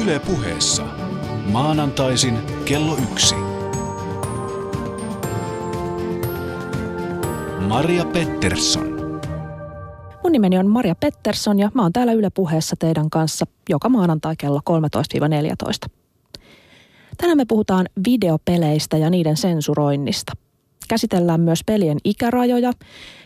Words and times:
Yle 0.00 0.18
puheessa. 0.18 0.82
Maanantaisin 1.46 2.38
kello 2.64 2.96
yksi. 3.12 3.34
Maria 7.68 8.04
Pettersson. 8.04 8.86
Mun 10.22 10.32
nimeni 10.32 10.58
on 10.58 10.66
Maria 10.66 10.94
Pettersson 10.94 11.58
ja 11.58 11.70
mä 11.74 11.82
oon 11.82 11.92
täällä 11.92 12.12
Yle 12.12 12.30
puheessa 12.30 12.76
teidän 12.78 13.10
kanssa 13.10 13.46
joka 13.68 13.88
maanantai 13.88 14.34
kello 14.38 14.60
13-14. 15.88 15.92
Tänään 17.16 17.36
me 17.36 17.44
puhutaan 17.44 17.86
videopeleistä 18.08 18.96
ja 18.96 19.10
niiden 19.10 19.36
sensuroinnista. 19.36 20.32
Käsitellään 20.88 21.40
myös 21.40 21.60
pelien 21.66 21.98
ikärajoja 22.04 22.72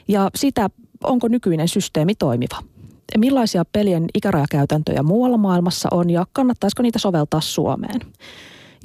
ja 0.08 0.30
sitä, 0.34 0.70
onko 1.04 1.28
nykyinen 1.28 1.68
systeemi 1.68 2.14
toimiva. 2.14 2.75
Millaisia 3.18 3.64
pelien 3.72 4.04
ikärajakäytäntöjä 4.14 5.02
muualla 5.02 5.36
maailmassa 5.36 5.88
on 5.90 6.10
ja 6.10 6.26
kannattaisiko 6.32 6.82
niitä 6.82 6.98
soveltaa 6.98 7.40
Suomeen? 7.40 8.00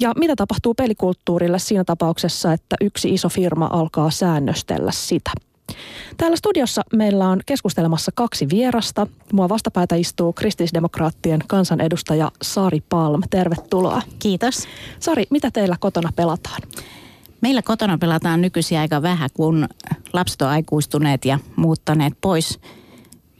Ja 0.00 0.12
mitä 0.18 0.36
tapahtuu 0.36 0.74
pelikulttuurille 0.74 1.58
siinä 1.58 1.84
tapauksessa, 1.84 2.52
että 2.52 2.76
yksi 2.80 3.14
iso 3.14 3.28
firma 3.28 3.70
alkaa 3.72 4.10
säännöstellä 4.10 4.92
sitä? 4.92 5.30
Täällä 6.16 6.36
studiossa 6.36 6.82
meillä 6.92 7.28
on 7.28 7.40
keskustelemassa 7.46 8.12
kaksi 8.14 8.48
vierasta. 8.50 9.06
Mua 9.32 9.48
vastapäätä 9.48 9.96
istuu 9.96 10.32
kristillisdemokraattien 10.32 11.40
kansanedustaja 11.46 12.30
Sari 12.42 12.82
Palm. 12.88 13.22
Tervetuloa. 13.30 14.02
Kiitos. 14.18 14.64
Sari, 15.00 15.24
mitä 15.30 15.50
teillä 15.50 15.76
kotona 15.80 16.10
pelataan? 16.16 16.62
Meillä 17.40 17.62
kotona 17.62 17.98
pelataan 17.98 18.40
nykyisin 18.40 18.78
aika 18.78 19.02
vähän, 19.02 19.30
kun 19.34 19.68
lapset 20.12 20.42
on 20.42 20.48
aikuistuneet 20.48 21.24
ja 21.24 21.38
muuttaneet 21.56 22.12
pois. 22.20 22.58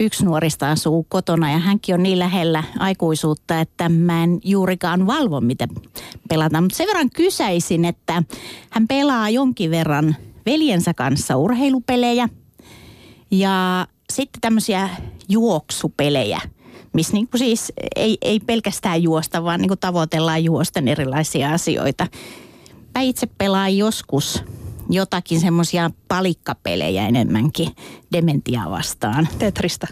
Yksi 0.02 0.24
nuorista 0.24 0.70
asuu 0.70 1.06
kotona 1.09 1.52
ja 1.52 1.59
hänkin 1.59 1.95
on 1.95 2.02
niin 2.02 2.19
lähellä 2.19 2.65
aikuisuutta, 2.79 3.61
että 3.61 3.89
mä 3.89 4.25
en 4.25 4.41
juurikaan 4.44 5.06
valvo, 5.06 5.41
mitä 5.41 5.69
pelataan. 6.28 6.64
Mutta 6.64 6.77
sen 6.77 6.86
verran 6.86 7.11
kysäisin, 7.11 7.84
että 7.84 8.22
hän 8.70 8.89
pelaa 8.89 9.31
jonkin 9.31 9.70
verran 9.70 10.17
veljensä 10.47 10.94
kanssa 10.94 11.36
urheilupelejä 11.36 12.28
ja 13.31 13.86
sitten 14.12 14.41
tämmöisiä 14.41 14.89
juoksupelejä, 15.28 16.41
missä 16.92 17.12
niin 17.12 17.28
siis 17.37 17.72
ei, 17.97 18.19
ei 18.22 18.41
pelkästään 18.41 19.03
juosta, 19.03 19.44
vaan 19.44 19.61
niin 19.61 19.78
tavoitellaan 19.81 20.44
juosten 20.44 20.89
erilaisia 20.89 21.53
asioita. 21.53 22.06
Mä 22.94 23.00
itse 23.00 23.27
pelaan 23.39 23.77
joskus 23.77 24.44
jotakin 24.95 25.41
semmoisia 25.41 25.91
palikkapelejä 26.09 27.09
enemmänkin 27.09 27.69
dementiaa 28.12 28.71
vastaan. 28.71 29.29
Tetristä. 29.39 29.87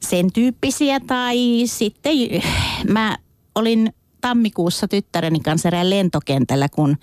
Sen 0.00 0.32
tyyppisiä 0.32 1.00
tai 1.00 1.62
sitten 1.66 2.12
mä 2.88 3.18
olin 3.54 3.92
tammikuussa 4.20 4.88
tyttäreni 4.88 5.40
kanssa 5.40 5.68
erään 5.68 5.90
lentokentällä, 5.90 6.68
kun 6.68 6.96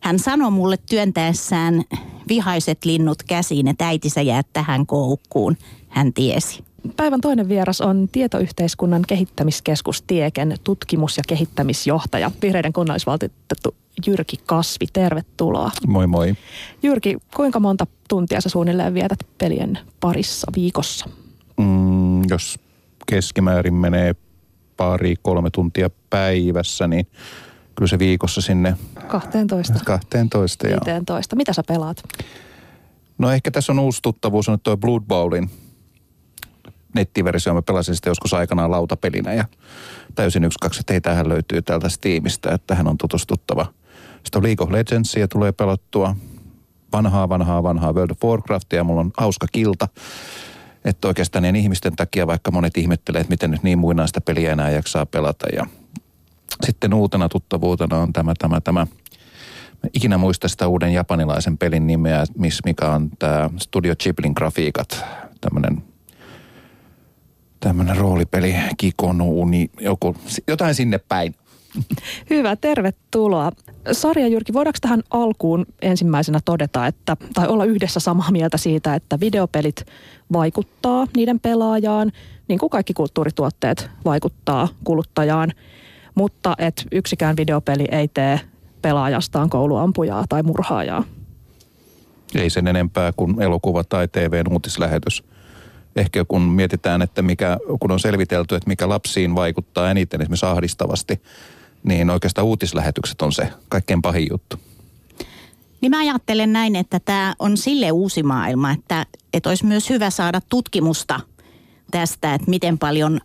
hän 0.00 0.18
sanoi 0.18 0.50
mulle 0.50 0.76
työntäessään 0.90 1.82
vihaiset 2.28 2.84
linnut 2.84 3.22
käsiin, 3.22 3.68
että 3.68 3.88
äiti 3.88 4.10
sä 4.10 4.22
jäät 4.22 4.46
tähän 4.52 4.86
koukkuun. 4.86 5.56
Hän 5.88 6.12
tiesi. 6.12 6.64
Päivän 6.96 7.20
toinen 7.20 7.48
vieras 7.48 7.80
on 7.80 8.08
Tietoyhteiskunnan 8.12 9.02
kehittämiskeskus 9.08 10.02
Tieken 10.02 10.56
tutkimus- 10.64 11.16
ja 11.16 11.22
kehittämisjohtaja, 11.28 12.30
vihreiden 12.42 12.72
kunnallisvaltuutettu 12.72 13.74
Jyrki 14.06 14.36
Kasvi. 14.46 14.86
Tervetuloa. 14.92 15.70
Moi 15.86 16.06
moi. 16.06 16.34
Jyrki, 16.82 17.16
kuinka 17.36 17.60
monta 17.60 17.86
tuntia 18.08 18.40
sä 18.40 18.48
suunnilleen 18.48 18.94
vietät 18.94 19.18
pelien 19.38 19.78
parissa 20.00 20.46
viikossa? 20.56 21.08
Mm, 21.56 22.22
jos 22.30 22.58
keskimäärin 23.06 23.74
menee 23.74 24.14
pari, 24.76 25.14
kolme 25.22 25.50
tuntia 25.50 25.90
päivässä, 26.10 26.88
niin 26.88 27.06
kyllä 27.74 27.88
se 27.88 27.98
viikossa 27.98 28.40
sinne... 28.40 28.76
12. 29.06 29.74
12, 29.84 30.68
joo. 30.68 30.80
15. 30.86 31.36
Mitä 31.36 31.52
sä 31.52 31.62
pelaat? 31.68 32.02
No 33.18 33.30
ehkä 33.30 33.50
tässä 33.50 33.72
on 33.72 33.78
uusi 33.78 34.02
tuttavuus, 34.02 34.48
on 34.48 34.60
tuo 34.60 34.76
Blood 34.76 35.02
Bowlin 35.08 35.50
nettiversio. 36.94 37.54
Mä 37.54 37.62
pelasin 37.62 37.94
sitä 37.96 38.10
joskus 38.10 38.34
aikanaan 38.34 38.70
lautapelinä 38.70 39.32
ja 39.32 39.44
täysin 40.14 40.44
yksi 40.44 40.58
kaksi, 40.60 40.80
että 40.80 40.92
hei, 40.92 41.00
tähän 41.00 41.28
löytyy 41.28 41.62
täältä 41.62 41.88
Steamista, 41.88 42.52
että 42.52 42.66
tähän 42.66 42.88
on 42.88 42.98
tutustuttava. 42.98 43.66
Sitten 44.14 44.38
on 44.38 44.42
League 44.42 44.64
of 44.64 44.70
Legendsia 44.70 45.28
tulee 45.28 45.52
pelottua. 45.52 46.16
Vanhaa, 46.92 47.28
vanhaa, 47.28 47.62
vanhaa 47.62 47.92
World 47.92 48.10
of 48.10 48.24
Warcraftia 48.24 48.84
mulla 48.84 49.00
on 49.00 49.10
hauska 49.16 49.46
kilta. 49.52 49.88
Että 50.84 51.08
oikeastaan 51.08 51.42
niin 51.42 51.56
ihmisten 51.56 51.96
takia, 51.96 52.26
vaikka 52.26 52.50
monet 52.50 52.76
ihmettelee, 52.76 53.20
että 53.20 53.30
miten 53.30 53.50
nyt 53.50 53.62
niin 53.62 53.78
muinaista 53.78 54.20
peliä 54.20 54.52
enää 54.52 54.70
jaksaa 54.70 55.06
pelata. 55.06 55.46
Ja 55.52 55.66
sitten 56.66 56.94
uutena 56.94 57.28
tuttavuutena 57.28 57.98
on 57.98 58.12
tämä, 58.12 58.34
tämä, 58.38 58.60
tämä. 58.60 58.86
Mä 59.82 59.90
ikinä 59.92 60.18
muista 60.18 60.48
sitä 60.48 60.68
uuden 60.68 60.92
japanilaisen 60.92 61.58
pelin 61.58 61.86
nimeä, 61.86 62.24
mikä 62.64 62.90
on 62.90 63.10
tämä 63.18 63.50
Studio 63.56 63.94
Ghiblin 64.02 64.32
grafiikat. 64.36 65.04
Tämmöinen 65.40 65.93
tämmöinen 67.64 67.96
roolipeli, 67.96 68.54
Kikonuuni, 68.76 69.70
joku, 69.80 70.16
jotain 70.48 70.74
sinne 70.74 70.98
päin. 70.98 71.34
Hyvä, 72.30 72.56
tervetuloa. 72.56 73.52
Sarja 73.92 74.28
Jyrki, 74.28 74.52
voidaanko 74.52 74.78
tähän 74.80 75.02
alkuun 75.10 75.66
ensimmäisenä 75.82 76.40
todeta, 76.44 76.86
että, 76.86 77.16
tai 77.34 77.48
olla 77.48 77.64
yhdessä 77.64 78.00
samaa 78.00 78.30
mieltä 78.30 78.56
siitä, 78.56 78.94
että 78.94 79.20
videopelit 79.20 79.86
vaikuttaa 80.32 81.06
niiden 81.16 81.40
pelaajaan, 81.40 82.12
niin 82.48 82.58
kuin 82.58 82.70
kaikki 82.70 82.94
kulttuurituotteet 82.94 83.90
vaikuttaa 84.04 84.68
kuluttajaan, 84.84 85.52
mutta 86.14 86.54
että 86.58 86.82
yksikään 86.92 87.36
videopeli 87.36 87.84
ei 87.90 88.08
tee 88.08 88.40
pelaajastaan 88.82 89.50
kouluampujaa 89.50 90.24
tai 90.28 90.42
murhaajaa. 90.42 91.04
Ei 92.34 92.50
sen 92.50 92.66
enempää 92.66 93.12
kuin 93.16 93.42
elokuva 93.42 93.84
tai 93.84 94.08
TVn 94.08 94.52
uutislähetys 94.52 95.33
ehkä 95.96 96.24
kun 96.24 96.42
mietitään, 96.42 97.02
että 97.02 97.22
mikä, 97.22 97.58
kun 97.80 97.90
on 97.90 98.00
selvitelty, 98.00 98.54
että 98.54 98.68
mikä 98.68 98.88
lapsiin 98.88 99.34
vaikuttaa 99.34 99.90
eniten 99.90 100.20
esimerkiksi 100.20 100.46
ahdistavasti, 100.46 101.22
niin 101.82 102.10
oikeastaan 102.10 102.46
uutislähetykset 102.46 103.22
on 103.22 103.32
se 103.32 103.48
kaikkein 103.68 104.02
pahin 104.02 104.26
juttu. 104.30 104.56
Niin 105.80 105.90
mä 105.90 105.98
ajattelen 105.98 106.52
näin, 106.52 106.76
että 106.76 107.00
tämä 107.00 107.34
on 107.38 107.56
sille 107.56 107.90
uusi 107.90 108.22
maailma, 108.22 108.70
että, 108.70 109.06
että 109.32 109.48
olisi 109.48 109.66
myös 109.66 109.90
hyvä 109.90 110.10
saada 110.10 110.40
tutkimusta 110.48 111.20
tästä, 111.90 112.34
että 112.34 112.50
miten 112.50 112.78
paljon 112.78 113.20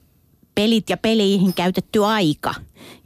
pelit 0.59 0.89
ja 0.89 0.97
peliin 0.97 1.53
käytetty 1.53 2.05
aika 2.05 2.55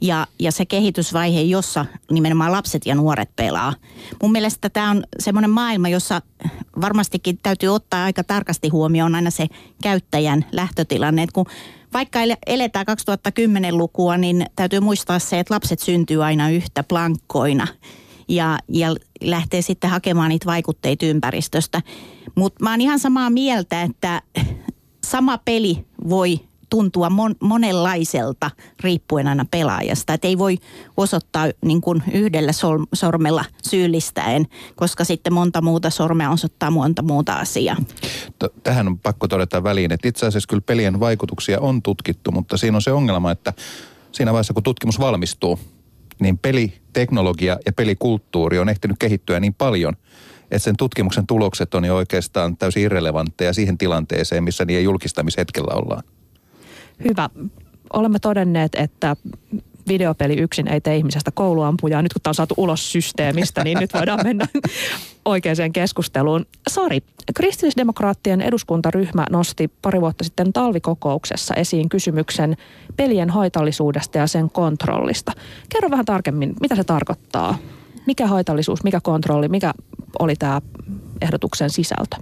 ja, 0.00 0.26
ja 0.38 0.52
se 0.52 0.66
kehitysvaihe, 0.66 1.40
jossa 1.40 1.86
nimenomaan 2.10 2.52
lapset 2.52 2.86
ja 2.86 2.94
nuoret 2.94 3.36
pelaa. 3.36 3.74
Mun 4.22 4.32
mielestä 4.32 4.68
tämä 4.68 4.90
on 4.90 5.04
semmoinen 5.18 5.50
maailma, 5.50 5.88
jossa 5.88 6.22
varmastikin 6.80 7.38
täytyy 7.42 7.68
ottaa 7.68 8.04
aika 8.04 8.24
tarkasti 8.24 8.68
huomioon 8.68 9.14
aina 9.14 9.30
se 9.30 9.46
käyttäjän 9.82 10.44
lähtötilanne. 10.52 11.22
Et 11.22 11.32
kun 11.32 11.46
vaikka 11.92 12.18
eletään 12.46 12.86
2010-lukua, 12.88 14.16
niin 14.16 14.46
täytyy 14.56 14.80
muistaa 14.80 15.18
se, 15.18 15.40
että 15.40 15.54
lapset 15.54 15.80
syntyy 15.80 16.24
aina 16.24 16.50
yhtä 16.50 16.82
plankkoina 16.82 17.66
ja, 18.28 18.58
ja 18.68 18.94
lähtee 19.20 19.62
sitten 19.62 19.90
hakemaan 19.90 20.28
niitä 20.28 20.46
vaikutteita 20.46 21.06
ympäristöstä. 21.06 21.82
Mutta 22.34 22.64
mä 22.64 22.70
oon 22.70 22.80
ihan 22.80 22.98
samaa 22.98 23.30
mieltä, 23.30 23.82
että 23.82 24.22
sama 25.04 25.38
peli 25.38 25.84
voi 26.08 26.40
tuntua 26.70 27.10
mon, 27.10 27.34
monenlaiselta 27.40 28.50
riippuen 28.80 29.28
aina 29.28 29.44
pelaajasta. 29.50 30.14
Että 30.14 30.28
ei 30.28 30.38
voi 30.38 30.58
osoittaa 30.96 31.46
niin 31.64 31.80
kuin 31.80 32.02
yhdellä 32.12 32.52
sol, 32.52 32.84
sormella 32.92 33.44
syyllistäen, 33.62 34.46
koska 34.74 35.04
sitten 35.04 35.32
monta 35.32 35.62
muuta 35.62 35.90
sormea 35.90 36.30
osoittaa 36.30 36.70
monta 36.70 37.02
muuta 37.02 37.34
asiaa. 37.34 37.76
Tähän 38.62 38.86
on 38.86 38.98
pakko 38.98 39.28
todeta 39.28 39.64
väliin, 39.64 39.92
että 39.92 40.08
itse 40.08 40.26
asiassa 40.26 40.48
kyllä 40.48 40.62
pelien 40.66 41.00
vaikutuksia 41.00 41.60
on 41.60 41.82
tutkittu, 41.82 42.32
mutta 42.32 42.56
siinä 42.56 42.76
on 42.76 42.82
se 42.82 42.92
ongelma, 42.92 43.30
että 43.30 43.52
siinä 44.12 44.32
vaiheessa 44.32 44.54
kun 44.54 44.62
tutkimus 44.62 44.98
valmistuu, 45.00 45.58
niin 46.20 46.38
peliteknologia 46.38 47.58
ja 47.66 47.72
pelikulttuuri 47.72 48.58
on 48.58 48.68
ehtinyt 48.68 48.98
kehittyä 48.98 49.40
niin 49.40 49.54
paljon, 49.54 49.96
että 50.42 50.58
sen 50.58 50.76
tutkimuksen 50.76 51.26
tulokset 51.26 51.74
on 51.74 51.84
jo 51.84 51.96
oikeastaan 51.96 52.56
täysin 52.56 52.82
irrelevantteja 52.82 53.52
siihen 53.52 53.78
tilanteeseen, 53.78 54.44
missä 54.44 54.64
niiden 54.64 54.84
julkistamishetkellä 54.84 55.74
ollaan. 55.74 56.02
Hyvä. 57.08 57.30
Olemme 57.92 58.18
todenneet, 58.18 58.74
että 58.74 59.16
videopeli 59.88 60.34
yksin 60.34 60.68
ei 60.68 60.80
tee 60.80 60.96
ihmisestä 60.96 61.30
kouluampujaa. 61.30 62.02
Nyt 62.02 62.12
kun 62.12 62.22
tämä 62.22 62.30
on 62.30 62.34
saatu 62.34 62.54
ulos 62.56 62.92
systeemistä, 62.92 63.64
niin 63.64 63.78
nyt 63.78 63.94
voidaan 63.94 64.20
mennä 64.28 64.46
oikeaan 65.24 65.72
keskusteluun. 65.72 66.46
Sori, 66.70 67.00
kristillisdemokraattien 67.34 68.40
eduskuntaryhmä 68.40 69.26
nosti 69.30 69.70
pari 69.82 70.00
vuotta 70.00 70.24
sitten 70.24 70.52
talvikokouksessa 70.52 71.54
esiin 71.54 71.88
kysymyksen 71.88 72.56
pelien 72.96 73.30
haitallisuudesta 73.30 74.18
ja 74.18 74.26
sen 74.26 74.50
kontrollista. 74.50 75.32
Kerro 75.68 75.90
vähän 75.90 76.04
tarkemmin, 76.04 76.54
mitä 76.60 76.76
se 76.76 76.84
tarkoittaa? 76.84 77.58
Mikä 78.06 78.26
haitallisuus, 78.26 78.84
mikä 78.84 79.00
kontrolli, 79.00 79.48
mikä 79.48 79.74
oli 80.18 80.36
tämä 80.36 80.62
ehdotuksen 81.22 81.70
sisältö? 81.70 82.16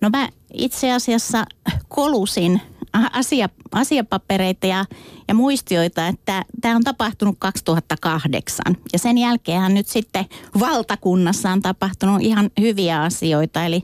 No 0.00 0.10
mä 0.10 0.28
itse 0.52 0.92
asiassa 0.92 1.44
kolusin 1.88 2.60
asia, 2.92 3.48
asiapapereita 3.72 4.66
ja, 4.66 4.84
ja 5.28 5.34
muistioita, 5.34 6.06
että 6.06 6.44
tämä 6.60 6.76
on 6.76 6.84
tapahtunut 6.84 7.36
2008. 7.38 8.76
Ja 8.92 8.98
sen 8.98 9.18
jälkeen 9.18 9.74
nyt 9.74 9.88
sitten 9.88 10.24
valtakunnassa 10.60 11.50
on 11.50 11.62
tapahtunut 11.62 12.22
ihan 12.22 12.50
hyviä 12.60 13.02
asioita, 13.02 13.64
eli, 13.64 13.82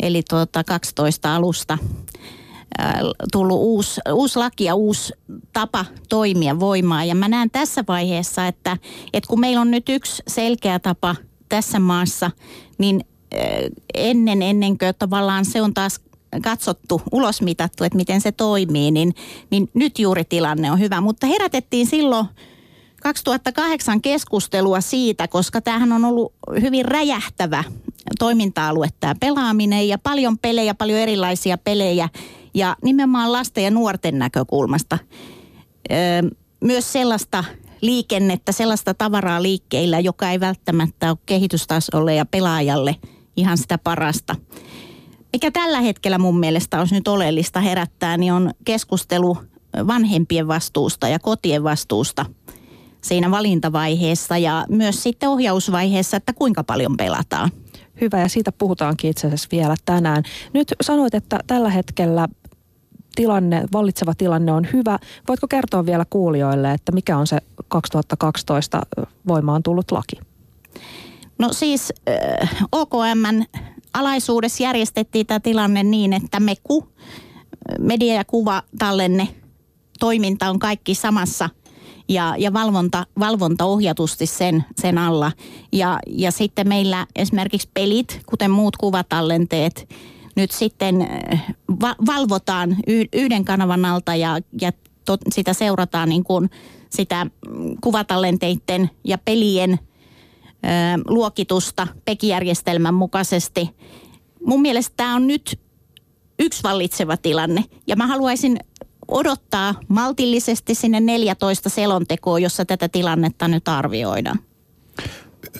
eli 0.00 0.22
tuota 0.28 0.64
12 0.64 1.36
alusta 1.36 1.78
tullut 3.32 3.58
uusi, 3.60 4.00
uusi 4.12 4.38
laki 4.38 4.64
ja 4.64 4.74
uusi 4.74 5.12
tapa 5.52 5.84
toimia 6.08 6.60
voimaan. 6.60 7.08
Ja 7.08 7.14
mä 7.14 7.28
näen 7.28 7.50
tässä 7.50 7.84
vaiheessa, 7.88 8.46
että, 8.46 8.76
että 9.12 9.28
kun 9.28 9.40
meillä 9.40 9.60
on 9.60 9.70
nyt 9.70 9.88
yksi 9.88 10.22
selkeä 10.28 10.78
tapa 10.78 11.16
tässä 11.48 11.78
maassa, 11.78 12.30
niin 12.78 13.04
ennen, 13.94 14.42
ennen 14.42 14.78
kuin 14.78 14.94
tavallaan 14.98 15.44
se 15.44 15.62
on 15.62 15.74
taas 15.74 16.00
katsottu, 16.42 17.02
ulosmitattu, 17.12 17.84
että 17.84 17.96
miten 17.96 18.20
se 18.20 18.32
toimii, 18.32 18.90
niin, 18.90 19.14
niin 19.50 19.70
nyt 19.74 19.98
juuri 19.98 20.24
tilanne 20.24 20.72
on 20.72 20.78
hyvä. 20.78 21.00
Mutta 21.00 21.26
herätettiin 21.26 21.86
silloin 21.86 22.26
2008 23.02 24.02
keskustelua 24.02 24.80
siitä, 24.80 25.28
koska 25.28 25.60
tämähän 25.60 25.92
on 25.92 26.04
ollut 26.04 26.32
hyvin 26.60 26.84
räjähtävä 26.84 27.64
toiminta-alue 28.18 28.88
tämä 29.00 29.14
pelaaminen 29.20 29.88
ja 29.88 29.98
paljon 29.98 30.38
pelejä, 30.38 30.74
paljon 30.74 30.98
erilaisia 30.98 31.58
pelejä 31.58 32.08
ja 32.54 32.76
nimenomaan 32.82 33.32
lasten 33.32 33.64
ja 33.64 33.70
nuorten 33.70 34.18
näkökulmasta. 34.18 34.98
Myös 36.60 36.92
sellaista 36.92 37.44
liikennettä, 37.80 38.52
sellaista 38.52 38.94
tavaraa 38.94 39.42
liikkeillä, 39.42 40.00
joka 40.00 40.30
ei 40.30 40.40
välttämättä 40.40 41.10
ole 41.10 41.18
kehitystasolle 41.26 42.14
ja 42.14 42.26
pelaajalle 42.26 42.96
ihan 43.36 43.58
sitä 43.58 43.78
parasta. 43.78 44.36
Mikä 45.32 45.50
tällä 45.50 45.80
hetkellä 45.80 46.18
mun 46.18 46.40
mielestä 46.40 46.78
olisi 46.78 46.94
nyt 46.94 47.08
oleellista 47.08 47.60
herättää, 47.60 48.16
niin 48.16 48.32
on 48.32 48.50
keskustelu 48.64 49.38
vanhempien 49.86 50.48
vastuusta 50.48 51.08
ja 51.08 51.18
kotien 51.18 51.64
vastuusta 51.64 52.26
siinä 53.00 53.30
valintavaiheessa 53.30 54.38
ja 54.38 54.66
myös 54.68 55.02
sitten 55.02 55.28
ohjausvaiheessa, 55.28 56.16
että 56.16 56.32
kuinka 56.32 56.64
paljon 56.64 56.96
pelataan. 56.96 57.50
Hyvä 58.00 58.20
ja 58.20 58.28
siitä 58.28 58.52
puhutaankin 58.52 59.10
itse 59.10 59.26
asiassa 59.26 59.48
vielä 59.52 59.76
tänään. 59.84 60.22
Nyt 60.52 60.74
sanoit, 60.80 61.14
että 61.14 61.38
tällä 61.46 61.70
hetkellä 61.70 62.28
tilanne, 63.14 63.64
vallitseva 63.72 64.14
tilanne 64.14 64.52
on 64.52 64.66
hyvä. 64.72 64.98
Voitko 65.28 65.48
kertoa 65.48 65.86
vielä 65.86 66.04
kuulijoille, 66.10 66.72
että 66.72 66.92
mikä 66.92 67.18
on 67.18 67.26
se 67.26 67.38
2012 67.68 68.82
voimaan 69.28 69.62
tullut 69.62 69.90
laki? 69.90 70.16
No 71.38 71.52
siis 71.52 71.92
äh, 72.08 72.66
OKMn 72.72 73.44
alaisuudessa 73.94 74.62
järjestettiin 74.62 75.26
tämä 75.26 75.40
tilanne 75.40 75.82
niin, 75.82 76.12
että 76.12 76.40
MEKU, 76.40 76.88
media- 77.78 78.14
ja 78.14 78.24
kuvatallenne, 78.24 79.28
toiminta 80.00 80.50
on 80.50 80.58
kaikki 80.58 80.94
samassa 80.94 81.50
ja, 82.08 82.34
ja 82.38 82.52
valvonta, 82.52 83.06
valvonta 83.18 83.64
ohjatusti 83.64 84.26
sen, 84.26 84.64
sen 84.80 84.98
alla. 84.98 85.32
Ja, 85.72 85.98
ja 86.06 86.30
sitten 86.30 86.68
meillä 86.68 87.06
esimerkiksi 87.16 87.70
pelit, 87.74 88.20
kuten 88.26 88.50
muut 88.50 88.76
kuvatallenteet, 88.76 89.88
nyt 90.36 90.50
sitten 90.50 91.08
va- 91.82 91.96
valvotaan 92.06 92.76
yhden 93.12 93.44
kanavan 93.44 93.84
alta 93.84 94.14
ja, 94.14 94.38
ja 94.60 94.72
to, 95.04 95.16
sitä 95.30 95.52
seurataan 95.52 96.08
niin 96.08 96.24
kuin 96.24 96.50
sitä 96.90 97.26
kuvatallenteiden 97.80 98.90
ja 99.04 99.18
pelien– 99.18 99.78
luokitusta 101.06 101.88
PEKI-järjestelmän 102.04 102.94
mukaisesti. 102.94 103.70
Mun 104.46 104.62
mielestä 104.62 104.94
tämä 104.96 105.14
on 105.14 105.26
nyt 105.26 105.60
yksi 106.38 106.62
vallitseva 106.62 107.16
tilanne 107.16 107.64
ja 107.86 107.96
mä 107.96 108.06
haluaisin 108.06 108.58
odottaa 109.08 109.74
maltillisesti 109.88 110.74
sinne 110.74 111.00
14 111.00 111.68
selontekoon, 111.68 112.42
jossa 112.42 112.64
tätä 112.64 112.88
tilannetta 112.88 113.48
nyt 113.48 113.68
arvioidaan. 113.68 114.38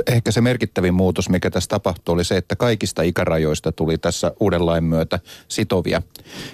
Ehkä 0.06 0.32
se 0.32 0.40
merkittävin 0.40 0.94
muutos, 0.94 1.28
mikä 1.28 1.50
tässä 1.50 1.68
tapahtui, 1.68 2.12
oli 2.12 2.24
se, 2.24 2.36
että 2.36 2.56
kaikista 2.56 3.02
ikärajoista 3.02 3.72
tuli 3.72 3.98
tässä 3.98 4.32
uuden 4.40 4.66
lain 4.66 4.84
myötä 4.84 5.18
sitovia. 5.48 6.02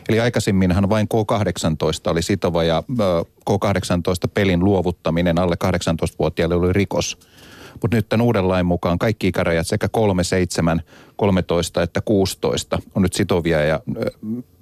Eli 0.08 0.20
aikaisemminhan 0.20 0.88
vain 0.88 1.08
K18 1.14 2.10
oli 2.10 2.22
sitova 2.22 2.64
ja 2.64 2.82
K18 3.50 4.30
pelin 4.34 4.64
luovuttaminen 4.64 5.38
alle 5.38 5.56
18-vuotiaille 5.64 6.54
oli 6.54 6.72
rikos. 6.72 7.18
Mutta 7.82 7.96
nyt 7.96 8.08
tämän 8.08 8.26
uuden 8.26 8.48
lain 8.48 8.66
mukaan 8.66 8.98
kaikki 8.98 9.28
ikärajat 9.28 9.66
sekä 9.66 9.88
3, 9.88 10.24
7, 10.24 10.82
13 11.16 11.82
että 11.82 12.00
16 12.00 12.78
on 12.94 13.02
nyt 13.02 13.12
sitovia 13.12 13.64
ja 13.64 13.80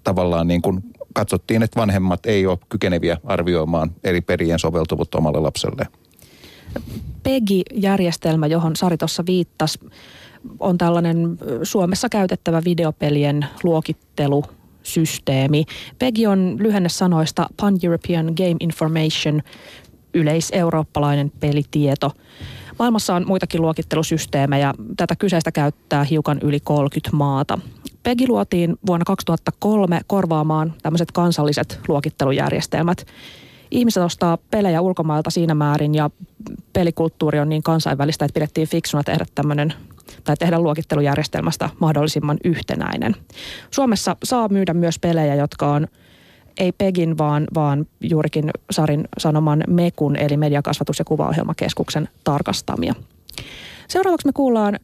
tavallaan 0.05 0.49
niin 0.49 0.63
kuin 0.63 0.83
katsottiin, 1.15 1.63
että 1.63 1.81
vanhemmat 1.81 2.27
ei 2.27 2.47
ole 2.47 2.59
kykeneviä 2.69 3.19
arvioimaan 3.25 3.91
eri 4.05 4.21
perien 4.21 4.59
soveltuvuutta 4.59 5.19
omalle 5.19 5.41
lapselle. 5.41 5.87
PEGI-järjestelmä, 7.23 8.47
johon 8.47 8.77
Sari 8.77 8.97
tuossa 8.97 9.27
viittasi, 9.27 9.79
on 10.61 10.79
tällainen 10.79 11.39
Suomessa 11.63 12.09
käytettävä 12.09 12.63
videopelien 12.65 13.47
luokittelu 13.63 14.45
systeemi. 14.83 15.65
PEGI 15.99 16.27
on 16.27 16.57
lyhenne 16.59 16.89
sanoista 16.89 17.49
Pan-European 17.61 18.27
Game 18.27 18.57
Information, 18.61 19.43
yleiseurooppalainen 20.15 21.33
pelitieto. 21.41 22.13
Maailmassa 22.79 23.15
on 23.15 23.27
muitakin 23.27 23.63
luokittelusysteemejä. 23.63 24.75
Tätä 24.97 25.17
kyseistä 25.17 25.53
käyttää 25.53 26.05
hiukan 26.05 26.39
yli 26.43 26.61
30 26.61 27.17
maata. 27.17 27.59
PEGI 28.03 28.29
luotiin 28.29 28.77
vuonna 28.87 29.05
2003 29.05 30.01
korvaamaan 30.07 30.75
tämmöiset 30.83 31.13
kansalliset 31.13 31.81
luokittelujärjestelmät. 31.89 33.07
Ihmiset 33.71 34.03
ostaa 34.03 34.39
pelejä 34.51 34.81
ulkomailta 34.81 35.31
siinä 35.31 35.55
määrin 35.55 35.95
ja 35.95 36.11
pelikulttuuri 36.73 37.41
on 37.41 37.49
niin 37.49 37.63
kansainvälistä, 37.63 38.25
että 38.25 38.35
pidettiin 38.35 38.69
fiksuna 38.69 39.03
tehdä 39.03 39.27
tämmöinen 39.35 39.75
tai 40.25 40.37
tehdä 40.37 40.61
luokittelujärjestelmästä 40.61 41.71
mahdollisimman 41.81 42.39
yhtenäinen. 42.45 43.17
Suomessa 43.71 44.17
saa 44.25 44.49
myydä 44.49 44.75
myös 44.75 44.99
pelejä, 44.99 45.35
jotka 45.35 45.73
on 45.73 45.87
ei 46.59 46.73
PEGin, 46.73 47.19
vaan, 47.19 47.47
vaan 47.55 47.87
juurikin 48.01 48.51
Sarin 48.71 49.09
sanoman 49.19 49.65
MEKUN, 49.69 50.17
eli 50.17 50.37
Mediakasvatus- 50.37 50.99
ja 50.99 51.05
kuvaohjelmakeskuksen 51.05 52.09
tarkastamia. 52.25 52.95
Seuraavaksi 53.89 54.29
me 54.29 54.33
kuullaan 54.33 54.79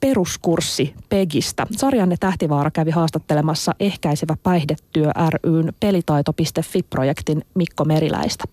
peruskurssi 0.00 0.94
PEGistä. 1.08 1.66
Sarjanne 1.70 2.16
Tähtivaara 2.20 2.70
kävi 2.70 2.90
haastattelemassa 2.90 3.74
Ehkäisevä 3.80 4.36
päihdetyö 4.42 5.10
ryn 5.44 5.72
pelitaito.fi-projektin 5.80 7.44
Mikko 7.54 7.84
Meriläistä. 7.84 8.44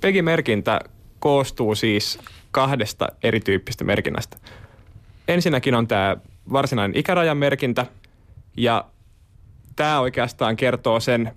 PEGI-merkintä 0.00 0.80
koostuu 1.18 1.74
siis 1.74 2.18
kahdesta 2.50 3.08
erityyppistä 3.22 3.84
merkinnästä. 3.84 4.36
Ensinnäkin 5.28 5.74
on 5.74 5.88
tämä 5.88 6.16
varsinainen 6.52 6.98
ikärajan 6.98 7.36
merkintä 7.36 7.86
ja 8.56 8.84
tämä 9.76 10.00
oikeastaan 10.00 10.56
kertoo 10.56 11.00
sen 11.00 11.32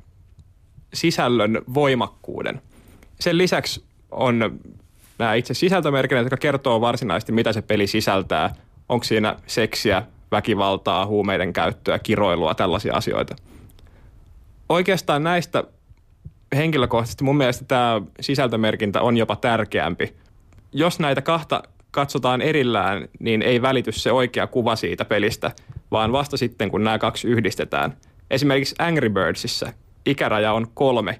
sisällön 0.93 1.61
voimakkuuden. 1.73 2.61
Sen 3.19 3.37
lisäksi 3.37 3.83
on 4.11 4.59
nämä 5.19 5.33
itse 5.33 5.53
sisältömerkinnät, 5.53 6.23
jotka 6.23 6.37
kertoo 6.37 6.81
varsinaisesti, 6.81 7.31
mitä 7.31 7.53
se 7.53 7.61
peli 7.61 7.87
sisältää. 7.87 8.55
Onko 8.89 9.03
siinä 9.03 9.35
seksiä, 9.47 10.03
väkivaltaa, 10.31 11.05
huumeiden 11.05 11.53
käyttöä, 11.53 11.99
kiroilua, 11.99 12.55
tällaisia 12.55 12.93
asioita. 12.93 13.35
Oikeastaan 14.69 15.23
näistä 15.23 15.63
henkilökohtaisesti 16.55 17.23
mun 17.23 17.37
mielestä 17.37 17.65
tämä 17.65 18.01
sisältömerkintä 18.19 19.01
on 19.01 19.17
jopa 19.17 19.35
tärkeämpi. 19.35 20.15
Jos 20.71 20.99
näitä 20.99 21.21
kahta 21.21 21.63
katsotaan 21.91 22.41
erillään, 22.41 23.07
niin 23.19 23.41
ei 23.41 23.61
välity 23.61 23.91
se 23.91 24.11
oikea 24.11 24.47
kuva 24.47 24.75
siitä 24.75 25.05
pelistä, 25.05 25.51
vaan 25.91 26.11
vasta 26.11 26.37
sitten, 26.37 26.71
kun 26.71 26.83
nämä 26.83 26.99
kaksi 26.99 27.27
yhdistetään– 27.27 27.93
Esimerkiksi 28.33 28.75
Angry 28.79 29.09
Birdsissa 29.09 29.73
ikäraja 30.05 30.53
on 30.53 30.67
kolme, 30.73 31.19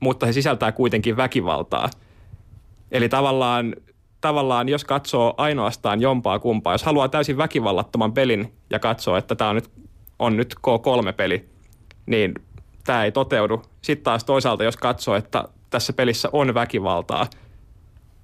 mutta 0.00 0.26
se 0.26 0.32
sisältää 0.32 0.72
kuitenkin 0.72 1.16
väkivaltaa. 1.16 1.90
Eli 2.92 3.08
tavallaan, 3.08 3.76
tavallaan 4.20 4.68
jos 4.68 4.84
katsoo 4.84 5.34
ainoastaan 5.36 6.00
jompaa 6.00 6.38
kumpaa, 6.38 6.74
jos 6.74 6.82
haluaa 6.82 7.08
täysin 7.08 7.36
väkivallattoman 7.36 8.12
pelin 8.12 8.52
ja 8.70 8.78
katsoo, 8.78 9.16
että 9.16 9.34
tämä 9.34 9.50
on 9.50 9.56
nyt, 9.56 9.70
on 10.18 10.36
nyt 10.36 10.54
K3-peli, 10.54 11.48
niin 12.06 12.34
tämä 12.84 13.04
ei 13.04 13.12
toteudu. 13.12 13.62
Sitten 13.82 14.04
taas 14.04 14.24
toisaalta, 14.24 14.64
jos 14.64 14.76
katsoo, 14.76 15.14
että 15.14 15.44
tässä 15.70 15.92
pelissä 15.92 16.28
on 16.32 16.54
väkivaltaa, 16.54 17.26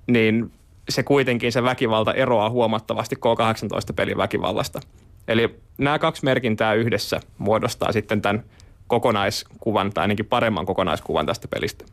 niin 0.07 0.52
se 0.88 1.02
kuitenkin 1.02 1.52
se 1.52 1.62
väkivalta 1.62 2.14
eroaa 2.14 2.50
huomattavasti 2.50 3.16
K18-pelin 3.16 4.16
väkivallasta. 4.16 4.81
Eli 5.28 5.57
nämä 5.78 5.99
kaksi 5.99 6.25
merkintää 6.25 6.75
yhdessä 6.75 7.21
muodostaa 7.38 7.93
sitten 7.93 8.23
tämän 8.23 8.45
kokonaiskuvan 8.87 9.93
tai 9.93 10.02
ainakin 10.02 10.26
paremman 10.26 10.66
kokonaiskuvan 10.66 11.26
tästä 11.26 11.49
pelistä. 11.49 11.85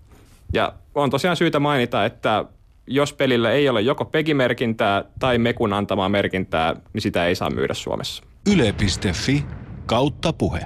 Ja 0.54 0.74
on 0.96 1.10
tosiaan 1.10 1.38
syytä 1.38 1.60
mainita, 1.60 2.06
että 2.06 2.46
jos 2.88 3.14
pelillä 3.14 3.52
ei 3.52 3.70
ole 3.70 3.82
joko 3.82 4.06
PEGI-merkintää 4.06 5.04
tai 5.20 5.38
Mekun 5.38 5.74
antamaa 5.74 6.10
merkintää, 6.10 6.76
niin 6.94 7.02
sitä 7.02 7.26
ei 7.26 7.36
saa 7.36 7.50
myydä 7.50 7.74
Suomessa. 7.74 8.24
Yle.fi 8.52 9.46
kautta 9.86 10.34
puhe. 10.34 10.66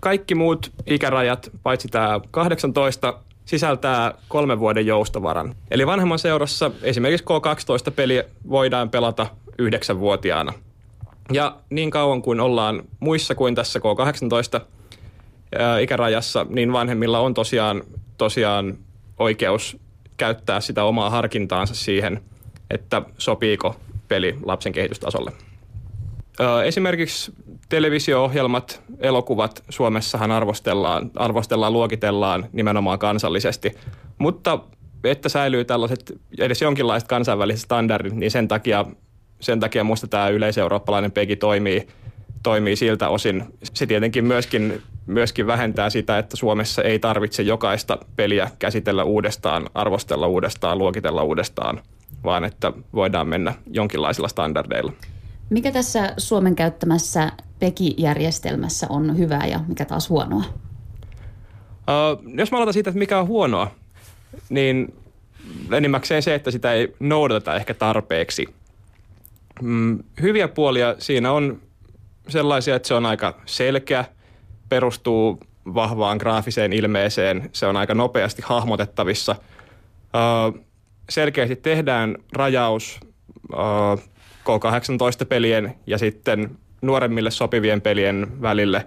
Kaikki 0.00 0.34
muut 0.34 0.72
ikärajat, 0.86 1.50
paitsi 1.62 1.88
tämä 1.88 2.20
18, 2.30 3.20
sisältää 3.44 4.14
kolmen 4.28 4.58
vuoden 4.58 4.86
joustovaran. 4.86 5.54
Eli 5.70 5.86
vanhemman 5.86 6.18
seurassa 6.18 6.70
esimerkiksi 6.82 7.24
K12-peli 7.24 8.24
voidaan 8.48 8.90
pelata 8.90 9.26
yhdeksänvuotiaana. 9.58 10.52
Ja 11.32 11.56
niin 11.70 11.90
kauan 11.90 12.22
kuin 12.22 12.40
ollaan 12.40 12.82
muissa 13.00 13.34
kuin 13.34 13.54
tässä 13.54 13.78
K18 13.78 14.60
ikärajassa, 15.82 16.46
niin 16.48 16.72
vanhemmilla 16.72 17.20
on 17.20 17.34
tosiaan, 17.34 17.82
tosiaan 18.18 18.78
oikeus 19.18 19.76
käyttää 20.16 20.60
sitä 20.60 20.84
omaa 20.84 21.10
harkintaansa 21.10 21.74
siihen, 21.74 22.20
että 22.70 23.02
sopiiko 23.18 23.76
peli 24.08 24.36
lapsen 24.44 24.72
kehitystasolle. 24.72 25.32
Esimerkiksi 26.64 27.32
televisio-ohjelmat, 27.68 28.82
elokuvat 28.98 29.64
Suomessahan 29.68 30.30
arvostellaan, 30.30 31.10
arvostellaan, 31.16 31.72
luokitellaan 31.72 32.46
nimenomaan 32.52 32.98
kansallisesti, 32.98 33.72
mutta 34.18 34.58
että 35.04 35.28
säilyy 35.28 35.64
tällaiset 35.64 36.12
edes 36.38 36.62
jonkinlaiset 36.62 37.08
kansainväliset 37.08 37.64
standardit, 37.64 38.12
niin 38.12 38.30
sen 38.30 38.48
takia, 38.48 38.84
sen 39.40 39.60
takia 39.60 39.84
minusta 39.84 40.06
tämä 40.06 40.28
yleiseurooppalainen 40.28 41.12
PEGI 41.12 41.36
toimii, 41.36 41.88
toimii 42.42 42.76
siltä 42.76 43.08
osin. 43.08 43.44
Se 43.62 43.86
tietenkin 43.86 44.24
myöskin, 44.24 44.82
myöskin 45.06 45.46
vähentää 45.46 45.90
sitä, 45.90 46.18
että 46.18 46.36
Suomessa 46.36 46.82
ei 46.82 46.98
tarvitse 46.98 47.42
jokaista 47.42 47.98
peliä 48.16 48.50
käsitellä 48.58 49.04
uudestaan, 49.04 49.70
arvostella 49.74 50.26
uudestaan, 50.26 50.78
luokitella 50.78 51.22
uudestaan, 51.22 51.80
vaan 52.24 52.44
että 52.44 52.72
voidaan 52.94 53.28
mennä 53.28 53.54
jonkinlaisilla 53.70 54.28
standardeilla. 54.28 54.92
Mikä 55.50 55.72
tässä 55.72 56.14
Suomen 56.16 56.56
käyttämässä 56.56 57.32
PEGI-järjestelmässä 57.58 58.86
on 58.90 59.18
hyvää 59.18 59.46
ja 59.46 59.60
mikä 59.68 59.84
taas 59.84 60.10
huonoa? 60.10 60.44
Uh, 61.88 62.32
jos 62.38 62.52
mä 62.52 62.58
aloitan 62.58 62.72
siitä, 62.72 62.90
että 62.90 62.98
mikä 62.98 63.18
on 63.18 63.26
huonoa, 63.26 63.70
niin 64.48 64.94
enimmäkseen 65.72 66.22
se, 66.22 66.34
että 66.34 66.50
sitä 66.50 66.72
ei 66.72 66.94
noudateta 67.00 67.54
ehkä 67.54 67.74
tarpeeksi. 67.74 68.46
Mm, 69.62 69.98
hyviä 70.22 70.48
puolia 70.48 70.94
siinä 70.98 71.32
on 71.32 71.62
sellaisia, 72.28 72.76
että 72.76 72.88
se 72.88 72.94
on 72.94 73.06
aika 73.06 73.40
selkeä, 73.46 74.04
perustuu 74.68 75.40
vahvaan 75.74 76.16
graafiseen 76.16 76.72
ilmeeseen, 76.72 77.50
se 77.52 77.66
on 77.66 77.76
aika 77.76 77.94
nopeasti 77.94 78.42
hahmotettavissa. 78.44 79.36
Uh, 79.36 80.64
selkeästi 81.08 81.56
tehdään 81.56 82.16
rajaus 82.32 83.00
uh, 83.52 84.00
K18-pelien 84.44 85.74
ja 85.86 85.98
sitten 85.98 86.58
nuoremmille 86.82 87.30
sopivien 87.30 87.80
pelien 87.80 88.42
välille. 88.42 88.86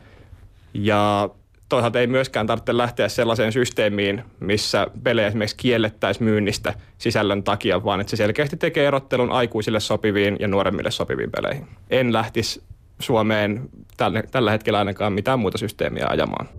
Ja 0.74 1.30
toisaalta 1.70 2.00
ei 2.00 2.08
myöskään 2.08 2.48
tarvitse 2.48 2.78
lähteä 2.78 3.10
sellaiseen 3.10 3.52
systeemiin, 3.52 4.24
missä 4.40 4.88
pelejä 5.04 5.28
esimerkiksi 5.28 5.58
kiellettäisiin 5.58 6.24
myynnistä 6.24 6.74
sisällön 6.98 7.44
takia, 7.44 7.84
vaan 7.84 8.02
että 8.02 8.12
se 8.12 8.16
selkeästi 8.18 8.58
tekee 8.58 8.88
erottelun 8.88 9.32
aikuisille 9.32 9.80
sopiviin 9.80 10.38
ja 10.40 10.48
nuoremmille 10.48 10.92
sopiviin 10.92 11.32
peleihin. 11.32 11.68
En 11.90 12.14
lähtisi 12.14 12.64
Suomeen 13.02 13.70
tällä, 13.98 14.24
tällä 14.32 14.52
hetkellä 14.52 14.80
ainakaan 14.80 15.14
mitään 15.14 15.40
muuta 15.40 15.58
systeemiä 15.58 16.08
ajamaan. 16.10 16.50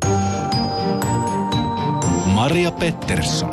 Maria 2.26 2.70
Pettersson. 2.70 3.50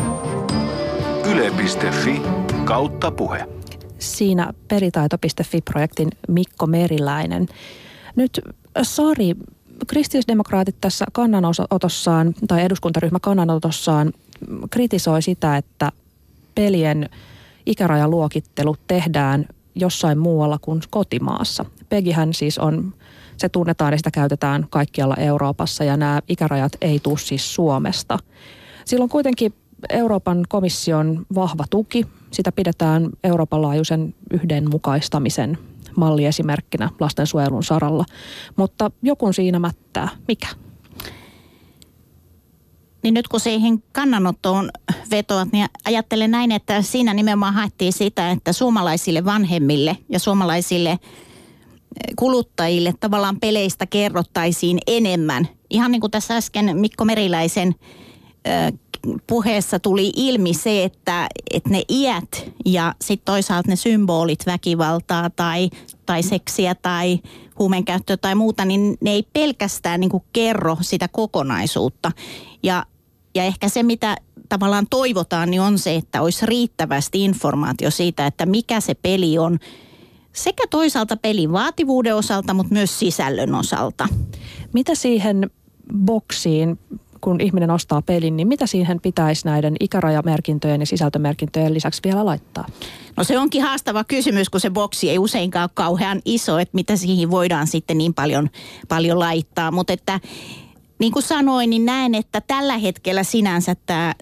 Yle.fi 1.32 2.22
kautta 2.66 3.12
puhe 3.12 3.58
siinä 4.00 4.54
peritaito.fi-projektin 4.68 6.10
Mikko 6.28 6.68
Meriläinen. 6.68 7.48
Nyt 8.16 8.42
Sari, 8.82 9.36
kristillisdemokraatit 9.88 10.76
tässä 10.82 11.06
kannanotossaan 11.14 12.34
tai 12.48 12.64
eduskuntaryhmä 12.64 13.20
kannanotossaan 13.22 14.14
kritisoi 14.70 15.22
sitä, 15.22 15.58
että 15.58 15.92
pelien 16.56 17.10
ikärajaluokittelu 17.66 18.76
tehdään 18.88 19.46
jossain 19.80 20.18
muualla 20.18 20.58
kuin 20.62 20.82
kotimaassa. 20.90 21.66
Pegihän 21.90 22.34
siis 22.34 22.58
on, 22.58 22.94
se 23.38 23.50
tunnetaan 23.50 23.94
ja 23.94 23.98
sitä 23.98 24.12
käytetään 24.12 24.68
kaikkialla 24.70 25.16
Euroopassa 25.16 25.84
ja 25.84 25.98
nämä 25.98 26.22
ikärajat 26.28 26.72
ei 26.82 27.00
tule 27.00 27.18
siis 27.18 27.56
Suomesta. 27.56 28.20
Silloin 28.86 29.10
kuitenkin 29.10 29.54
Euroopan 29.90 30.44
komission 30.50 31.26
vahva 31.36 31.64
tuki 31.70 32.06
sitä 32.32 32.52
pidetään 32.52 33.10
Euroopan 33.24 33.62
laajuisen 33.62 34.16
yhdenmukaistamisen 34.32 35.58
malliesimerkkinä 35.98 36.90
lastensuojelun 37.00 37.64
saralla. 37.64 38.06
Mutta 38.56 38.92
joku 39.02 39.34
siinä 39.34 39.60
mättää. 39.60 40.10
Mikä? 40.28 40.48
Niin 43.08 43.14
nyt 43.14 43.28
kun 43.28 43.40
siihen 43.40 43.84
kannanottoon 43.92 44.70
vetoat, 45.12 45.52
niin 45.52 45.68
ajattelen 45.86 46.32
näin, 46.32 46.52
että 46.52 46.82
siinä 46.82 47.14
nimenomaan 47.14 47.54
haettiin 47.54 47.94
sitä, 47.94 48.32
että 48.32 48.54
suomalaisille 48.54 49.26
vanhemmille 49.26 49.98
ja 50.10 50.20
suomalaisille 50.20 50.90
eh, 50.90 51.00
kuluttajille 52.16 52.94
tavallaan 53.00 53.40
peleistä 53.40 53.86
kerrottaisiin 53.86 54.80
enemmän. 54.88 55.48
Ihan 55.70 55.92
niin 55.92 56.02
kuin 56.02 56.12
tässä 56.12 56.38
äsken 56.38 56.78
Mikko 56.78 57.06
Meriläisen 57.06 57.76
eh, 58.46 58.74
puheessa 59.28 59.80
tuli 59.80 60.12
ilmi 60.16 60.54
se, 60.54 60.84
että, 60.84 61.28
että 61.54 61.70
ne 61.70 61.82
iät 61.90 62.52
ja 62.66 62.96
sitten 63.02 63.26
toisaalta 63.26 63.70
ne 63.70 63.76
symbolit 63.76 64.46
väkivaltaa 64.46 65.30
tai, 65.30 65.70
tai 66.06 66.24
seksiä 66.24 66.76
tai 66.76 67.20
huumeenkäyttöä 67.60 68.18
tai 68.18 68.36
muuta, 68.36 68.66
niin 68.66 68.98
ne 69.02 69.12
ei 69.12 69.28
pelkästään 69.34 70.00
niin 70.00 70.12
kerro 70.34 70.78
sitä 70.82 71.08
kokonaisuutta. 71.08 72.12
Ja, 72.64 72.86
ja 73.38 73.44
ehkä 73.44 73.70
se, 73.70 73.84
mitä 73.84 74.18
tavallaan 74.50 74.88
toivotaan, 74.90 75.52
niin 75.52 75.62
on 75.62 75.80
se, 75.80 75.96
että 75.96 76.22
olisi 76.22 76.46
riittävästi 76.46 77.26
informaatio 77.26 77.92
siitä, 77.92 78.28
että 78.28 78.46
mikä 78.46 78.82
se 78.82 78.94
peli 78.94 79.38
on 79.38 79.60
sekä 80.34 80.64
toisaalta 80.70 81.18
pelin 81.18 81.52
vaativuuden 81.52 82.16
osalta, 82.16 82.54
mutta 82.54 82.74
myös 82.74 83.00
sisällön 83.00 83.56
osalta. 83.56 84.08
Mitä 84.74 84.96
siihen 84.96 85.52
boksiin 86.06 86.80
kun 87.22 87.42
ihminen 87.42 87.72
ostaa 87.72 88.02
pelin, 88.02 88.38
niin 88.38 88.48
mitä 88.48 88.68
siihen 88.68 89.02
pitäisi 89.02 89.46
näiden 89.46 89.76
ikärajamerkintöjen 89.80 90.82
ja 90.82 90.86
sisältömerkintöjen 90.86 91.74
lisäksi 91.74 92.02
vielä 92.04 92.26
laittaa? 92.26 92.66
No 93.18 93.24
se 93.24 93.40
onkin 93.40 93.64
haastava 93.64 94.04
kysymys, 94.04 94.50
kun 94.50 94.62
se 94.62 94.70
boksi 94.70 95.10
ei 95.10 95.20
useinkaan 95.20 95.64
ole 95.64 95.70
kauhean 95.74 96.22
iso, 96.26 96.60
että 96.60 96.76
mitä 96.76 96.96
siihen 96.96 97.32
voidaan 97.32 97.68
sitten 97.68 97.98
niin 97.98 98.14
paljon, 98.14 98.50
paljon 98.88 99.20
laittaa. 99.20 99.72
Mutta 99.72 99.94
että 99.94 100.20
niin 101.00 101.12
kuin 101.12 101.24
sanoin, 101.24 101.70
niin 101.70 101.86
näen, 101.86 102.16
että 102.16 102.42
tällä 102.42 102.78
hetkellä 102.78 103.24
sinänsä 103.24 103.76
tämä, 103.86 104.16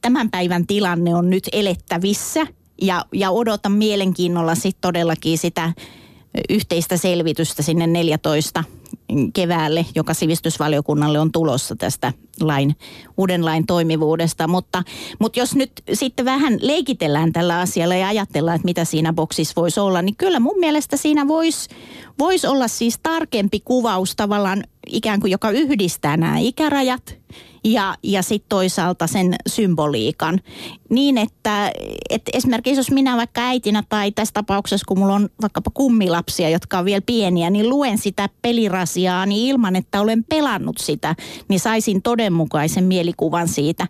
tämän 0.00 0.30
päivän 0.30 0.66
tilanne 0.66 1.14
on 1.14 1.30
nyt 1.30 1.48
elettävissä. 1.52 2.46
Ja, 2.82 3.04
ja 3.12 3.30
odotan 3.30 3.72
mielenkiinnolla 3.72 4.54
sitten 4.54 4.80
todellakin 4.80 5.38
sitä 5.38 5.72
yhteistä 6.50 6.96
selvitystä 6.96 7.62
sinne 7.62 7.86
14 7.86 8.64
keväälle, 9.34 9.86
joka 9.94 10.14
sivistysvaliokunnalle 10.14 11.20
on 11.20 11.32
tulossa 11.32 11.76
tästä 11.76 12.12
lain, 12.40 12.76
uuden 13.16 13.44
lain 13.44 13.66
toimivuudesta. 13.66 14.48
Mutta, 14.48 14.82
mutta 15.18 15.38
jos 15.38 15.54
nyt 15.54 15.72
sitten 15.92 16.24
vähän 16.24 16.58
leikitellään 16.60 17.32
tällä 17.32 17.58
asialla 17.58 17.94
ja 17.94 18.08
ajatellaan, 18.08 18.56
että 18.56 18.66
mitä 18.66 18.84
siinä 18.84 19.12
boksissa 19.12 19.52
voisi 19.56 19.80
olla, 19.80 20.02
niin 20.02 20.16
kyllä 20.16 20.40
mun 20.40 20.58
mielestä 20.58 20.96
siinä 20.96 21.28
voisi 21.28 21.68
vois 22.18 22.44
olla 22.44 22.68
siis 22.68 22.98
tarkempi 23.02 23.60
kuvaus 23.60 24.16
tavallaan 24.16 24.64
ikään 24.86 25.20
kuin, 25.20 25.30
joka 25.30 25.50
yhdistää 25.50 26.16
nämä 26.16 26.38
ikärajat 26.38 27.16
ja, 27.64 27.94
ja 28.02 28.22
sitten 28.22 28.48
toisaalta 28.48 29.06
sen 29.06 29.34
symboliikan. 29.46 30.40
Niin, 30.90 31.18
että, 31.18 31.72
että 32.10 32.30
esimerkiksi 32.34 32.80
jos 32.80 32.90
minä 32.90 33.16
vaikka 33.16 33.40
äitinä 33.40 33.82
tai 33.88 34.12
tässä 34.12 34.34
tapauksessa, 34.34 34.84
kun 34.88 34.98
mulla 34.98 35.14
on 35.14 35.28
vaikkapa 35.42 35.70
kummilapsia, 35.74 36.48
jotka 36.50 36.78
on 36.78 36.84
vielä 36.84 37.02
pieniä, 37.06 37.50
niin 37.50 37.68
luen 37.68 37.98
sitä 37.98 38.28
pelirasiaa 38.42 39.26
niin 39.26 39.48
ilman, 39.48 39.76
että 39.76 40.00
olen 40.00 40.24
pelannut 40.24 40.78
sitä, 40.78 41.14
niin 41.48 41.60
saisin 41.60 42.02
todenmukaisen 42.02 42.84
mielikuvan 42.84 43.48
siitä. 43.48 43.86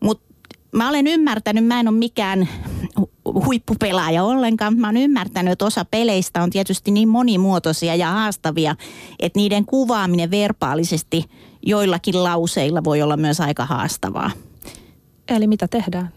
Mutta 0.00 0.26
mä 0.72 0.88
olen 0.88 1.06
ymmärtänyt, 1.06 1.66
mä 1.66 1.80
en 1.80 1.88
ole 1.88 1.96
mikään 1.96 2.48
huippupelaaja 3.24 4.24
ollenkaan. 4.24 4.76
Mä 4.76 4.88
oon 4.88 4.96
ymmärtänyt, 4.96 5.52
että 5.52 5.64
osa 5.64 5.84
peleistä 5.84 6.42
on 6.42 6.50
tietysti 6.50 6.90
niin 6.90 7.08
monimuotoisia 7.08 7.94
ja 7.94 8.10
haastavia, 8.10 8.76
että 9.20 9.38
niiden 9.38 9.64
kuvaaminen 9.64 10.30
verbaalisesti 10.30 11.24
joillakin 11.66 12.24
lauseilla 12.24 12.84
voi 12.84 13.02
olla 13.02 13.16
myös 13.16 13.40
aika 13.40 13.66
haastavaa. 13.66 14.30
Eli 15.28 15.46
mitä 15.46 15.68
tehdään? 15.68 16.12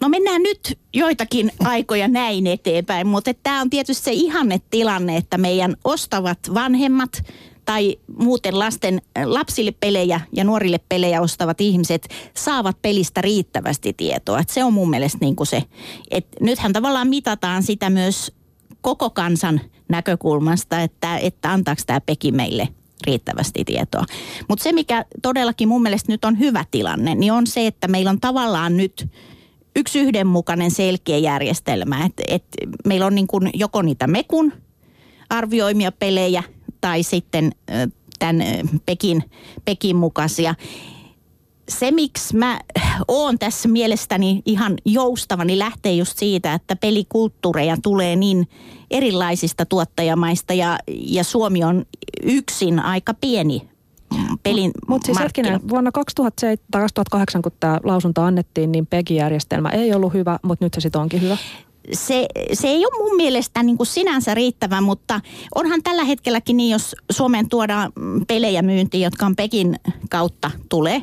No 0.00 0.08
mennään 0.08 0.42
nyt 0.42 0.78
joitakin 0.94 1.52
aikoja 1.60 2.08
näin 2.08 2.46
eteenpäin, 2.46 3.06
mutta 3.06 3.34
tämä 3.42 3.60
on 3.60 3.70
tietysti 3.70 4.04
se 4.04 4.12
ihanne 4.12 4.60
tilanne, 4.70 5.16
että 5.16 5.38
meidän 5.38 5.76
ostavat 5.84 6.38
vanhemmat 6.54 7.24
tai 7.64 7.96
muuten 8.18 8.58
lasten, 8.58 9.02
lapsille 9.24 9.72
pelejä 9.80 10.20
ja 10.32 10.44
nuorille 10.44 10.80
pelejä 10.88 11.20
ostavat 11.20 11.60
ihmiset 11.60 12.08
saavat 12.36 12.82
pelistä 12.82 13.20
riittävästi 13.20 13.92
tietoa. 13.92 14.40
Et 14.40 14.48
se 14.48 14.64
on 14.64 14.72
mun 14.72 14.90
mielestä 14.90 15.18
niin 15.20 15.36
kuin 15.36 15.46
se, 15.46 15.62
että 16.10 16.36
nythän 16.40 16.72
tavallaan 16.72 17.08
mitataan 17.08 17.62
sitä 17.62 17.90
myös 17.90 18.32
koko 18.80 19.10
kansan 19.10 19.60
näkökulmasta, 19.88 20.80
että, 20.80 21.16
että 21.16 21.52
antaako 21.52 21.82
tämä 21.86 22.00
peki 22.00 22.32
meille 22.32 22.68
riittävästi 23.06 23.64
tietoa. 23.64 24.04
Mutta 24.48 24.62
se, 24.62 24.72
mikä 24.72 25.04
todellakin 25.22 25.68
mun 25.68 25.82
mielestä 25.82 26.12
nyt 26.12 26.24
on 26.24 26.38
hyvä 26.38 26.64
tilanne, 26.70 27.14
niin 27.14 27.32
on 27.32 27.46
se, 27.46 27.66
että 27.66 27.88
meillä 27.88 28.10
on 28.10 28.20
tavallaan 28.20 28.76
nyt 28.76 29.08
yksi 29.76 30.00
yhdenmukainen 30.00 30.70
selkeä 30.70 31.18
järjestelmä. 31.18 32.04
Et, 32.04 32.12
et 32.28 32.44
meillä 32.86 33.06
on 33.06 33.14
niin 33.14 33.26
kuin 33.26 33.50
joko 33.54 33.82
niitä 33.82 34.06
Mekun 34.06 34.52
arvioimia 35.30 35.92
pelejä 35.92 36.42
tai 36.80 37.02
sitten 37.02 37.52
tämän 38.18 38.42
Pekin, 38.86 39.24
Pekin 39.64 39.96
mukaisia 39.96 40.54
se, 41.72 41.90
miksi 41.90 42.36
mä 42.36 42.60
oon 43.08 43.38
tässä 43.38 43.68
mielestäni 43.68 44.42
ihan 44.46 44.74
joustava, 44.84 45.44
niin 45.44 45.58
lähtee 45.58 45.92
just 45.92 46.18
siitä, 46.18 46.54
että 46.54 46.76
pelikulttuureja 46.76 47.76
tulee 47.82 48.16
niin 48.16 48.48
erilaisista 48.90 49.66
tuottajamaista 49.66 50.54
ja, 50.54 50.78
ja 50.88 51.24
Suomi 51.24 51.64
on 51.64 51.84
yksin 52.22 52.78
aika 52.78 53.14
pieni 53.14 53.72
pelin 54.42 54.70
Mutta 54.88 55.06
siis 55.06 55.18
hetkinen, 55.18 55.68
vuonna 55.68 55.92
2007, 55.92 56.82
2008, 56.82 57.42
kun 57.42 57.52
tämä 57.60 57.80
lausunto 57.84 58.22
annettiin, 58.22 58.72
niin 58.72 58.86
PEGI-järjestelmä 58.86 59.68
ei 59.68 59.94
ollut 59.94 60.12
hyvä, 60.12 60.38
mutta 60.42 60.64
nyt 60.64 60.74
se 60.74 60.80
sitten 60.80 61.00
onkin 61.00 61.22
hyvä. 61.22 61.36
Se, 61.92 62.26
se 62.52 62.68
ei 62.68 62.86
ole 62.86 63.08
mun 63.08 63.16
mielestä 63.16 63.62
niin 63.62 63.76
kuin 63.76 63.86
sinänsä 63.86 64.34
riittävä, 64.34 64.80
mutta 64.80 65.20
onhan 65.54 65.82
tällä 65.82 66.04
hetkelläkin 66.04 66.56
niin, 66.56 66.70
jos 66.70 66.96
Suomeen 67.12 67.48
tuodaan 67.48 67.92
pelejä 68.28 68.62
myyntiin, 68.62 69.02
jotka 69.02 69.26
on 69.26 69.36
Pekin 69.36 69.76
kautta 70.10 70.50
tulee, 70.68 71.02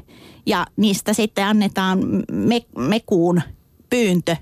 ja 0.50 0.66
niistä 0.76 1.14
sitten 1.14 1.46
annetaan 1.46 2.00
me, 2.32 2.66
mekuun 2.78 3.42
pyyntö, 3.90 4.36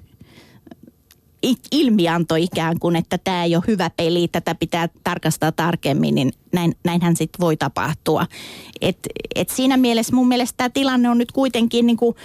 ilmianto 1.71 2.35
ikään 2.35 2.79
kuin, 2.79 2.95
että 2.95 3.17
tämä 3.17 3.43
ei 3.43 3.55
ole 3.55 3.63
hyvä 3.67 3.89
peli, 3.89 4.27
tätä 4.27 4.55
pitää 4.55 4.89
tarkastaa 5.03 5.51
tarkemmin, 5.51 6.15
niin 6.15 6.33
näin, 6.53 6.75
näinhän 6.83 7.15
sitten 7.15 7.39
voi 7.39 7.57
tapahtua. 7.57 8.27
Et, 8.81 8.97
et 9.35 9.49
siinä 9.49 9.77
mielessä 9.77 10.15
mun 10.15 10.27
mielestä 10.27 10.57
tämä 10.57 10.69
tilanne 10.69 11.09
on 11.09 11.17
nyt 11.17 11.31
kuitenkin 11.31 11.87
niin 11.87 11.97
kuin, 11.97 12.15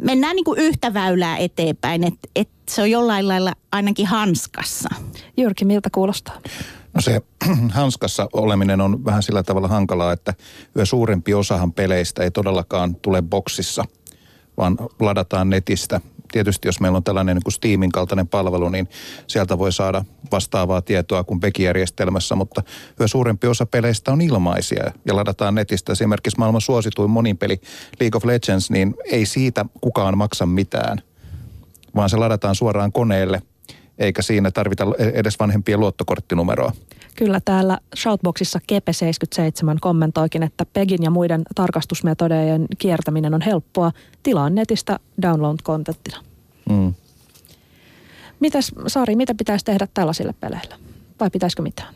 mennään 0.00 0.36
niin 0.36 0.44
kuin 0.44 0.60
yhtä 0.60 0.94
väylää 0.94 1.36
eteenpäin, 1.36 2.04
että 2.04 2.28
et 2.36 2.48
se 2.70 2.82
on 2.82 2.90
jollain 2.90 3.28
lailla 3.28 3.52
ainakin 3.72 4.06
hanskassa. 4.06 4.88
Jyrki, 5.36 5.64
miltä 5.64 5.88
kuulostaa? 5.92 6.40
No 6.94 7.00
se 7.00 7.20
hanskassa 7.70 8.28
oleminen 8.32 8.80
on 8.80 9.04
vähän 9.04 9.22
sillä 9.22 9.42
tavalla 9.42 9.68
hankalaa, 9.68 10.12
että 10.12 10.34
yhä 10.74 10.84
suurempi 10.84 11.34
osahan 11.34 11.72
peleistä 11.72 12.22
ei 12.22 12.30
todellakaan 12.30 12.94
tule 12.96 13.22
boksissa, 13.22 13.84
vaan 14.56 14.76
ladataan 15.00 15.50
netistä. 15.50 16.00
Tietysti 16.32 16.68
jos 16.68 16.80
meillä 16.80 16.96
on 16.96 17.04
tällainen 17.04 17.36
niin 17.36 17.42
kuin 17.42 17.52
Steamin 17.52 17.92
kaltainen 17.92 18.28
palvelu, 18.28 18.68
niin 18.68 18.88
sieltä 19.26 19.58
voi 19.58 19.72
saada 19.72 20.04
vastaavaa 20.32 20.82
tietoa 20.82 21.24
kuin 21.24 21.40
Peki-järjestelmässä, 21.40 22.34
mutta 22.34 22.62
yhä 23.00 23.06
suurempi 23.06 23.46
osa 23.46 23.66
peleistä 23.66 24.12
on 24.12 24.20
ilmaisia 24.20 24.90
ja 25.04 25.16
ladataan 25.16 25.54
netistä. 25.54 25.92
Esimerkiksi 25.92 26.38
maailman 26.38 26.60
suosituin 26.60 27.10
monin 27.10 27.38
peli 27.38 27.60
League 28.00 28.16
of 28.16 28.24
Legends, 28.24 28.70
niin 28.70 28.94
ei 29.04 29.26
siitä 29.26 29.66
kukaan 29.80 30.18
maksa 30.18 30.46
mitään, 30.46 31.02
vaan 31.96 32.10
se 32.10 32.16
ladataan 32.16 32.54
suoraan 32.54 32.92
koneelle– 32.92 33.42
eikä 33.98 34.22
siinä 34.22 34.50
tarvita 34.50 34.86
edes 34.98 35.38
vanhempien 35.38 35.80
luottokorttinumeroa. 35.80 36.72
Kyllä 37.16 37.40
täällä 37.44 37.78
Shoutboxissa 37.96 38.58
Kepe77 38.72 39.76
kommentoikin, 39.80 40.42
että 40.42 40.66
PEGin 40.72 41.02
ja 41.02 41.10
muiden 41.10 41.42
tarkastusmetodeiden 41.54 42.66
kiertäminen 42.78 43.34
on 43.34 43.40
helppoa. 43.40 43.92
Tilaa 44.22 44.50
netistä 44.50 44.98
download-kontenttina. 45.22 46.18
Mm. 46.70 46.94
Mitäs, 48.40 48.72
Sari, 48.86 49.16
mitä 49.16 49.34
pitäisi 49.34 49.64
tehdä 49.64 49.88
tällaisille 49.94 50.34
peleille? 50.40 50.74
Vai 51.20 51.30
pitäisikö 51.30 51.62
mitään? 51.62 51.94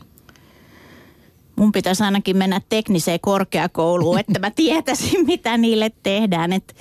Mun 1.55 1.71
pitäisi 1.71 2.03
ainakin 2.03 2.37
mennä 2.37 2.61
tekniseen 2.69 3.19
korkeakouluun, 3.21 4.19
että 4.27 4.39
mä 4.39 4.51
tietäisin, 4.51 5.25
mitä 5.25 5.57
niille 5.57 5.91
tehdään. 6.03 6.53
Et, 6.53 6.75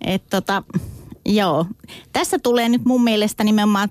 et 0.00 0.22
tota, 0.30 0.62
joo. 1.26 1.66
Tässä 2.12 2.38
tulee 2.38 2.68
nyt 2.68 2.84
mun 2.84 3.04
mielestä 3.04 3.44
nimenomaan 3.44 3.88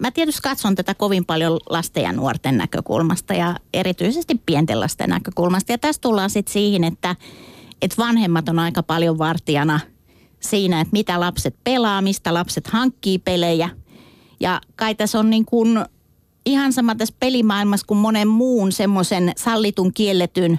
mä 0.00 0.10
tietysti 0.10 0.42
katson 0.42 0.74
tätä 0.74 0.94
kovin 0.94 1.24
paljon 1.24 1.60
lasten 1.70 2.02
ja 2.02 2.12
nuorten 2.12 2.56
näkökulmasta 2.56 3.34
ja 3.34 3.56
erityisesti 3.74 4.40
pienten 4.46 4.80
lasten 4.80 5.10
näkökulmasta. 5.10 5.72
Ja 5.72 5.78
tässä 5.78 6.00
tullaan 6.00 6.30
sitten 6.30 6.52
siihen, 6.52 6.84
että, 6.84 7.16
että 7.82 7.96
vanhemmat 7.98 8.48
on 8.48 8.58
aika 8.58 8.82
paljon 8.82 9.18
vartijana 9.18 9.80
siinä, 10.40 10.80
että 10.80 10.92
mitä 10.92 11.20
lapset 11.20 11.56
pelaa, 11.64 12.02
mistä 12.02 12.34
lapset 12.34 12.66
hankkii 12.66 13.18
pelejä. 13.18 13.70
Ja 14.40 14.60
kai 14.76 14.94
tässä 14.94 15.18
on 15.18 15.30
niin 15.30 15.44
kuin 15.44 15.84
ihan 16.46 16.72
sama 16.72 16.94
tässä 16.94 17.14
pelimaailmassa 17.20 17.86
kuin 17.86 17.98
monen 17.98 18.28
muun 18.28 18.72
semmoisen 18.72 19.32
sallitun 19.36 19.92
kielletyn 19.92 20.58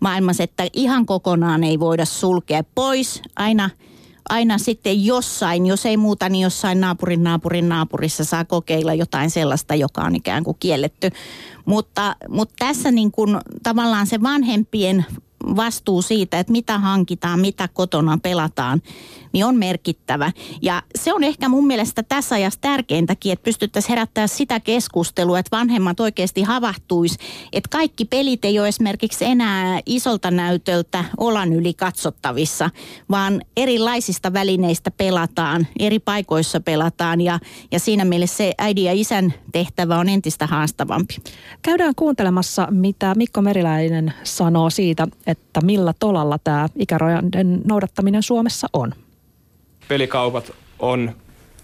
maailmassa, 0.00 0.42
että 0.42 0.66
ihan 0.72 1.06
kokonaan 1.06 1.64
ei 1.64 1.80
voida 1.80 2.04
sulkea 2.04 2.64
pois. 2.74 3.22
Aina– 3.36 3.70
aina 4.28 4.58
sitten 4.58 5.04
jossain, 5.04 5.66
jos 5.66 5.86
ei 5.86 5.96
muuta, 5.96 6.28
niin 6.28 6.42
jossain 6.42 6.80
naapurin 6.80 7.24
naapurin 7.24 7.68
naapurissa 7.68 8.24
saa 8.24 8.44
kokeilla 8.44 8.94
jotain 8.94 9.30
sellaista, 9.30 9.74
joka 9.74 10.00
on 10.00 10.16
ikään 10.16 10.44
kuin 10.44 10.56
kielletty. 10.60 11.10
Mutta, 11.64 12.16
mutta 12.28 12.54
tässä 12.58 12.90
niin 12.90 13.12
kuin 13.12 13.38
tavallaan 13.62 14.06
se 14.06 14.22
vanhempien 14.22 15.06
vastuu 15.56 16.02
siitä, 16.02 16.38
että 16.38 16.52
mitä 16.52 16.78
hankitaan, 16.78 17.40
mitä 17.40 17.68
kotona 17.68 18.18
pelataan, 18.22 18.82
niin 19.32 19.44
on 19.44 19.56
merkittävä. 19.56 20.32
Ja 20.62 20.82
se 20.94 21.12
on 21.12 21.24
ehkä 21.24 21.48
mun 21.48 21.66
mielestä 21.66 22.02
tässä 22.02 22.34
ajassa 22.34 22.60
tärkeintäkin, 22.60 23.32
että 23.32 23.44
pystyttäisiin 23.44 23.90
herättää 23.90 24.26
sitä 24.26 24.60
keskustelua, 24.60 25.38
että 25.38 25.56
vanhemmat 25.56 26.00
oikeasti 26.00 26.42
havahtuisi, 26.42 27.18
että 27.52 27.68
kaikki 27.70 28.04
pelit 28.04 28.44
ei 28.44 28.58
ole 28.58 28.68
esimerkiksi 28.68 29.24
enää 29.24 29.80
isolta 29.86 30.30
näytöltä 30.30 31.04
olan 31.18 31.52
yli 31.52 31.74
katsottavissa, 31.74 32.70
vaan 33.10 33.42
erilaisista 33.56 34.32
välineistä 34.32 34.90
pelataan, 34.90 35.66
eri 35.78 35.98
paikoissa 35.98 36.60
pelataan 36.60 37.20
ja, 37.20 37.38
ja 37.72 37.78
siinä 37.78 38.04
mielessä 38.04 38.36
se 38.36 38.52
äidin 38.58 38.84
ja 38.84 38.92
isän 38.92 39.34
tehtävä 39.52 39.98
on 39.98 40.08
entistä 40.08 40.46
haastavampi. 40.46 41.16
Käydään 41.62 41.94
kuuntelemassa, 41.94 42.68
mitä 42.70 43.14
Mikko 43.16 43.42
Meriläinen 43.42 44.12
sanoo 44.22 44.70
siitä, 44.70 45.08
että 45.30 45.60
millä 45.60 45.92
tolalla 45.98 46.38
tämä 46.44 46.68
ikärajan 46.76 47.24
noudattaminen 47.64 48.22
Suomessa 48.22 48.66
on 48.72 48.94
pelikaupat 49.90 50.52
on 50.78 51.12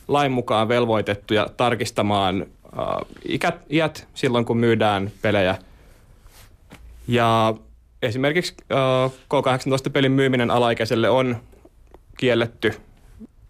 lain 0.09 0.33
mukaan 0.33 0.69
velvoitettuja 0.69 1.47
tarkistamaan 1.57 2.47
äh, 2.79 2.87
ikät, 3.29 3.55
iät 3.71 4.09
silloin, 4.15 4.45
kun 4.45 4.57
myydään 4.57 5.11
pelejä. 5.23 5.55
Ja 7.09 7.55
esimerkiksi 8.03 8.55
äh, 8.73 9.11
K18-pelin 9.11 10.13
myyminen 10.13 10.51
alaikäiselle 10.51 11.11
on 11.11 11.37
kielletty. 12.19 12.75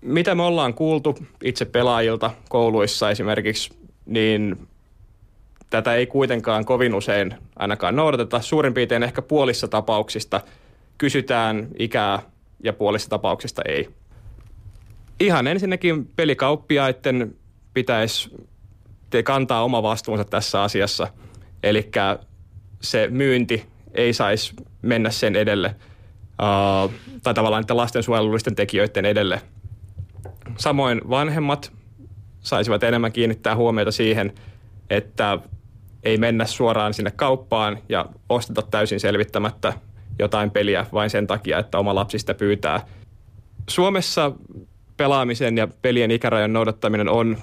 Mitä 0.01 0.35
me 0.35 0.43
ollaan 0.43 0.75
kuultu 0.75 1.19
itse 1.45 1.65
pelaajilta 1.65 2.31
kouluissa 2.49 3.11
esimerkiksi, 3.11 3.71
niin 4.07 4.69
tätä 5.77 5.95
ei 5.95 6.07
kuitenkaan 6.07 6.65
kovin 6.65 6.95
usein 6.95 7.35
ainakaan 7.57 7.97
noudateta. 7.97 8.41
Suurin 8.41 8.75
piirtein 8.75 9.03
ehkä 9.03 9.23
puolissa 9.23 9.69
tapauksista 9.69 10.41
kysytään 10.99 11.69
ikää 11.79 12.23
ja 12.62 12.73
puolissa 12.73 13.11
tapauksista 13.11 13.62
ei. 13.69 13.89
Ihan 15.21 15.47
ensinnäkin 15.47 16.07
pelikauppiaiden 16.17 17.37
pitäisi 17.75 18.31
kantaa 19.25 19.65
oma 19.65 19.83
vastuunsa 19.83 20.25
tässä 20.25 20.62
asiassa. 20.62 21.09
Eli 21.62 21.91
se 22.83 23.09
myynti 23.11 23.67
ei 23.95 24.12
saisi 24.12 24.53
mennä 24.83 25.11
sen 25.11 25.37
edelle, 25.37 25.75
uh, 26.29 26.93
tai 27.23 27.35
tavallaan 27.35 27.62
niiden 27.62 27.77
lastensuojelullisten 27.77 28.55
tekijöiden 28.55 29.05
edelle. 29.05 29.41
Samoin 30.57 31.01
vanhemmat 31.11 31.73
saisivat 32.41 32.83
enemmän 32.83 33.12
kiinnittää 33.12 33.57
huomiota 33.57 33.91
siihen, 33.93 34.33
että 34.91 35.39
ei 36.07 36.19
mennä 36.19 36.45
suoraan 36.45 36.95
sinne 36.95 37.11
kauppaan 37.11 37.79
ja 37.88 38.07
osteta 38.29 38.62
täysin 38.62 39.01
selvittämättä 39.01 39.73
jotain 40.19 40.51
peliä 40.51 40.87
vain 40.92 41.11
sen 41.11 41.27
takia, 41.27 41.59
että 41.59 41.79
oma 41.79 41.95
lapsi 41.95 42.19
sitä 42.19 42.35
pyytää. 42.35 42.87
Suomessa 43.71 44.33
pelaamisen 44.97 45.57
ja 45.57 45.69
pelien 45.83 46.11
ikärajan 46.11 46.53
noudattaminen 46.53 47.09
on 47.09 47.37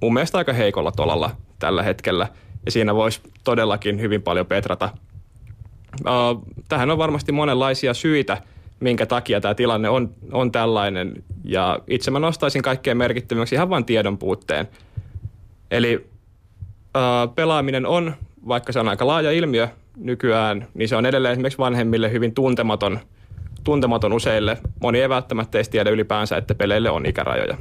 mun 0.00 0.14
mielestä 0.14 0.38
aika 0.38 0.52
heikolla 0.52 0.92
tolalla 0.92 1.30
tällä 1.58 1.82
hetkellä. 1.82 2.28
Ja 2.66 2.72
siinä 2.72 2.94
voisi 2.94 3.20
todellakin 3.44 4.00
hyvin 4.00 4.22
paljon 4.22 4.46
petrata. 4.46 4.88
Tähän 6.68 6.90
on 6.90 6.98
varmasti 6.98 7.32
monenlaisia 7.32 7.94
syitä, 7.94 8.42
minkä 8.80 9.06
takia 9.06 9.40
tämä 9.40 9.54
tilanne 9.54 9.88
on, 9.88 10.10
on 10.32 10.52
tällainen. 10.52 11.24
Ja 11.44 11.78
itse 11.86 12.10
mä 12.10 12.18
nostaisin 12.18 12.62
kaikkein 12.62 12.96
merkittävimmäksi 12.96 13.54
ihan 13.54 13.70
vain 13.70 13.84
tiedon 13.84 14.18
puutteen. 14.18 14.68
Eli 15.70 16.13
pelaaminen 17.34 17.86
on, 17.86 18.14
vaikka 18.48 18.72
se 18.72 18.80
on 18.80 18.88
aika 18.88 19.06
laaja 19.06 19.32
ilmiö 19.32 19.68
nykyään, 19.96 20.66
niin 20.74 20.88
se 20.88 20.96
on 20.96 21.06
edelleen 21.06 21.32
esimerkiksi 21.32 21.58
vanhemmille 21.58 22.12
hyvin 22.12 22.34
tuntematon– 22.34 22.98
tuntematon 23.64 24.12
useille. 24.12 24.58
Moni 24.80 25.00
ei 25.00 25.08
välttämättä 25.08 25.58
edes 25.58 25.68
tiedä 25.68 25.90
ylipäänsä, 25.90 26.36
että 26.36 26.54
peleille 26.54 26.90
on 26.90 27.06
ikärajoja. 27.06 27.56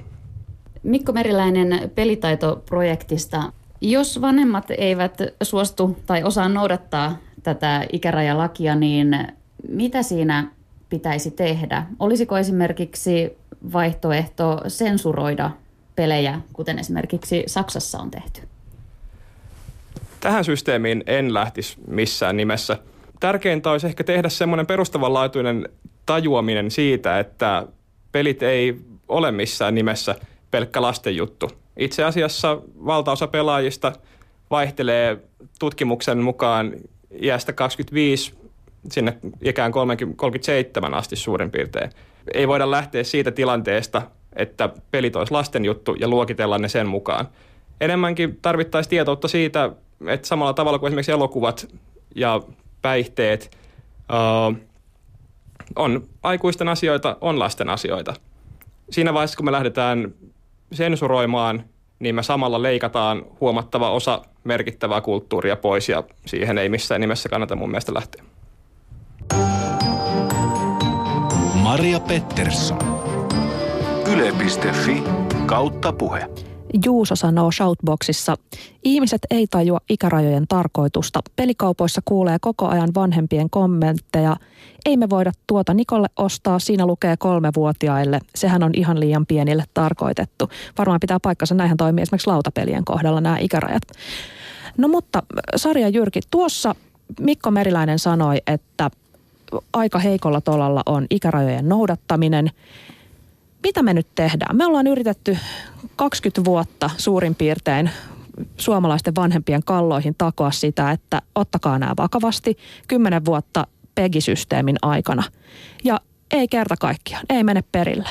Mikko 0.83 1.11
Meriläinen 1.11 1.91
pelitaitoprojektista. 1.95 3.53
Jos 3.81 4.21
vanhemmat 4.21 4.65
eivät 4.77 5.17
suostu 5.43 5.97
tai 6.05 6.23
osaa 6.23 6.49
noudattaa 6.49 7.17
tätä 7.43 7.85
ikärajalakia, 7.91 8.75
niin 8.75 9.27
mitä 9.69 10.03
siinä 10.03 10.47
pitäisi 10.89 11.31
tehdä? 11.31 11.85
Olisiko 11.99 12.37
esimerkiksi 12.37 13.37
vaihtoehto 13.73 14.61
sensuroida 14.67 15.51
pelejä, 15.95 16.41
kuten 16.53 16.79
esimerkiksi 16.79 17.43
Saksassa 17.47 17.99
on 17.99 18.11
tehty? 18.11 18.41
Tähän 20.23 20.45
systeemiin 20.45 21.03
en 21.07 21.33
lähtisi 21.33 21.77
missään 21.87 22.37
nimessä. 22.37 22.77
Tärkeintä 23.19 23.71
olisi 23.71 23.87
ehkä 23.87 24.03
tehdä 24.03 24.29
semmoinen 24.29 24.67
perustavanlaatuinen 24.67 25.69
tajuaminen 26.05 26.71
siitä, 26.71 27.19
että 27.19 27.67
pelit 28.11 28.43
ei 28.43 28.75
ole 29.07 29.31
missään 29.31 29.75
nimessä 29.75 30.15
pelkkä 30.51 30.81
lasten 30.81 31.15
juttu. 31.15 31.49
Itse 31.77 32.03
asiassa 32.03 32.61
valtaosa 32.85 33.27
pelaajista 33.27 33.93
vaihtelee 34.51 35.17
tutkimuksen 35.59 36.17
mukaan 36.17 36.73
iästä 37.21 37.53
25 37.53 38.33
sinne 38.91 39.17
ikään 39.41 39.71
30, 39.71 40.17
37 40.17 40.93
asti 40.93 41.15
suurin 41.15 41.51
piirtein. 41.51 41.89
Ei 42.33 42.47
voida 42.47 42.71
lähteä 42.71 43.03
siitä 43.03 43.31
tilanteesta, 43.31 44.01
että 44.35 44.69
pelit 44.91 45.15
olisi 45.15 45.33
lasten 45.33 45.65
juttu 45.65 45.95
ja 45.99 46.07
luokitella 46.07 46.57
ne 46.57 46.69
sen 46.69 46.87
mukaan. 46.87 47.27
Enemmänkin 47.81 48.39
tarvittaisiin 48.41 48.89
tietoutta 48.89 49.27
siitä, 49.27 49.69
että 50.07 50.27
samalla 50.27 50.53
tavalla 50.53 50.79
kuin 50.79 50.87
esimerkiksi 50.87 51.11
elokuvat 51.11 51.67
ja 52.15 52.41
päihteet 52.81 53.57
uh, 54.09 54.57
on 55.75 56.03
aikuisten 56.23 56.67
asioita, 56.67 57.17
on 57.21 57.39
lasten 57.39 57.69
asioita. 57.69 58.13
Siinä 58.89 59.13
vaiheessa, 59.13 59.37
kun 59.37 59.45
me 59.45 59.51
lähdetään 59.51 60.13
sensuroimaan, 60.71 61.63
niin 61.99 62.15
me 62.15 62.23
samalla 62.23 62.61
leikataan 62.61 63.25
huomattava 63.41 63.91
osa 63.91 64.21
merkittävää 64.43 65.01
kulttuuria 65.01 65.55
pois 65.55 65.89
ja 65.89 66.03
siihen 66.25 66.57
ei 66.57 66.69
missään 66.69 67.01
nimessä 67.01 67.29
kannata 67.29 67.55
mun 67.55 67.69
mielestä 67.69 67.93
lähteä. 67.93 68.23
Maria 71.53 71.99
Pettersson. 71.99 72.79
Yle.fi 74.11 75.03
kautta 75.45 75.93
puhe. 75.93 76.29
Juuso 76.85 77.15
sanoo 77.15 77.51
Shoutboxissa, 77.51 78.35
ihmiset 78.83 79.21
ei 79.31 79.47
tajua 79.47 79.79
ikärajojen 79.89 80.45
tarkoitusta. 80.47 81.19
Pelikaupoissa 81.35 82.01
kuulee 82.05 82.37
koko 82.41 82.67
ajan 82.67 82.89
vanhempien 82.95 83.49
kommentteja. 83.49 84.35
Ei 84.85 84.97
me 84.97 85.09
voida 85.09 85.31
tuota 85.47 85.73
Nikolle 85.73 86.07
ostaa, 86.17 86.59
siinä 86.59 86.85
lukee 86.85 87.17
kolmevuotiaille. 87.17 88.19
Sehän 88.35 88.63
on 88.63 88.71
ihan 88.73 88.99
liian 88.99 89.25
pienille 89.25 89.63
tarkoitettu. 89.73 90.49
Varmaan 90.77 90.99
pitää 90.99 91.19
paikkansa, 91.19 91.55
näinhän 91.55 91.77
toimii 91.77 92.01
esimerkiksi 92.01 92.27
lautapelien 92.27 92.85
kohdalla 92.85 93.21
nämä 93.21 93.37
ikärajat. 93.39 93.83
No 94.77 94.87
mutta 94.87 95.23
Sarja 95.55 95.89
Jyrki, 95.89 96.19
tuossa 96.31 96.75
Mikko 97.19 97.51
Meriläinen 97.51 97.99
sanoi, 97.99 98.37
että 98.47 98.91
aika 99.73 99.99
heikolla 99.99 100.41
tolalla 100.41 100.83
on 100.85 101.05
ikärajojen 101.09 101.69
noudattaminen. 101.69 102.51
Mitä 103.63 103.83
me 103.83 103.93
nyt 103.93 104.07
tehdään? 104.15 104.57
Me 104.57 104.65
ollaan 104.65 104.87
yritetty 104.87 105.37
20 105.95 106.45
vuotta 106.45 106.89
suurin 106.97 107.35
piirtein 107.35 107.89
suomalaisten 108.57 109.15
vanhempien 109.15 109.63
kalloihin 109.65 110.15
takoa 110.17 110.51
sitä, 110.51 110.91
että 110.91 111.21
ottakaa 111.35 111.79
nämä 111.79 111.93
vakavasti 111.97 112.57
10 112.87 113.25
vuotta 113.25 113.67
pegisysteemin 113.95 114.75
aikana. 114.81 115.23
Ja 115.83 116.01
ei 116.31 116.47
kerta 116.47 116.75
kaikkiaan, 116.79 117.25
ei 117.29 117.43
mene 117.43 117.63
perille. 117.71 118.09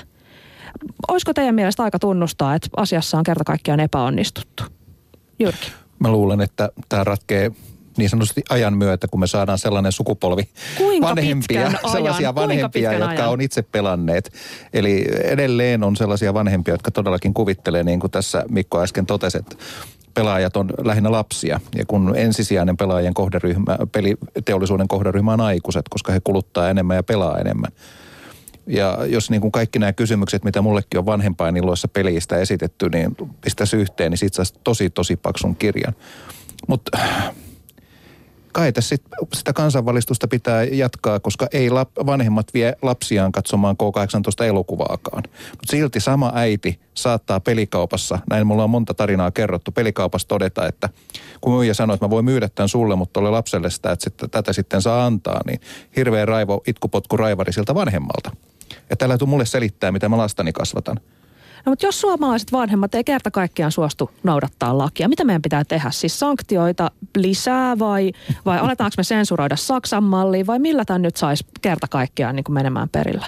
Olisiko 1.09 1.35
teidän 1.35 1.55
mielestä 1.55 1.83
aika 1.83 1.99
tunnustaa, 1.99 2.55
että 2.55 2.69
asiassa 2.77 3.19
on 3.19 3.25
kerta 3.25 3.45
kaikkiaan 3.45 3.81
epäonnistuttu? 3.81 4.62
Jyrki. 5.38 5.73
Mä 5.99 6.11
luulen, 6.11 6.41
että 6.41 6.69
tämä 6.88 7.05
ratkee 7.05 7.53
niin 7.97 8.11
sanotusti 8.11 8.43
ajan 8.51 8.77
myötä, 8.77 9.09
kun 9.09 9.21
me 9.21 9.27
saadaan 9.27 9.59
sellainen 9.59 9.93
sukupolvi 9.93 10.49
Kuinka 10.79 11.09
vanhempia, 11.09 11.61
ajan? 11.61 11.79
sellaisia 11.93 12.33
Kuinka 12.33 12.41
vanhempia, 12.41 12.93
jotka 12.93 13.09
ajan? 13.09 13.29
on 13.29 13.41
itse 13.41 13.63
pelanneet. 13.63 14.33
Eli 14.73 15.07
edelleen 15.25 15.85
on 15.85 15.97
sellaisia 15.97 16.35
vanhempia, 16.35 16.75
jotka 16.75 16.91
todellakin 16.91 17.35
kuvittelee, 17.35 17.85
niin 17.85 18.01
kuin 18.01 18.11
tässä 18.11 18.45
Mikko 18.49 18.83
äsken 18.83 19.07
totesi, 19.07 19.39
että 19.39 19.57
pelaajat 20.15 20.57
on 20.57 20.71
lähinnä 20.85 21.13
lapsia. 21.13 21.61
Ja 21.75 21.87
kun 21.87 22.13
ensisijainen 22.17 22.77
pelaajien 22.77 23.15
kohderyhmä, 23.15 23.79
peliteollisuuden 23.93 24.89
kohderyhmä 24.89 25.33
on 25.33 25.41
aikuiset, 25.41 25.89
koska 25.91 26.13
he 26.13 26.21
kuluttaa 26.25 26.71
enemmän 26.71 26.97
ja 26.97 27.03
pelaa 27.03 27.39
enemmän. 27.39 27.73
Ja 28.67 28.99
jos 29.07 29.31
niin 29.31 29.41
kuin 29.41 29.53
kaikki 29.53 29.79
nämä 29.79 29.93
kysymykset, 29.93 30.45
mitä 30.45 30.63
mullekin 30.63 30.99
on 30.99 31.07
vanhempainiloissa 31.07 31.89
peliistä 31.89 32.37
esitetty, 32.37 32.89
niin 32.89 33.17
pistäisi 33.41 33.77
yhteen, 33.77 34.11
niin 34.11 34.19
siitä 34.19 34.37
saisi 34.37 34.55
tosi, 34.65 34.91
tosi 34.91 35.17
paksun 35.17 35.57
kirjan. 35.57 35.95
Mutta 36.69 36.99
kai 38.53 38.73
tässä 38.73 38.88
sit, 38.88 39.03
sitä 39.35 39.53
kansanvalistusta 39.53 40.29
pitää 40.29 40.65
jatkaa, 40.65 41.21
koska 41.21 41.47
ei 41.53 41.71
lap, 41.71 41.88
vanhemmat 42.07 42.55
vie 42.55 42.77
lapsiaan 42.83 43.33
katsomaan 43.33 43.77
K-18 43.77 44.45
elokuvaakaan. 44.45 45.23
Mutta 45.51 45.71
silti 45.71 46.01
sama 46.01 46.33
äiti 46.35 46.81
saattaa 46.95 47.41
pelikaupassa, 47.41 48.19
näin 48.31 48.47
mulla 48.47 48.65
on 48.65 48.71
monta 48.71 48.95
tarinaa 48.95 49.31
kerrottu, 49.31 49.73
pelikaupassa 49.73 50.29
todeta, 50.29 50.67
että 50.67 50.88
kun 51.41 51.55
myyjä 51.55 51.75
sanoi, 51.75 51.95
että 51.95 52.07
mä 52.07 52.11
voin 52.11 52.25
myydä 52.25 52.49
tämän 52.49 52.69
sulle, 52.69 52.97
mutta 52.97 53.21
ole 53.21 53.31
lapselle 53.31 53.71
sitä, 53.71 53.93
että 53.93 54.05
sitten, 54.05 54.31
tätä 54.31 54.53
sitten 54.53 54.83
saa 54.83 55.07
antaa, 55.07 55.41
niin 55.47 55.61
hirveä 55.97 56.27
raivo, 56.27 56.62
itkupotku 56.67 57.17
raivari 57.17 57.53
siltä 57.53 57.75
vanhemmalta. 57.75 58.31
Ja 58.91 58.97
tällä 58.97 59.19
tuu 59.19 59.27
mulle 59.27 59.47
selittää, 59.47 59.93
mitä 59.93 60.09
mä 60.09 60.17
lastani 60.17 60.53
kasvatan. 60.53 61.01
No 61.66 61.72
mutta 61.72 61.87
jos 61.87 62.01
suomalaiset 62.01 62.53
vanhemmat 62.53 62.94
ei 62.94 63.05
kerta 63.05 63.31
kaikkiaan 63.31 63.72
suostu 63.72 64.11
noudattaa 64.22 64.79
lakia, 64.79 65.09
mitä 65.09 65.25
meidän 65.25 65.42
pitää 65.42 65.64
tehdä? 65.64 65.90
Siis 65.90 66.18
sanktioita 66.18 66.90
lisää 67.16 67.79
vai, 67.79 68.12
vai 68.44 68.59
aletaanko 68.59 68.94
me 68.96 69.05
sensuroida 69.05 69.57
Saksan 69.57 70.05
malliin 70.05 70.46
vai 70.46 70.59
millä 70.59 70.85
tämä 70.85 70.98
nyt 70.98 71.16
saisi 71.16 71.44
kerta 71.62 71.88
kaikkiaan 71.88 72.37
niin 72.37 72.44
kuin 72.44 72.55
menemään 72.55 72.88
perillä? 72.88 73.27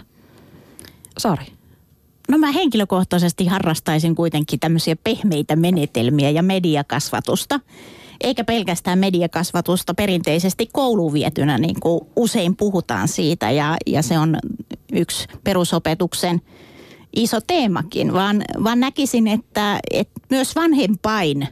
Sari. 1.18 1.46
No 2.28 2.38
mä 2.38 2.52
henkilökohtaisesti 2.52 3.46
harrastaisin 3.46 4.14
kuitenkin 4.14 4.60
tämmöisiä 4.60 4.96
pehmeitä 5.04 5.56
menetelmiä 5.56 6.30
ja 6.30 6.42
mediakasvatusta. 6.42 7.60
Eikä 8.20 8.44
pelkästään 8.44 8.98
mediakasvatusta 8.98 9.94
perinteisesti 9.94 10.68
kouluun 10.72 11.12
vietynä, 11.12 11.58
niin 11.58 11.80
kuin 11.80 12.00
usein 12.16 12.56
puhutaan 12.56 13.08
siitä. 13.08 13.50
Ja, 13.50 13.76
ja 13.86 14.02
se 14.02 14.18
on 14.18 14.36
yksi 14.92 15.28
perusopetuksen 15.44 16.40
iso 17.16 17.40
teemakin, 17.46 18.12
vaan, 18.12 18.44
vaan 18.64 18.80
näkisin, 18.80 19.28
että, 19.28 19.80
että 19.90 20.20
myös 20.30 20.56
vanhempain 20.56 21.48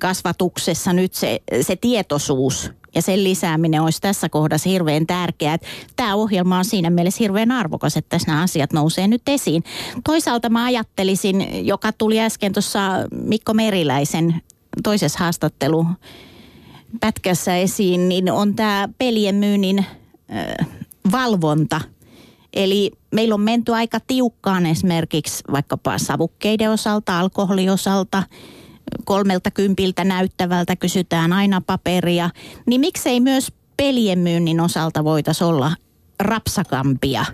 kasvatuksessa 0.00 0.92
nyt 0.92 1.14
se, 1.14 1.40
se 1.60 1.76
tietoisuus 1.76 2.70
ja 2.94 3.02
sen 3.02 3.24
lisääminen 3.24 3.82
olisi 3.82 4.00
tässä 4.00 4.28
kohdassa 4.28 4.68
hirveän 4.68 5.06
tärkeää. 5.06 5.58
Tämä 5.96 6.14
ohjelma 6.14 6.58
on 6.58 6.64
siinä 6.64 6.90
mielessä 6.90 7.18
hirveän 7.20 7.50
arvokas, 7.50 7.96
että 7.96 8.08
tässä 8.08 8.28
nämä 8.28 8.42
asiat 8.42 8.72
nousee 8.72 9.08
nyt 9.08 9.22
esiin. 9.26 9.64
Toisaalta 10.04 10.48
mä 10.48 10.64
ajattelisin, 10.64 11.66
joka 11.66 11.92
tuli 11.92 12.20
äsken 12.20 12.52
tuossa 12.52 12.80
Mikko 13.10 13.54
Meriläisen 13.54 14.42
toisessa 14.82 15.18
haastattelu 15.18 15.86
pätkässä 17.00 17.56
esiin, 17.56 18.08
niin 18.08 18.30
on 18.30 18.54
tämä 18.54 18.88
pelien 18.98 19.34
myynnin 19.34 19.86
valvonta. 21.12 21.80
Eli 22.52 22.90
meillä 23.14 23.34
on 23.34 23.40
menty 23.40 23.74
aika 23.74 23.98
tiukkaan 24.06 24.66
esimerkiksi 24.66 25.44
vaikkapa 25.52 25.98
savukkeiden 25.98 26.70
osalta, 26.70 27.20
alkoholiosalta, 27.20 28.22
kolmelta 29.04 29.50
kympiltä 29.50 30.04
näyttävältä 30.04 30.76
kysytään 30.76 31.32
aina 31.32 31.60
paperia, 31.66 32.30
niin 32.66 32.80
miksei 32.80 33.20
myös 33.20 33.52
pelien 33.76 34.18
myynnin 34.18 34.60
osalta 34.60 35.04
voitaisiin 35.04 35.48
olla 35.48 35.72
rapsakampia? 36.20 37.24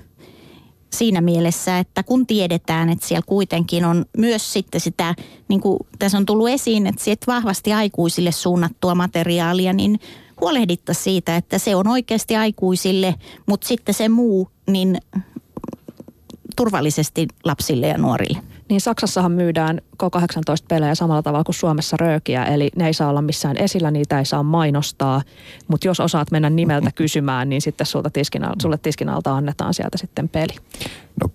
Siinä 0.93 1.21
mielessä, 1.21 1.79
että 1.79 2.03
kun 2.03 2.27
tiedetään, 2.27 2.91
että 2.91 3.07
siellä 3.07 3.25
kuitenkin 3.27 3.85
on 3.85 4.05
myös 4.19 4.53
sitten 4.53 4.81
sitä, 4.81 5.15
niin 5.49 5.61
kuin 5.61 5.79
tässä 5.99 6.19
on 6.19 6.27
tullut 6.27 6.49
esiin, 6.49 6.87
että 6.87 7.05
vahvasti 7.27 7.73
aikuisille 7.73 8.33
suunnattua 8.33 8.95
materiaalia, 8.95 9.73
niin 9.73 10.01
huolehdittaisiin 10.41 11.05
siitä, 11.05 11.37
että 11.37 11.59
se 11.59 11.77
on 11.77 11.89
oikeasti 11.89 12.37
aikuisille, 12.37 13.15
mutta 13.47 13.69
sitten 13.69 13.95
se 13.95 14.09
muu, 14.09 14.51
niin 14.67 14.99
turvallisesti 16.57 17.29
lapsille 17.45 17.89
ja 17.89 17.99
nuorille. 17.99 18.39
Niin 18.69 18.81
Saksassahan 18.81 19.33
myydään 19.33 19.81
K18-pelejä 20.03 20.95
samalla 20.95 21.23
tavalla 21.23 21.45
kuin 21.45 21.55
Suomessa 21.55 21.97
röökiä, 22.01 22.45
eli 22.45 22.71
ne 22.77 22.87
ei 22.87 22.95
saa 22.95 23.11
olla 23.11 23.23
missään 23.23 23.57
esillä, 23.57 23.91
niitä 23.91 24.19
ei 24.19 24.25
saa 24.25 24.43
mainostaa, 24.43 25.23
mutta 25.69 25.87
jos 25.87 26.01
osaat 26.01 26.31
mennä 26.31 26.51
nimeltä 26.51 26.91
kysymään, 26.95 27.49
niin 27.49 27.63
sitten 27.63 27.87
sulta 27.87 28.11
tiskin, 28.11 28.43
sulle 28.63 28.79
tiskin 28.79 29.09
alta 29.09 29.37
annetaan 29.37 29.75
sieltä 29.75 29.99
sitten 29.99 30.29
peli. 30.29 30.53
No 31.21 31.31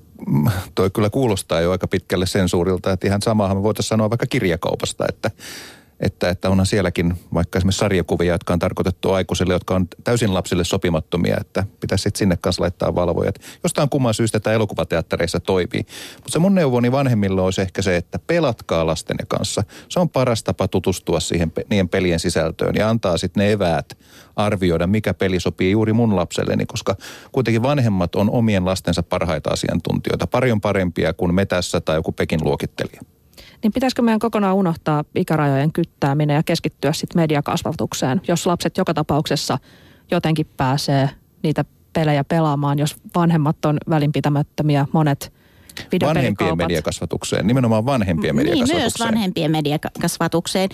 toi 0.75 0.89
kyllä 0.89 1.09
kuulostaa 1.09 1.61
jo 1.61 1.71
aika 1.71 1.87
pitkälle 1.87 2.25
sensuurilta, 2.25 2.91
että 2.91 3.07
ihan 3.07 3.21
samahan 3.21 3.57
me 3.57 3.63
voitaisiin 3.63 3.89
sanoa 3.89 4.09
vaikka 4.09 4.25
kirjakaupasta, 4.25 5.05
että 5.09 5.31
että, 6.03 6.29
että 6.29 6.49
onhan 6.49 6.65
sielläkin 6.65 7.13
vaikka 7.33 7.57
esimerkiksi 7.57 7.79
sarjakuvia, 7.79 8.33
jotka 8.33 8.53
on 8.53 8.59
tarkoitettu 8.59 9.11
aikuisille, 9.11 9.53
jotka 9.53 9.75
on 9.75 9.87
täysin 10.03 10.33
lapsille 10.33 10.63
sopimattomia, 10.63 11.37
että 11.41 11.63
pitäisi 11.79 12.03
sitten 12.03 12.19
sinne 12.19 12.37
kanssa 12.37 12.61
laittaa 12.61 12.95
valvojat. 12.95 13.35
Jostain 13.63 13.89
kumman 13.89 14.13
syystä 14.13 14.39
tämä 14.39 14.53
elokuvateattereissa 14.53 15.39
toimii. 15.39 15.85
Mutta 16.15 16.31
se 16.31 16.39
mun 16.39 16.55
neuvoni 16.55 16.91
vanhemmille 16.91 17.41
olisi 17.41 17.61
ehkä 17.61 17.81
se, 17.81 17.97
että 17.97 18.19
pelatkaa 18.27 18.87
lastenne 18.87 19.25
kanssa. 19.27 19.63
Se 19.89 19.99
on 19.99 20.09
paras 20.09 20.43
tapa 20.43 20.67
tutustua 20.67 21.19
siihen, 21.19 21.51
niiden 21.69 21.89
pelien 21.89 22.19
sisältöön 22.19 22.75
ja 22.75 22.89
antaa 22.89 23.17
sitten 23.17 23.41
ne 23.41 23.51
eväät 23.51 23.97
arvioida, 24.35 24.87
mikä 24.87 25.13
peli 25.13 25.39
sopii 25.39 25.71
juuri 25.71 25.93
mun 25.93 26.15
lapselleni, 26.15 26.65
koska 26.65 26.95
kuitenkin 27.31 27.63
vanhemmat 27.63 28.15
on 28.15 28.29
omien 28.29 28.65
lastensa 28.65 29.03
parhaita 29.03 29.49
asiantuntijoita, 29.49 30.27
paljon 30.27 30.61
parempia 30.61 31.13
kuin 31.13 31.35
me 31.35 31.45
tässä 31.45 31.81
tai 31.81 31.95
joku 31.95 32.11
Pekin 32.11 32.39
luokittelija. 32.43 33.01
Niin 33.63 33.73
pitäisikö 33.73 34.01
meidän 34.01 34.19
kokonaan 34.19 34.55
unohtaa 34.55 35.03
ikärajojen 35.15 35.73
kyttääminen 35.73 36.35
ja 36.35 36.43
keskittyä 36.43 36.93
sitten 36.93 37.21
mediakasvatukseen, 37.21 38.21
jos 38.27 38.45
lapset 38.45 38.77
joka 38.77 38.93
tapauksessa 38.93 39.57
jotenkin 40.11 40.47
pääsee 40.57 41.09
niitä 41.43 41.65
pelejä 41.93 42.23
pelaamaan, 42.23 42.79
jos 42.79 42.95
vanhemmat 43.15 43.65
on 43.65 43.77
välinpitämättömiä, 43.89 44.85
monet– 44.93 45.33
Vanhempien 46.05 46.57
mediakasvatukseen, 46.57 47.47
nimenomaan 47.47 47.85
vanhempien 47.85 48.35
niin, 48.35 48.45
mediakasvatukseen. 48.45 48.81
myös 48.81 48.93
vanhempien 48.99 49.51
mediakasvatukseen. 49.51 50.69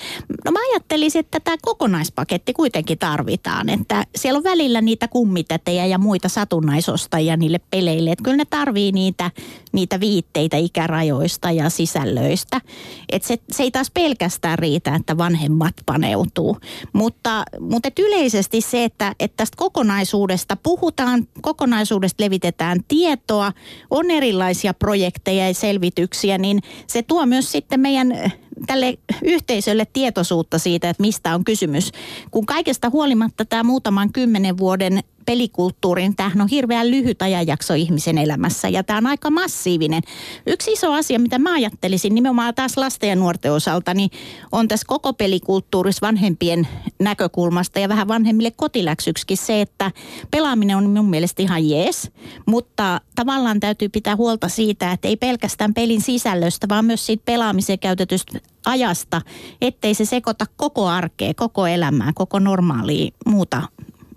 No 0.46 0.52
mä 0.52 0.60
ajattelisin, 0.72 1.20
että 1.20 1.40
tämä 1.40 1.58
kokonaispaketti 1.62 2.54
kuitenkin 2.54 2.98
tarvitaan, 2.98 3.70
että 3.70 4.06
siellä 4.16 4.38
on 4.38 4.44
välillä 4.44 4.82
niitä 4.82 5.08
kummitätejä 5.08 5.86
ja 5.86 5.98
muita 5.98 6.30
satunnaisostajia 6.30 7.38
niille 7.38 7.60
peleille, 7.72 8.12
että 8.12 8.24
kyllä 8.24 8.38
ne 8.38 8.46
tarvii 8.46 8.92
niitä, 8.92 9.32
niitä 9.72 10.00
viitteitä 10.00 10.58
ikärajoista 10.58 11.52
ja 11.52 11.70
sisällöistä. 11.70 12.62
Että 13.10 13.28
se, 13.28 13.38
se 13.52 13.64
ei 13.64 13.72
taas 13.72 13.92
pelkästään 13.92 14.60
riitä, 14.60 14.96
että 14.96 15.18
vanhemmat 15.18 15.74
paneutuu, 15.86 16.58
mutta, 16.94 17.44
mutta 17.60 17.88
et 17.88 18.00
yleisesti 18.00 18.62
se, 18.62 18.84
että, 18.84 19.16
että 19.20 19.38
tästä 19.38 19.58
kokonaisuudesta 19.58 20.56
puhutaan, 20.56 21.28
kokonaisuudesta 21.42 22.24
levitetään 22.24 22.80
tietoa, 22.88 23.52
on 23.90 24.12
erilaisia 24.12 24.74
projekteja 24.74 25.48
ja 25.48 25.54
selvityksiä, 25.54 26.38
niin 26.38 26.60
se 26.88 27.04
tuo 27.04 27.26
myös 27.26 27.52
sitten 27.52 27.80
meidän 27.80 28.32
tälle 28.68 28.98
yhteisölle 29.24 29.88
tietoisuutta 29.94 30.60
siitä, 30.60 30.90
että 30.90 31.02
mistä 31.02 31.36
on 31.36 31.44
kysymys. 31.44 31.92
Kun 32.32 32.46
kaikesta 32.46 32.90
huolimatta 32.90 33.46
tämä 33.46 33.64
muutaman 33.64 34.14
kymmenen 34.14 34.58
vuoden 34.58 35.04
pelikulttuurin. 35.30 36.16
Tämähän 36.16 36.42
on 36.42 36.48
hirveän 36.48 36.92
lyhyt 36.92 37.22
ajanjakso 37.22 37.74
ihmisen 37.74 38.18
elämässä 38.18 38.70
ja 38.70 38.84
tämä 38.84 38.98
on 38.98 39.08
aika 39.08 39.30
massiivinen. 39.30 40.02
Yksi 40.48 40.72
iso 40.72 40.94
asia, 40.94 41.20
mitä 41.20 41.40
mä 41.40 41.54
ajattelisin 41.54 42.16
nimenomaan 42.16 42.56
taas 42.56 42.78
lasten 42.78 43.10
ja 43.10 43.16
nuorten 43.16 43.54
osalta, 43.54 43.94
niin 43.94 44.10
on 44.52 44.68
tässä 44.68 44.86
koko 44.88 45.14
pelikulttuurissa 45.14 46.08
vanhempien 46.08 46.68
näkökulmasta 47.00 47.80
ja 47.80 47.90
vähän 47.90 48.08
vanhemmille 48.08 48.52
kotiläksyksikin 48.52 49.38
se, 49.38 49.62
että 49.62 49.92
pelaaminen 50.32 50.78
on 50.78 50.90
minun 50.90 51.10
mielestä 51.10 51.42
ihan 51.42 51.70
jees, 51.70 52.12
mutta 52.46 53.02
tavallaan 53.16 53.60
täytyy 53.60 53.90
pitää 53.90 54.16
huolta 54.16 54.50
siitä, 54.50 54.92
että 54.92 55.08
ei 55.08 55.18
pelkästään 55.18 55.74
pelin 55.74 56.02
sisällöstä, 56.02 56.70
vaan 56.70 56.86
myös 56.86 57.06
siitä 57.06 57.24
pelaamiseen 57.26 57.80
käytetystä 57.80 58.40
ajasta, 58.66 59.22
ettei 59.62 59.94
se 59.94 60.06
sekoita 60.06 60.46
koko 60.58 60.88
arkea, 60.88 61.34
koko 61.34 61.68
elämää, 61.68 62.12
koko 62.16 62.40
normaalia 62.40 63.12
muuta 63.26 63.64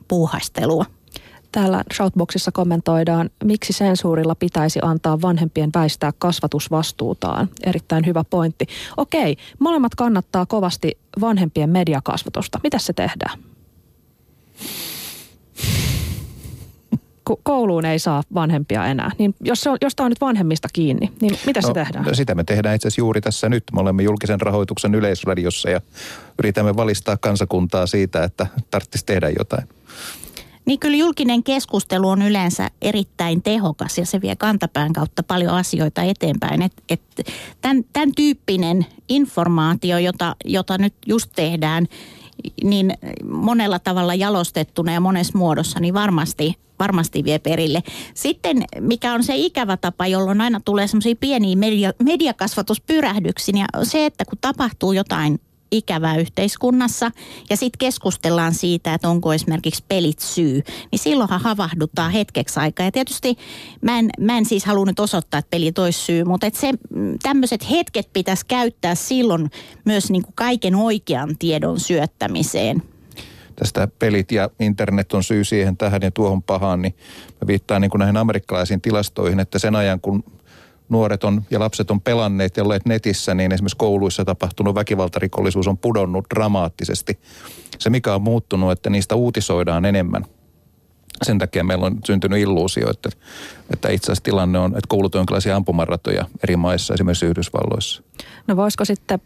puuhaistelua. 0.08 1.01
Täällä 1.52 1.84
Shoutboxissa 1.94 2.52
kommentoidaan, 2.52 3.30
miksi 3.44 3.72
sensuurilla 3.72 4.34
pitäisi 4.34 4.78
antaa 4.82 5.22
vanhempien 5.22 5.70
väistää 5.74 6.12
kasvatusvastuutaan. 6.18 7.48
Erittäin 7.66 8.06
hyvä 8.06 8.24
pointti. 8.30 8.66
Okei, 8.96 9.36
molemmat 9.58 9.94
kannattaa 9.94 10.46
kovasti 10.46 10.98
vanhempien 11.20 11.70
mediakasvatusta. 11.70 12.60
Mitä 12.62 12.78
se 12.78 12.92
tehdään? 12.92 13.38
kouluun 17.42 17.84
ei 17.84 17.98
saa 17.98 18.22
vanhempia 18.34 18.86
enää. 18.86 19.10
Niin 19.18 19.34
jos, 19.40 19.60
se 19.60 19.70
on, 19.70 19.78
jos 19.80 19.96
tämä 19.96 20.04
on 20.04 20.10
nyt 20.10 20.20
vanhemmista 20.20 20.68
kiinni, 20.72 21.12
niin 21.20 21.38
mitä 21.46 21.60
no, 21.60 21.66
se 21.66 21.72
tehdään? 21.72 22.14
Sitä 22.14 22.34
me 22.34 22.44
tehdään 22.44 22.74
itse 22.74 22.88
asiassa 22.88 23.00
juuri 23.00 23.20
tässä 23.20 23.48
nyt. 23.48 23.64
Me 23.72 23.80
olemme 23.80 24.02
julkisen 24.02 24.40
rahoituksen 24.40 24.94
yleisradiossa 24.94 25.70
ja 25.70 25.80
yritämme 26.38 26.76
valistaa 26.76 27.16
kansakuntaa 27.16 27.86
siitä, 27.86 28.24
että 28.24 28.46
tarvitsisi 28.70 29.06
tehdä 29.06 29.30
jotain. 29.38 29.68
Niin 30.64 30.78
kyllä 30.78 30.96
julkinen 30.96 31.42
keskustelu 31.42 32.08
on 32.08 32.22
yleensä 32.22 32.70
erittäin 32.82 33.42
tehokas 33.42 33.98
ja 33.98 34.06
se 34.06 34.20
vie 34.20 34.36
kantapään 34.36 34.92
kautta 34.92 35.22
paljon 35.22 35.54
asioita 35.54 36.02
eteenpäin. 36.02 36.62
Et, 36.62 36.72
et 36.88 37.02
tämän, 37.60 37.84
tämän 37.92 38.12
tyyppinen 38.16 38.86
informaatio, 39.08 39.98
jota, 39.98 40.36
jota 40.44 40.78
nyt 40.78 40.94
just 41.06 41.30
tehdään, 41.36 41.86
niin 42.64 42.94
monella 43.24 43.78
tavalla 43.78 44.14
jalostettuna 44.14 44.92
ja 44.92 45.00
monessa 45.00 45.38
muodossa, 45.38 45.80
niin 45.80 45.94
varmasti, 45.94 46.54
varmasti 46.78 47.24
vie 47.24 47.38
perille. 47.38 47.82
Sitten 48.14 48.64
mikä 48.80 49.14
on 49.14 49.24
se 49.24 49.36
ikävä 49.36 49.76
tapa, 49.76 50.06
jolloin 50.06 50.40
aina 50.40 50.60
tulee 50.64 50.86
semmoisia 50.86 51.16
pieniä 51.20 51.56
media, 51.56 51.92
mediakasvatuspyrähdyksiä, 52.02 53.52
niin 53.52 53.66
se, 53.82 54.06
että 54.06 54.24
kun 54.24 54.38
tapahtuu 54.40 54.92
jotain 54.92 55.40
ikävää 55.72 56.16
yhteiskunnassa. 56.16 57.10
Ja 57.50 57.56
sitten 57.56 57.78
keskustellaan 57.78 58.54
siitä, 58.54 58.94
että 58.94 59.08
onko 59.08 59.32
esimerkiksi 59.32 59.84
pelit 59.88 60.18
syy, 60.18 60.62
niin 60.90 60.98
silloinhan 60.98 61.40
havahdutaan 61.40 62.12
hetkeksi 62.12 62.60
aikaa. 62.60 62.86
Ja 62.86 62.92
tietysti 62.92 63.36
mä 63.80 63.98
en, 63.98 64.10
mä 64.20 64.38
en 64.38 64.44
siis 64.44 64.64
halua 64.64 64.86
nyt 64.86 65.00
osoittaa, 65.00 65.38
että 65.38 65.50
pelit 65.50 65.78
olisi 65.78 66.00
syy, 66.00 66.24
mutta 66.24 66.46
että 66.46 66.60
se 66.60 66.72
tämmöiset 67.22 67.70
hetket 67.70 68.12
pitäisi 68.12 68.46
käyttää 68.46 68.94
silloin 68.94 69.50
myös 69.84 70.10
niin 70.10 70.22
kuin 70.22 70.34
kaiken 70.34 70.74
oikean 70.74 71.38
tiedon 71.38 71.80
syöttämiseen. 71.80 72.82
Tästä 73.56 73.88
pelit 73.98 74.32
ja 74.32 74.50
internet 74.60 75.12
on 75.12 75.24
syy 75.24 75.44
siihen 75.44 75.76
tähän 75.76 76.02
ja 76.02 76.10
tuohon 76.10 76.42
pahaan, 76.42 76.82
niin 76.82 76.94
mä 77.40 77.46
viittaan 77.46 77.80
niin 77.80 77.90
kuin 77.90 77.98
näihin 77.98 78.16
amerikkalaisiin 78.16 78.80
tilastoihin, 78.80 79.40
että 79.40 79.58
sen 79.58 79.76
ajan 79.76 80.00
kun 80.00 80.24
nuoret 80.92 81.24
on 81.24 81.42
ja 81.50 81.60
lapset 81.60 81.90
on 81.90 82.00
pelanneet 82.00 82.56
ja 82.56 82.62
olleet 82.62 82.86
netissä, 82.86 83.34
niin 83.34 83.52
esimerkiksi 83.52 83.76
kouluissa 83.76 84.24
tapahtunut 84.24 84.74
väkivaltarikollisuus 84.74 85.68
on 85.68 85.78
pudonnut 85.78 86.24
dramaattisesti. 86.34 87.18
Se 87.78 87.90
mikä 87.90 88.14
on 88.14 88.22
muuttunut, 88.22 88.72
että 88.72 88.90
niistä 88.90 89.14
uutisoidaan 89.14 89.84
enemmän. 89.84 90.24
Sen 91.22 91.38
takia 91.38 91.64
meillä 91.64 91.86
on 91.86 91.98
syntynyt 92.04 92.38
illuusio, 92.38 92.90
että, 92.90 93.08
että 93.70 93.88
itse 93.88 94.06
asiassa 94.06 94.24
tilanne 94.24 94.58
on, 94.58 94.70
että 94.70 94.88
koulut 94.88 95.14
on 95.14 95.18
jonkinlaisia 95.18 95.56
ampumaratoja 95.56 96.24
eri 96.42 96.56
maissa, 96.56 96.94
esimerkiksi 96.94 97.26
Yhdysvalloissa. 97.26 98.02
No 98.46 98.56
voisiko 98.56 98.84
sitten 98.84 99.20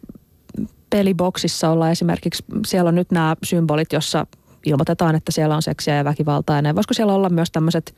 peliboksissa 0.89 1.69
olla 1.69 1.89
esimerkiksi, 1.89 2.43
siellä 2.65 2.87
on 2.87 2.95
nyt 2.95 3.11
nämä 3.11 3.35
symbolit, 3.43 3.93
jossa 3.93 4.27
ilmoitetaan, 4.65 5.15
että 5.15 5.31
siellä 5.31 5.55
on 5.55 5.61
seksiä 5.61 5.95
ja 5.95 6.05
väkivaltaa 6.05 6.61
ja 6.61 6.75
Voisiko 6.75 6.93
siellä 6.93 7.13
olla 7.13 7.29
myös 7.29 7.51
tämmöiset 7.51 7.95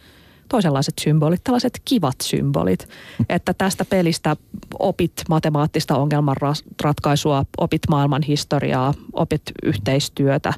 toisenlaiset 0.50 0.94
symbolit, 1.02 1.44
tällaiset 1.44 1.82
kivat 1.86 2.16
symbolit, 2.24 2.90
että 3.30 3.54
tästä 3.54 3.86
pelistä 3.86 4.36
opit 4.80 5.14
matemaattista 5.30 5.98
ongelmanratkaisua, 5.98 7.46
opit 7.58 7.82
maailman 7.90 8.22
historiaa, 8.22 8.94
opit 9.14 9.42
yhteistyötä, 9.64 10.54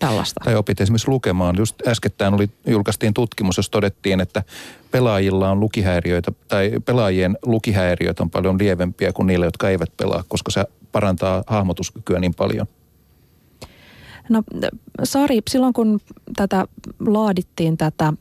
tällaista. 0.00 0.40
Tai 0.44 0.56
opit 0.56 0.80
esimerkiksi 0.80 1.08
lukemaan. 1.08 1.56
Just 1.58 1.86
äskettäin 1.86 2.34
oli, 2.34 2.50
julkaistiin 2.66 3.14
tutkimus, 3.14 3.56
jos 3.56 3.70
todettiin, 3.70 4.20
että 4.20 4.42
pelaajilla 4.90 5.50
on 5.50 5.60
lukihäiriöitä, 5.60 6.32
tai 6.48 6.72
pelaajien 6.84 7.38
lukihäiriöt 7.42 8.20
on 8.20 8.30
paljon 8.30 8.58
lievempiä 8.58 9.12
kuin 9.12 9.26
niille, 9.26 9.44
jotka 9.44 9.70
eivät 9.70 9.96
pelaa, 9.96 10.24
koska 10.28 10.50
se 10.50 10.64
parantaa 10.92 11.44
hahmotuskykyä 11.46 12.18
niin 12.18 12.34
paljon. 12.34 12.66
No 14.28 14.42
Sari, 15.04 15.38
silloin 15.50 15.72
kun 15.72 16.00
tätä 16.36 16.66
laadittiin 17.00 17.76
tätä 17.76 18.12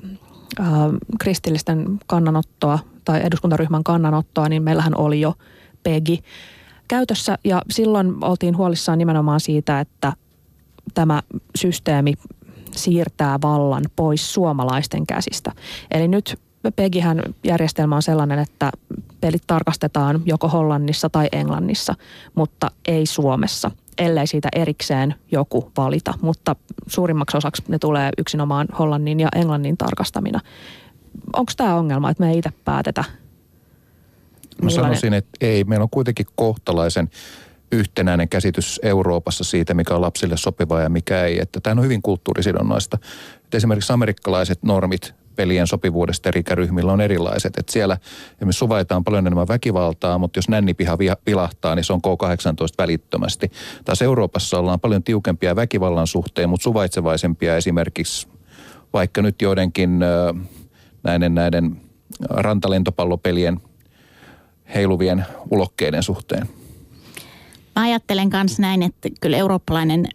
äh, 0.60 0.68
kristillisten 1.20 2.00
kannanottoa 2.08 2.80
tai 3.06 3.22
eduskuntaryhmän 3.24 3.84
kannanottoa, 3.84 4.50
niin 4.50 4.64
meillähän 4.64 4.98
oli 4.98 5.22
jo 5.22 5.34
PEGI 5.84 6.24
käytössä 6.88 7.38
ja 7.44 7.62
silloin 7.70 8.24
oltiin 8.24 8.58
huolissaan 8.58 8.98
nimenomaan 8.98 9.40
siitä, 9.40 9.80
että 9.80 10.14
tämä 10.94 11.22
systeemi 11.56 12.14
siirtää 12.72 13.40
vallan 13.42 13.84
pois 13.96 14.34
suomalaisten 14.34 15.08
käsistä. 15.08 15.52
Eli 15.92 16.08
nyt 16.08 16.40
PEGIhän 16.76 17.24
järjestelmä 17.44 17.96
on 17.96 18.02
sellainen, 18.02 18.40
että 18.40 18.72
pelit 19.22 19.44
tarkastetaan 19.48 20.22
joko 20.26 20.48
Hollannissa 20.48 21.10
tai 21.10 21.28
Englannissa, 21.32 21.96
mutta 22.36 22.72
ei 22.88 23.06
Suomessa 23.06 23.72
ellei 23.98 24.28
siitä 24.28 24.50
erikseen 24.56 25.16
joku 25.32 25.72
valita. 25.78 26.14
Mutta 26.22 26.56
suurimmaksi 26.88 27.38
osaksi 27.38 27.64
ne 27.68 27.80
tulee 27.80 28.10
yksinomaan 28.18 28.68
Hollannin 28.80 29.20
ja 29.20 29.30
Englannin 29.36 29.78
tarkastamina. 29.78 30.40
Onko 31.34 31.52
tämä 31.58 31.76
ongelma, 31.76 32.10
että 32.10 32.24
me 32.24 32.32
ei 32.32 32.38
itse 32.38 32.50
päätetä? 32.66 33.04
Mä 34.62 34.70
sanoisin, 34.70 35.14
että 35.14 35.32
ei. 35.42 35.64
Meillä 35.64 35.84
on 35.84 35.90
kuitenkin 35.90 36.26
kohtalaisen 36.36 37.10
yhtenäinen 37.72 38.30
käsitys 38.30 38.80
Euroopassa 38.84 39.44
siitä, 39.44 39.74
mikä 39.74 39.96
on 39.96 40.02
lapsille 40.02 40.38
sopivaa 40.38 40.82
ja 40.82 40.90
mikä 40.90 41.24
ei. 41.24 41.40
Että 41.40 41.60
tämä 41.60 41.80
on 41.80 41.84
hyvin 41.84 42.02
kulttuurisidonnaista. 42.02 42.98
Että 43.44 43.58
esimerkiksi 43.58 43.94
amerikkalaiset 43.94 44.64
normit 44.64 45.21
pelien 45.42 45.68
sopivuudesta 45.68 46.30
eri 46.30 46.40
ikäryhmillä 46.40 46.92
on 46.92 47.02
erilaiset. 47.02 47.58
Et 47.58 47.70
siellä 47.70 47.98
esimerkiksi 48.34 48.60
suvaitaan 48.60 49.04
paljon 49.04 49.28
enemmän 49.28 49.48
väkivaltaa, 49.48 50.18
mutta 50.18 50.38
jos 50.38 50.50
nännipiha 50.50 50.98
vilahtaa, 51.26 51.76
niin 51.76 51.84
se 51.84 51.94
on 51.94 52.02
K18 52.08 52.76
välittömästi. 52.78 53.52
Taas 53.86 54.02
Euroopassa 54.02 54.60
ollaan 54.60 54.80
paljon 54.80 55.04
tiukempia 55.04 55.56
väkivallan 55.56 56.08
suhteen, 56.08 56.50
mutta 56.50 56.64
suvaitsevaisempia 56.64 57.58
esimerkiksi 57.58 58.28
vaikka 58.94 59.22
nyt 59.22 59.42
joidenkin 59.42 60.00
näiden, 61.04 61.36
näiden 61.36 61.82
rantalentopallopelien 62.30 63.62
heiluvien 64.74 65.26
ulokkeiden 65.52 66.04
suhteen. 66.04 66.50
Mä 67.76 67.82
ajattelen 67.84 68.30
myös 68.34 68.60
näin, 68.60 68.84
että 68.84 69.10
kyllä 69.22 69.38
eurooppalainen 69.38 70.08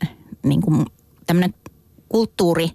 niin 0.42 0.60
kuin 0.60 0.86
tämmöinen 1.26 1.54
kulttuuri 2.08 2.70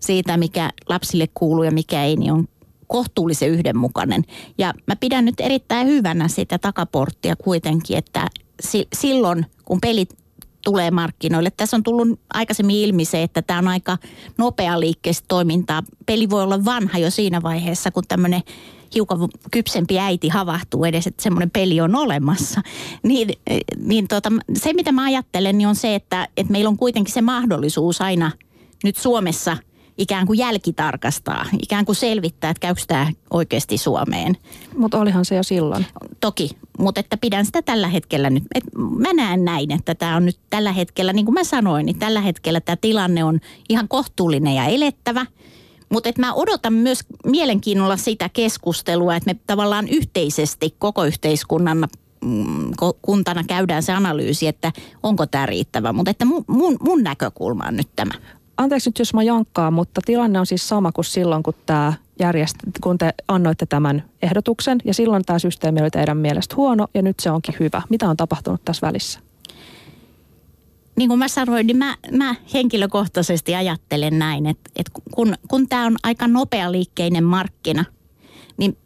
siitä, 0.00 0.36
mikä 0.36 0.70
lapsille 0.88 1.26
kuuluu 1.34 1.64
ja 1.64 1.70
mikä 1.70 2.04
ei, 2.04 2.16
niin 2.16 2.32
on 2.32 2.48
kohtuullisen 2.86 3.50
yhdenmukainen. 3.50 4.24
Ja 4.58 4.74
mä 4.86 4.96
pidän 4.96 5.24
nyt 5.24 5.40
erittäin 5.40 5.86
hyvänä 5.86 6.28
sitä 6.28 6.58
takaporttia 6.58 7.36
kuitenkin, 7.36 7.98
että 7.98 8.26
si- 8.60 8.88
silloin 8.92 9.46
kun 9.64 9.80
pelit 9.80 10.18
tulee 10.64 10.90
markkinoille. 10.90 11.50
Tässä 11.50 11.76
on 11.76 11.82
tullut 11.82 12.20
aikaisemmin 12.34 12.76
ilmi 12.76 13.04
se, 13.04 13.22
että 13.22 13.42
tämä 13.42 13.58
on 13.58 13.68
aika 13.68 13.98
nopea 14.38 14.80
liikkeistä 14.80 15.24
toimintaa. 15.28 15.82
Peli 16.06 16.30
voi 16.30 16.42
olla 16.42 16.64
vanha 16.64 16.98
jo 16.98 17.10
siinä 17.10 17.42
vaiheessa, 17.42 17.90
kun 17.90 18.04
tämmöinen 18.08 18.42
hiukan 18.94 19.18
kypsempi 19.50 19.98
äiti 19.98 20.28
havahtuu 20.28 20.84
edes, 20.84 21.06
että 21.06 21.22
semmoinen 21.22 21.50
peli 21.50 21.80
on 21.80 21.96
olemassa. 21.96 22.62
Niin, 23.02 23.28
niin 23.76 24.08
tota, 24.08 24.32
se, 24.56 24.72
mitä 24.72 24.92
mä 24.92 25.04
ajattelen, 25.04 25.58
niin 25.58 25.68
on 25.68 25.76
se, 25.76 25.94
että, 25.94 26.28
että 26.36 26.52
meillä 26.52 26.68
on 26.68 26.76
kuitenkin 26.76 27.14
se 27.14 27.20
mahdollisuus 27.20 28.00
aina 28.00 28.30
nyt 28.84 28.96
Suomessa– 28.96 29.56
ikään 29.98 30.26
kuin 30.26 30.38
jälkitarkastaa, 30.38 31.46
ikään 31.62 31.84
kuin 31.84 31.96
selvittää, 31.96 32.50
että 32.50 32.60
käykö 32.60 32.82
tämä 32.86 33.12
oikeasti 33.30 33.78
Suomeen. 33.78 34.36
Mutta 34.76 34.98
olihan 34.98 35.24
se 35.24 35.36
jo 35.36 35.42
silloin. 35.42 35.86
Toki, 36.20 36.50
mutta 36.78 37.00
että 37.00 37.16
pidän 37.16 37.46
sitä 37.46 37.62
tällä 37.62 37.88
hetkellä 37.88 38.30
nyt. 38.30 38.44
Et 38.54 38.64
mä 38.76 39.12
näen 39.12 39.44
näin, 39.44 39.70
että 39.70 39.94
tämä 39.94 40.16
on 40.16 40.24
nyt 40.24 40.38
tällä 40.50 40.72
hetkellä, 40.72 41.12
niin 41.12 41.24
kuin 41.24 41.34
mä 41.34 41.44
sanoin, 41.44 41.86
niin 41.86 41.98
tällä 41.98 42.20
hetkellä 42.20 42.60
tämä 42.60 42.76
tilanne 42.76 43.24
on 43.24 43.40
ihan 43.68 43.88
kohtuullinen 43.88 44.54
ja 44.54 44.64
elettävä. 44.64 45.26
Mutta 45.88 46.10
mä 46.18 46.34
odotan 46.34 46.72
myös 46.72 47.00
mielenkiinnolla 47.26 47.96
sitä 47.96 48.28
keskustelua, 48.28 49.16
että 49.16 49.34
me 49.34 49.40
tavallaan 49.46 49.88
yhteisesti 49.88 50.74
koko 50.78 51.04
yhteiskunnan 51.04 51.88
mm, 52.24 52.70
kuntana 53.02 53.44
käydään 53.44 53.82
se 53.82 53.92
analyysi, 53.92 54.46
että 54.46 54.72
onko 55.02 55.26
tämä 55.26 55.46
riittävä. 55.46 55.92
Mutta 55.92 56.10
että 56.10 56.24
mun, 56.24 56.44
mun, 56.46 56.76
mun 56.80 57.02
näkökulma 57.02 57.64
on 57.68 57.76
nyt 57.76 57.88
tämä 57.96 58.12
anteeksi 58.58 58.88
nyt 58.88 58.98
jos 58.98 59.14
mä 59.14 59.22
jankkaan, 59.22 59.72
mutta 59.72 60.00
tilanne 60.04 60.40
on 60.40 60.46
siis 60.46 60.68
sama 60.68 60.92
kuin 60.92 61.04
silloin, 61.04 61.42
kun, 61.42 61.54
tämä 61.66 61.92
järjest, 62.20 62.56
kun 62.82 62.98
te 62.98 63.14
annoitte 63.28 63.66
tämän 63.66 64.04
ehdotuksen. 64.22 64.78
Ja 64.84 64.94
silloin 64.94 65.24
tämä 65.24 65.38
systeemi 65.38 65.80
oli 65.80 65.90
teidän 65.90 66.16
mielestä 66.16 66.56
huono 66.56 66.86
ja 66.94 67.02
nyt 67.02 67.20
se 67.20 67.30
onkin 67.30 67.54
hyvä. 67.60 67.82
Mitä 67.90 68.08
on 68.08 68.16
tapahtunut 68.16 68.64
tässä 68.64 68.86
välissä? 68.86 69.20
Niin 70.96 71.08
kuin 71.08 71.18
mä 71.18 71.28
sanoin, 71.28 71.66
niin 71.66 71.76
mä, 71.76 71.96
mä 72.12 72.34
henkilökohtaisesti 72.54 73.54
ajattelen 73.54 74.18
näin, 74.18 74.46
että, 74.46 74.70
että 74.76 74.92
kun, 75.14 75.34
kun 75.48 75.68
tämä 75.68 75.86
on 75.86 75.96
aika 76.02 76.28
nopealiikkeinen 76.28 77.24
markkina, 77.24 77.84
niin, 78.56 78.76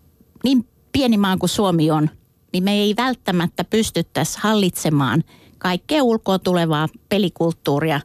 niin 0.44 0.68
pieni 0.92 1.16
maa 1.16 1.36
kuin 1.36 1.50
Suomi 1.50 1.90
on, 1.90 2.10
niin 2.52 2.64
me 2.64 2.72
ei 2.72 2.94
välttämättä 2.96 3.64
pystyttäisi 3.64 4.38
hallitsemaan 4.42 5.24
kaikkea 5.58 6.02
ulkoa 6.02 6.38
tulevaa 6.38 6.88
pelikulttuuria. 7.08 8.00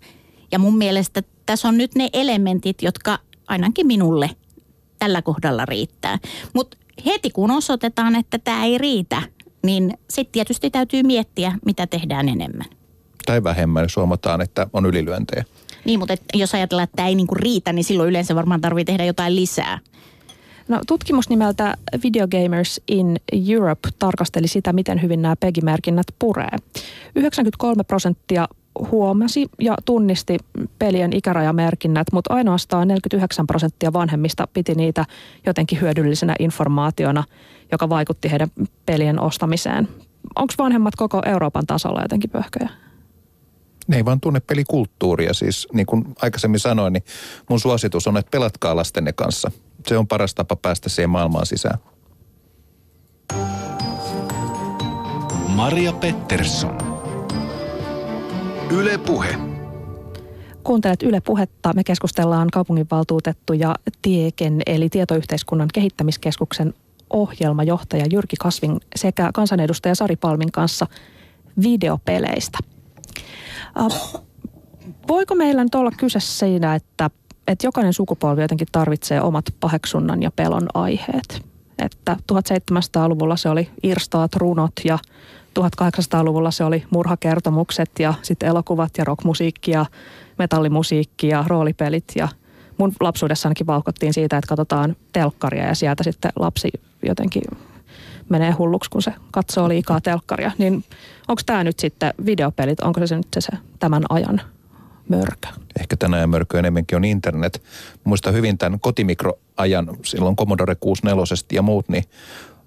Ja 0.51 0.59
mun 0.59 0.77
mielestä 0.77 1.23
tässä 1.45 1.67
on 1.67 1.77
nyt 1.77 1.95
ne 1.95 2.09
elementit, 2.13 2.81
jotka 2.81 3.19
ainakin 3.47 3.87
minulle 3.87 4.29
tällä 4.99 5.21
kohdalla 5.21 5.65
riittää. 5.65 6.17
Mutta 6.53 6.77
heti 7.05 7.29
kun 7.29 7.51
osoitetaan, 7.51 8.15
että 8.15 8.39
tämä 8.39 8.65
ei 8.65 8.77
riitä, 8.77 9.21
niin 9.63 9.93
sitten 10.09 10.31
tietysti 10.31 10.69
täytyy 10.69 11.03
miettiä, 11.03 11.53
mitä 11.65 11.87
tehdään 11.87 12.29
enemmän. 12.29 12.67
Tai 13.25 13.43
vähemmän, 13.43 13.83
jos 13.83 13.95
huomataan, 13.95 14.41
että 14.41 14.67
on 14.73 14.85
ylilyöntejä. 14.85 15.45
Niin, 15.85 15.99
mutta 15.99 16.15
jos 16.33 16.53
ajatellaan, 16.53 16.83
että 16.83 16.95
tämä 16.95 17.07
ei 17.07 17.15
niinku 17.15 17.35
riitä, 17.35 17.73
niin 17.73 17.83
silloin 17.83 18.09
yleensä 18.09 18.35
varmaan 18.35 18.61
tarvitsee 18.61 18.93
tehdä 18.93 19.05
jotain 19.05 19.35
lisää. 19.35 19.79
No, 20.67 20.81
tutkimus 20.87 21.29
nimeltä 21.29 21.77
Video 22.03 22.27
Gamers 22.27 22.81
in 22.87 23.17
Europe 23.51 23.89
tarkasteli 23.99 24.47
sitä, 24.47 24.73
miten 24.73 25.01
hyvin 25.01 25.21
nämä 25.21 25.35
PEGI-merkinnät 25.35 26.07
puree. 26.19 26.57
93 27.15 27.83
prosenttia 27.83 28.47
huomasi 28.91 29.47
ja 29.61 29.75
tunnisti 29.85 30.37
pelien 30.79 31.13
ikärajamerkinnät, 31.13 32.07
mutta 32.13 32.33
ainoastaan 32.33 32.87
49 32.87 33.47
prosenttia 33.47 33.93
vanhemmista 33.93 34.47
piti 34.53 34.75
niitä 34.75 35.05
jotenkin 35.45 35.81
hyödyllisenä 35.81 36.35
informaationa, 36.39 37.23
joka 37.71 37.89
vaikutti 37.89 38.31
heidän 38.31 38.49
pelien 38.85 39.19
ostamiseen. 39.19 39.87
Onko 40.35 40.53
vanhemmat 40.57 40.95
koko 40.95 41.21
Euroopan 41.25 41.65
tasolla 41.65 42.01
jotenkin 42.01 42.29
pöhköjä? 42.29 42.69
Ne 43.87 43.97
ei 43.97 44.05
vaan 44.05 44.21
tunne 44.21 44.39
pelikulttuuria. 44.39 45.33
Siis 45.33 45.67
niin 45.73 45.85
kuin 45.85 46.05
aikaisemmin 46.21 46.59
sanoin, 46.59 46.93
niin 46.93 47.03
mun 47.49 47.59
suositus 47.59 48.07
on, 48.07 48.17
että 48.17 48.31
pelatkaa 48.31 48.75
lastenne 48.75 49.13
kanssa. 49.13 49.51
Se 49.87 49.97
on 49.97 50.07
paras 50.07 50.35
tapa 50.35 50.55
päästä 50.55 50.89
siihen 50.89 51.09
maailmaan 51.09 51.45
sisään. 51.45 51.79
Maria 55.47 55.93
Pettersson. 55.93 56.86
Yle 58.71 58.97
Puhe. 58.97 59.35
Kuuntelet 60.63 61.03
Yle 61.03 61.21
Puhetta. 61.21 61.73
Me 61.73 61.83
keskustellaan 61.83 62.47
kaupunginvaltuutettu 62.53 63.53
ja 63.53 63.75
Tieken 64.01 64.61
eli 64.65 64.89
Tietoyhteiskunnan 64.89 65.67
kehittämiskeskuksen 65.73 66.73
ohjelmajohtaja 67.09 68.05
Jyrki 68.11 68.35
Kasvin 68.39 68.79
sekä 68.95 69.29
kansanedustaja 69.33 69.95
Sari 69.95 70.15
Palmin 70.15 70.51
kanssa 70.51 70.87
videopeleistä. 71.61 72.57
Uh, 73.79 74.23
voiko 75.07 75.35
meillä 75.35 75.63
nyt 75.63 75.75
olla 75.75 75.91
kyse 75.97 76.19
siinä, 76.19 76.75
että, 76.75 77.09
että 77.47 77.67
jokainen 77.67 77.93
sukupolvi 77.93 78.41
jotenkin 78.41 78.67
tarvitsee 78.71 79.21
omat 79.21 79.45
paheksunnan 79.59 80.23
ja 80.23 80.31
pelon 80.31 80.67
aiheet? 80.73 81.45
Että 81.79 82.17
1700-luvulla 82.33 83.35
se 83.35 83.49
oli 83.49 83.69
irstaat, 83.83 84.35
runot 84.35 84.73
ja 84.83 84.99
1800-luvulla 85.57 86.51
se 86.51 86.63
oli 86.63 86.83
murhakertomukset 86.89 87.91
ja 87.99 88.13
sitten 88.21 88.49
elokuvat 88.49 88.91
ja 88.97 89.03
rockmusiikki 89.03 89.71
ja 89.71 89.85
metallimusiikki 90.37 91.27
ja 91.27 91.43
roolipelit 91.47 92.05
ja 92.15 92.27
mun 92.77 92.93
lapsuudessa 92.99 93.49
ainakin 93.49 93.67
vauhkottiin 93.67 94.13
siitä, 94.13 94.37
että 94.37 94.49
katsotaan 94.49 94.95
telkkaria 95.13 95.65
ja 95.65 95.75
sieltä 95.75 96.03
sitten 96.03 96.31
lapsi 96.39 96.69
jotenkin 97.03 97.43
menee 98.29 98.51
hulluksi, 98.51 98.89
kun 98.89 99.01
se 99.01 99.13
katsoo 99.31 99.69
liikaa 99.69 100.01
telkkaria. 100.01 100.51
Niin 100.57 100.83
onko 101.27 101.41
tämä 101.45 101.63
nyt 101.63 101.79
sitten 101.79 102.13
videopelit, 102.25 102.79
onko 102.79 103.07
se 103.07 103.17
nyt 103.17 103.27
se, 103.33 103.41
se 103.41 103.57
tämän 103.79 104.03
ajan 104.09 104.41
mörkö? 105.09 105.47
Ehkä 105.79 105.97
tänä 105.97 106.17
ajan 106.17 106.29
mörkö 106.29 106.59
enemmänkin 106.59 106.95
on 106.95 107.05
internet. 107.05 107.63
Muista 108.03 108.31
hyvin 108.31 108.57
tämän 108.57 108.79
kotimikroajan, 108.79 109.97
silloin 110.05 110.35
Commodore 110.35 110.75
64 110.75 111.35
ja 111.51 111.61
muut, 111.61 111.89
niin 111.89 112.03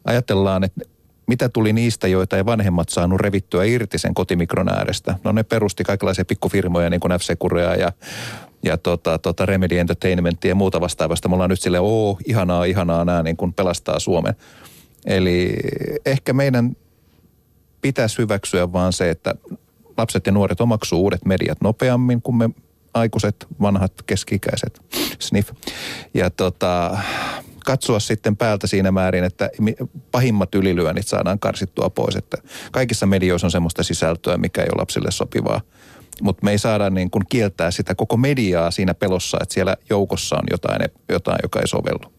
ajatellaan, 0.04 0.64
että 0.64 0.80
mitä 1.30 1.48
tuli 1.48 1.72
niistä, 1.72 2.08
joita 2.08 2.36
ei 2.36 2.46
vanhemmat 2.46 2.88
saanut 2.88 3.20
revittyä 3.20 3.64
irti 3.64 3.98
sen 3.98 4.14
kotimikron 4.14 4.68
äärestä? 4.68 5.14
No 5.24 5.32
ne 5.32 5.42
perusti 5.42 5.84
kaikenlaisia 5.84 6.24
pikkufirmoja 6.24 6.90
niin 6.90 7.00
kuin 7.00 7.12
f 7.12 7.22
ja, 7.78 7.92
ja 8.62 8.76
tota, 8.76 9.18
tota 9.18 9.46
Remedy 9.46 9.78
Entertainment 9.78 10.44
ja 10.44 10.54
muuta 10.54 10.80
vastaavasta. 10.80 11.28
Me 11.28 11.34
ollaan 11.34 11.50
nyt 11.50 11.60
silleen, 11.60 11.82
oo, 11.82 12.18
ihanaa, 12.26 12.64
ihanaa, 12.64 13.04
nämä 13.04 13.22
niin 13.22 13.36
kuin 13.36 13.52
pelastaa 13.52 13.98
Suomen. 13.98 14.34
Eli 15.06 15.56
ehkä 16.06 16.32
meidän 16.32 16.76
pitäisi 17.80 18.18
hyväksyä 18.18 18.72
vaan 18.72 18.92
se, 18.92 19.10
että 19.10 19.34
lapset 19.96 20.26
ja 20.26 20.32
nuoret 20.32 20.60
omaksuu 20.60 21.02
uudet 21.02 21.24
mediat 21.24 21.60
nopeammin 21.60 22.22
kuin 22.22 22.36
me 22.36 22.50
aikuiset, 22.94 23.46
vanhat, 23.60 23.92
keski-ikäiset, 24.06 24.80
sniff. 25.18 25.50
Ja 26.14 26.30
tota, 26.30 26.98
katsoa 27.70 28.00
sitten 28.00 28.36
päältä 28.36 28.66
siinä 28.66 28.92
määrin, 28.92 29.24
että 29.24 29.50
pahimmat 30.12 30.54
ylilyönnit 30.54 31.06
saadaan 31.06 31.38
karsittua 31.38 31.90
pois. 31.90 32.16
Että 32.16 32.36
kaikissa 32.72 33.06
medioissa 33.06 33.46
on 33.46 33.50
semmoista 33.50 33.82
sisältöä, 33.82 34.36
mikä 34.36 34.62
ei 34.62 34.68
ole 34.72 34.80
lapsille 34.80 35.10
sopivaa. 35.10 35.60
Mutta 36.22 36.44
me 36.44 36.50
ei 36.50 36.58
saada 36.58 36.90
niin 36.90 37.10
kuin 37.10 37.24
kieltää 37.28 37.70
sitä 37.70 37.94
koko 37.94 38.16
mediaa 38.16 38.70
siinä 38.70 38.94
pelossa, 38.94 39.38
että 39.42 39.54
siellä 39.54 39.76
joukossa 39.90 40.36
on 40.36 40.42
jotain, 40.50 40.80
jotain 41.08 41.38
joka 41.42 41.60
ei 41.60 41.68
sovellu. 41.68 42.12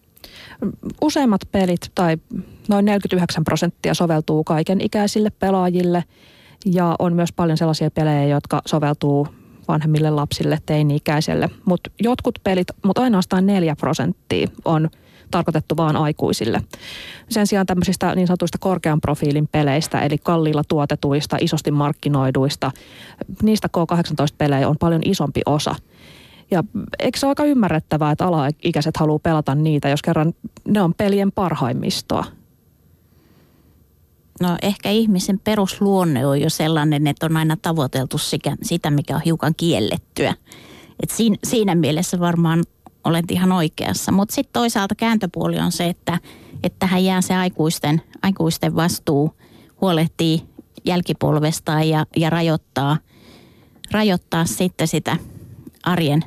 Useimmat 1.02 1.42
pelit 1.52 1.92
tai 1.96 2.18
noin 2.70 2.86
49 2.86 3.44
prosenttia 3.44 3.94
soveltuu 3.94 4.44
kaiken 4.44 4.82
ikäisille 4.82 5.30
pelaajille 5.30 6.04
ja 6.66 6.96
on 7.00 7.14
myös 7.14 7.34
paljon 7.34 7.58
sellaisia 7.58 7.92
pelejä, 7.92 8.26
jotka 8.26 8.62
soveltuu 8.66 9.28
vanhemmille 9.68 10.10
lapsille, 10.10 10.58
teini-ikäiselle. 10.66 11.49
Mutta 11.66 11.91
jotkut 11.99 12.39
pelit, 12.43 12.68
mutta 12.86 13.02
ainoastaan 13.02 13.45
4 13.45 13.76
prosenttia 13.76 14.47
on 14.66 14.89
tarkoitettu 15.32 15.78
vain 15.78 15.96
aikuisille. 15.96 16.62
Sen 17.30 17.48
sijaan 17.48 17.66
tämmöisistä 17.66 18.16
niin 18.16 18.28
sanotuista 18.28 18.58
korkean 18.58 19.02
profiilin 19.02 19.48
peleistä, 19.48 20.02
eli 20.02 20.18
kalliilla 20.18 20.64
tuotetuista, 20.68 21.38
isosti 21.42 21.72
markkinoiduista, 21.72 22.72
niistä 23.42 23.70
K18-pelejä 23.78 24.70
on 24.70 24.78
paljon 24.80 25.02
isompi 25.06 25.42
osa. 25.46 25.76
Ja 26.52 26.64
eikö 27.00 27.20
se 27.20 27.26
ole 27.26 27.32
aika 27.32 27.46
ymmärrettävää, 27.46 28.12
että 28.12 28.26
alaikäiset 28.26 28.98
haluaa 28.98 29.20
pelata 29.20 29.56
niitä, 29.56 29.90
jos 29.90 30.02
kerran 30.02 30.34
ne 30.68 30.82
on 30.82 30.94
pelien 30.94 31.32
parhaimmistoa? 31.32 32.26
No 34.42 34.58
ehkä 34.62 34.90
ihmisen 34.90 35.40
perusluonne 35.40 36.26
on 36.26 36.42
jo 36.42 36.50
sellainen, 36.50 37.08
että 37.08 37.26
on 37.26 37.38
aina 37.38 37.58
tavoiteltu 37.62 38.18
sitä, 38.62 38.92
mikä 38.92 39.16
on 39.16 39.22
hiukan 39.26 39.54
kiellettyä. 39.58 40.34
Et 41.04 41.10
siinä, 41.10 41.36
siinä 41.44 41.76
mielessä 41.76 42.20
varmaan 42.20 42.64
olet 43.04 43.32
ihan 43.32 43.52
oikeassa. 43.52 44.12
Mutta 44.12 44.36
sitten 44.36 44.54
toisaalta 44.54 44.95
kääntöpuoli 44.95 45.60
on 45.60 45.72
se, 45.72 45.88
että, 45.88 46.20
että 46.64 46.80
tähän 46.80 47.06
jää 47.06 47.22
se 47.22 47.36
aikuisten, 47.36 48.02
aikuisten 48.22 48.76
vastuu 48.76 49.36
huolehtii 49.82 50.41
jälkipolvesta 50.86 51.72
ja, 51.84 52.06
ja 52.16 52.30
rajoittaa, 52.30 52.97
rajoittaa 53.91 54.45
sitten 54.45 54.88
sitä 54.88 55.18
arjen 55.84 56.24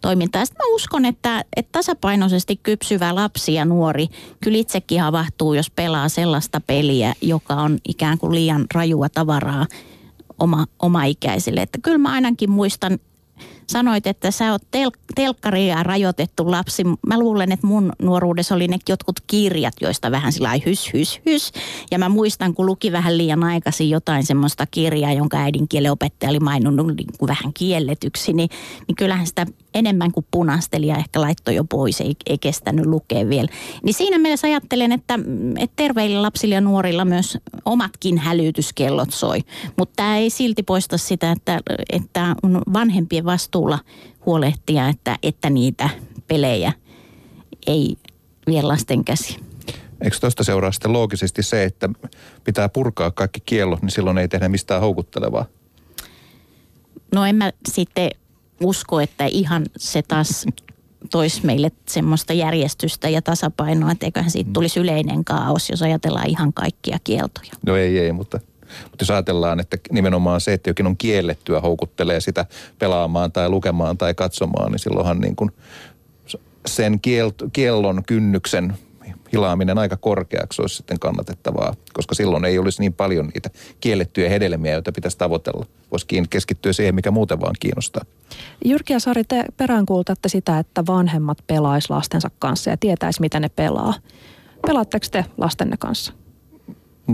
toimintaa. 0.00 0.44
Sitten 0.46 0.66
mä 0.66 0.74
uskon, 0.74 1.04
että, 1.04 1.44
että 1.56 1.72
tasapainoisesti 1.72 2.56
kypsyvä 2.56 3.14
lapsi 3.14 3.54
ja 3.54 3.64
nuori 3.64 4.06
kyllä 4.40 4.58
itsekin 4.58 5.00
havahtuu, 5.00 5.54
jos 5.54 5.70
pelaa 5.70 6.08
sellaista 6.08 6.60
peliä, 6.60 7.14
joka 7.20 7.54
on 7.54 7.78
ikään 7.88 8.18
kuin 8.18 8.34
liian 8.34 8.66
rajua 8.74 9.08
tavaraa 9.08 9.66
oma, 10.38 10.66
oma 10.82 11.04
ikäisille. 11.04 11.62
Että 11.62 11.78
kyllä 11.82 11.98
mä 11.98 12.12
ainakin 12.12 12.50
muistan 12.50 12.98
sanoit, 13.70 14.06
että 14.06 14.30
sä 14.30 14.52
oot 14.52 14.62
tel- 14.70 15.12
telkkaria 15.14 15.82
rajoitettu 15.82 16.50
lapsi. 16.50 16.84
Mä 17.06 17.18
luulen, 17.18 17.52
että 17.52 17.66
mun 17.66 17.92
nuoruudessa 18.02 18.54
oli 18.54 18.68
ne 18.68 18.78
jotkut 18.88 19.20
kirjat, 19.26 19.74
joista 19.80 20.10
vähän 20.10 20.32
sillä 20.32 20.52
hys, 20.66 20.92
hys, 20.92 21.20
hys. 21.26 21.52
Ja 21.90 21.98
mä 21.98 22.08
muistan, 22.08 22.54
kun 22.54 22.66
luki 22.66 22.92
vähän 22.92 23.18
liian 23.18 23.44
aikaisin 23.44 23.90
jotain 23.90 24.26
semmoista 24.26 24.66
kirjaa, 24.70 25.12
jonka 25.12 25.36
äidinkielen 25.36 25.92
opettaja 25.92 26.30
oli 26.30 26.40
maininnut 26.40 26.96
niin 26.96 27.08
kuin 27.18 27.28
vähän 27.28 27.52
kielletyksi, 27.54 28.32
niin, 28.32 28.48
niin 28.88 28.96
kyllähän 28.96 29.26
sitä 29.26 29.46
enemmän 29.74 30.12
kuin 30.12 30.26
punasteli 30.30 30.86
ja 30.86 30.96
ehkä 30.96 31.20
laittoi 31.20 31.54
jo 31.54 31.64
pois, 31.64 32.00
ei, 32.00 32.16
ei 32.26 32.38
kestänyt 32.38 32.86
lukea 32.86 33.28
vielä. 33.28 33.48
Niin 33.82 33.94
siinä 33.94 34.18
mielessä 34.18 34.46
ajattelen, 34.46 34.92
että, 34.92 35.18
että 35.58 35.76
terveillä 35.76 36.22
lapsilla 36.22 36.54
ja 36.54 36.60
nuorilla 36.60 37.04
myös 37.04 37.38
omatkin 37.64 38.18
hälytyskellot 38.18 39.10
soi. 39.10 39.40
Mutta 39.78 39.92
tämä 39.96 40.16
ei 40.16 40.30
silti 40.30 40.62
poista 40.62 40.98
sitä, 40.98 41.32
että, 41.32 41.60
että 41.92 42.34
on 42.42 42.62
vanhempien 42.72 43.24
vastuulla 43.54 43.78
huolehtia, 44.26 44.88
että, 44.88 45.18
että 45.22 45.50
niitä 45.50 45.90
pelejä 46.28 46.72
ei 47.66 47.96
vie 48.46 48.62
lasten 48.62 49.04
käsi. 49.04 49.38
Eikö 50.00 50.16
tuosta 50.20 50.44
seuraa 50.44 50.72
sitten 50.72 50.92
loogisesti 50.92 51.42
se, 51.42 51.64
että 51.64 51.88
pitää 52.44 52.68
purkaa 52.68 53.10
kaikki 53.10 53.40
kiellot, 53.40 53.82
niin 53.82 53.90
silloin 53.90 54.18
ei 54.18 54.28
tehdä 54.28 54.48
mistään 54.48 54.80
houkuttelevaa? 54.80 55.46
No 57.14 57.24
en 57.24 57.36
mä 57.36 57.52
sitten 57.68 58.10
usko, 58.60 59.00
että 59.00 59.26
ihan 59.26 59.66
se 59.76 60.02
taas 60.02 60.46
toisi 61.10 61.46
meille 61.46 61.72
semmoista 61.88 62.32
järjestystä 62.32 63.08
ja 63.08 63.22
tasapainoa, 63.22 63.92
että 63.92 64.06
eiköhän 64.06 64.30
siitä 64.30 64.48
mm. 64.48 64.52
tulisi 64.52 64.80
yleinen 64.80 65.24
kaos, 65.24 65.70
jos 65.70 65.82
ajatellaan 65.82 66.30
ihan 66.30 66.52
kaikkia 66.52 66.98
kieltoja. 67.04 67.52
No 67.66 67.76
ei, 67.76 67.98
ei, 67.98 68.12
mutta, 68.12 68.40
mutta 68.82 69.02
jos 69.02 69.10
ajatellaan, 69.10 69.60
että 69.60 69.76
nimenomaan 69.92 70.40
se, 70.40 70.52
että 70.52 70.70
jokin 70.70 70.86
on 70.86 70.96
kiellettyä, 70.96 71.60
houkuttelee 71.60 72.20
sitä 72.20 72.46
pelaamaan 72.78 73.32
tai 73.32 73.48
lukemaan 73.48 73.98
tai 73.98 74.14
katsomaan, 74.14 74.72
niin 74.72 74.78
silloinhan 74.78 75.20
niin 75.20 75.36
kuin 75.36 75.50
sen 76.66 77.00
kiellon 77.52 78.02
kynnyksen 78.06 78.74
hilaaminen 79.32 79.78
aika 79.78 79.96
korkeaksi 79.96 80.62
olisi 80.62 80.76
sitten 80.76 80.98
kannatettavaa, 80.98 81.74
koska 81.92 82.14
silloin 82.14 82.44
ei 82.44 82.58
olisi 82.58 82.82
niin 82.82 82.92
paljon 82.94 83.26
niitä 83.34 83.50
kiellettyjä 83.80 84.28
hedelmiä, 84.28 84.72
joita 84.72 84.92
pitäisi 84.92 85.18
tavoitella. 85.18 85.66
Voisi 85.90 86.06
keskittyä 86.30 86.72
siihen, 86.72 86.94
mikä 86.94 87.10
muuten 87.10 87.40
vaan 87.40 87.54
kiinnostaa. 87.60 88.04
Jyrki 88.64 88.92
ja 88.92 89.00
Sari, 89.00 89.24
te 89.24 89.44
peräänkuultatte 89.56 90.28
sitä, 90.28 90.58
että 90.58 90.86
vanhemmat 90.86 91.38
pelaisi 91.46 91.90
lastensa 91.90 92.30
kanssa 92.38 92.70
ja 92.70 92.76
tietäisi, 92.76 93.20
mitä 93.20 93.40
ne 93.40 93.48
pelaa. 93.48 93.94
Pelaatteko 94.66 95.06
te 95.10 95.24
lastenne 95.36 95.76
kanssa? 95.76 96.12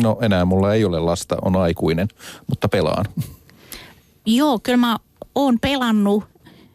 No 0.02 0.18
enää 0.20 0.44
mulla 0.44 0.74
ei 0.74 0.84
ole 0.84 1.00
lasta, 1.00 1.36
on 1.42 1.56
aikuinen, 1.56 2.08
mutta 2.46 2.68
pelaan. 2.68 3.04
Joo, 4.26 4.58
kyllä 4.62 4.76
mä 4.76 4.96
oon 5.34 5.58
pelannut 5.60 6.24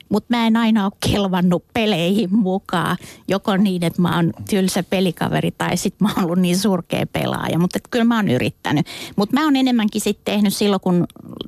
mutta 0.10 0.36
mä 0.38 0.48
en 0.48 0.58
aina 0.58 0.86
ole 0.86 0.92
kelvannut 1.12 1.66
peleihin 1.74 2.36
mukaan. 2.36 2.98
Joko 3.28 3.58
niin, 3.58 3.84
että 3.84 4.02
mä 4.02 4.16
oon 4.16 4.32
tylsä 4.50 4.84
pelikaveri 4.84 5.52
tai 5.52 5.78
sitten 5.78 6.08
mä 6.08 6.14
oon 6.16 6.26
ollut 6.26 6.40
niin 6.40 6.58
surkea 6.58 7.06
pelaaja. 7.14 7.60
Mutta 7.60 7.80
kyllä 7.92 8.06
mä 8.06 8.16
oon 8.16 8.30
yrittänyt. 8.30 8.88
Mutta 9.16 9.34
mä 9.34 9.44
oon 9.44 9.56
enemmänkin 9.56 10.02
sitten 10.02 10.34
tehnyt 10.34 10.54
silloin, 10.54 10.82
kun 10.82 11.06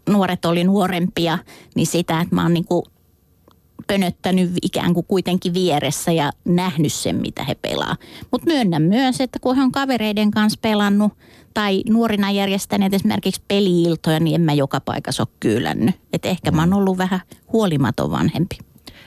nuoret 0.09 0.45
oli 0.45 0.63
nuorempia, 0.63 1.37
niin 1.75 1.87
sitä, 1.87 2.21
että 2.21 2.35
mä 2.35 2.43
oon 2.43 2.53
niinku 2.53 2.83
pönöttänyt 3.87 4.51
ikään 4.61 4.93
kuin 4.93 5.05
kuitenkin 5.05 5.53
vieressä 5.53 6.11
ja 6.11 6.31
nähnyt 6.45 6.93
sen, 6.93 7.15
mitä 7.15 7.43
he 7.43 7.55
pelaa. 7.55 7.95
Mutta 8.31 8.47
myönnän 8.47 8.81
myös, 8.81 9.21
että 9.21 9.39
kun 9.39 9.55
he 9.55 9.61
on 9.61 9.71
kavereiden 9.71 10.31
kanssa 10.31 10.59
pelannut 10.61 11.13
tai 11.53 11.83
nuorina 11.89 12.31
järjestäneet 12.31 12.93
esimerkiksi 12.93 13.41
peliiltoja, 13.47 14.19
niin 14.19 14.35
en 14.35 14.41
mä 14.41 14.53
joka 14.53 14.79
paikassa 14.79 15.23
ole 15.23 15.37
kyylännyt. 15.39 15.95
Että 16.13 16.29
ehkä 16.29 16.51
mä 16.51 16.61
oon 16.61 16.73
ollut 16.73 16.97
vähän 16.97 17.21
huolimaton 17.53 18.11
vanhempi. 18.11 18.57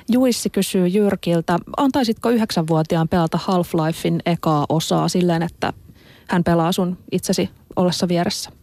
Juissi 0.08 0.50
kysyy 0.50 0.86
Jyrkiltä, 0.86 1.58
antaisitko 1.76 2.30
yhdeksänvuotiaan 2.30 3.08
pelata 3.08 3.38
Half-Lifein 3.38 4.20
ekaa 4.26 4.66
osaa 4.68 5.08
silleen, 5.08 5.42
että 5.42 5.72
hän 6.28 6.44
pelaa 6.44 6.72
sun 6.72 6.98
itsesi 7.12 7.50
ollessa 7.76 8.08
vieressä? 8.08 8.59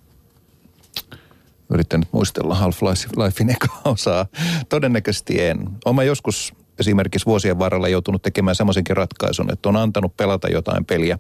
Yritän 1.70 2.00
nyt 2.00 2.10
muistella 2.12 2.56
Half-Lifein 2.56 3.50
ekaa 3.50 3.82
osaa. 3.86 4.26
Todennäköisesti 4.70 5.42
en. 5.42 5.70
Olen 5.86 6.08
joskus 6.08 6.54
esimerkiksi 6.80 7.26
vuosien 7.26 7.60
varrella 7.60 7.88
joutunut 7.88 8.22
tekemään 8.22 8.56
semmoisenkin 8.56 8.98
ratkaisun, 8.98 9.54
että 9.54 9.70
on 9.70 9.76
antanut 9.76 10.18
pelata 10.18 10.48
jotain 10.48 10.86
peliä. 10.86 11.20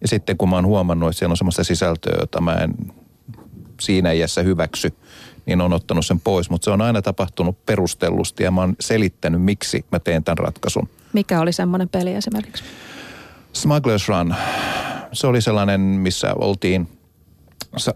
Ja 0.00 0.08
sitten 0.08 0.36
kun 0.36 0.48
mä 0.50 0.56
oon 0.56 0.66
huomannut, 0.66 1.08
että 1.08 1.18
siellä 1.18 1.32
on 1.32 1.36
semmoista 1.36 1.64
sisältöä, 1.64 2.16
jota 2.20 2.40
mä 2.40 2.54
en 2.54 2.74
siinä 3.80 4.12
iässä 4.12 4.42
hyväksy, 4.42 4.92
niin 5.46 5.60
on 5.60 5.72
ottanut 5.72 6.06
sen 6.06 6.20
pois. 6.20 6.50
Mutta 6.50 6.64
se 6.64 6.70
on 6.70 6.80
aina 6.80 7.02
tapahtunut 7.02 7.66
perustellusti 7.66 8.44
ja 8.44 8.50
mä 8.50 8.60
oon 8.60 8.76
selittänyt, 8.80 9.42
miksi 9.42 9.84
mä 9.92 9.98
teen 9.98 10.24
tämän 10.24 10.38
ratkaisun. 10.38 10.88
Mikä 11.12 11.40
oli 11.40 11.52
semmoinen 11.52 11.88
peli 11.88 12.14
esimerkiksi? 12.14 12.64
Smugglers 13.52 14.08
Run. 14.08 14.34
Se 15.12 15.26
oli 15.26 15.40
sellainen, 15.40 15.80
missä 15.80 16.34
oltiin 16.34 16.88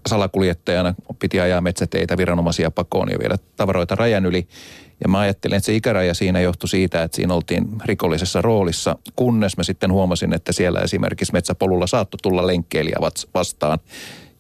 salakuljettajana, 0.09 0.95
piti 1.19 1.41
ajaa 1.41 1.61
metsäteitä 1.61 2.17
viranomaisia 2.17 2.71
pakoon 2.71 3.11
ja 3.11 3.19
viedä 3.19 3.37
tavaroita 3.57 3.95
rajan 3.95 4.27
yli. 4.27 4.49
Ja 5.03 5.09
mä 5.09 5.19
ajattelin, 5.19 5.57
että 5.57 5.67
se 5.67 5.75
ikäraja 5.75 6.15
siinä 6.15 6.41
johtui 6.41 6.69
siitä, 6.69 7.03
että 7.03 7.17
siinä 7.17 7.35
oltiin 7.35 7.67
rikollisessa 7.85 8.43
roolissa, 8.43 8.97
kunnes 9.17 9.57
mä 9.57 9.63
sitten 9.63 9.93
huomasin, 9.93 10.35
että 10.35 10.53
siellä 10.53 10.81
esimerkiksi 10.81 11.33
metsäpolulla 11.33 11.87
saattoi 11.87 12.19
tulla 12.23 12.47
lenkkeilijä 12.47 12.97
vastaan. 13.35 13.79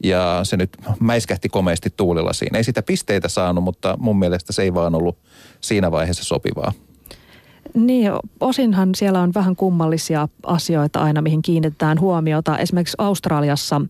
Ja 0.02 0.40
se 0.42 0.56
nyt 0.56 0.76
mäiskähti 1.00 1.48
komeasti 1.48 1.90
tuulilla 1.96 2.32
siinä. 2.32 2.58
Ei 2.58 2.64
sitä 2.64 2.82
pisteitä 2.82 3.28
saanut, 3.28 3.64
mutta 3.64 3.96
mun 4.00 4.18
mielestä 4.18 4.52
se 4.52 4.62
ei 4.62 4.74
vaan 4.74 4.94
ollut 4.94 5.18
siinä 5.60 5.90
vaiheessa 5.90 6.24
sopivaa. 6.24 6.72
Niin, 7.74 8.12
osinhan 8.40 8.94
siellä 8.94 9.20
on 9.20 9.34
vähän 9.34 9.56
kummallisia 9.56 10.28
asioita 10.42 11.00
aina, 11.00 11.22
mihin 11.22 11.42
kiinnitetään 11.42 12.00
huomiota. 12.00 12.58
Esimerkiksi 12.58 12.96
Australiassa, 12.98 13.80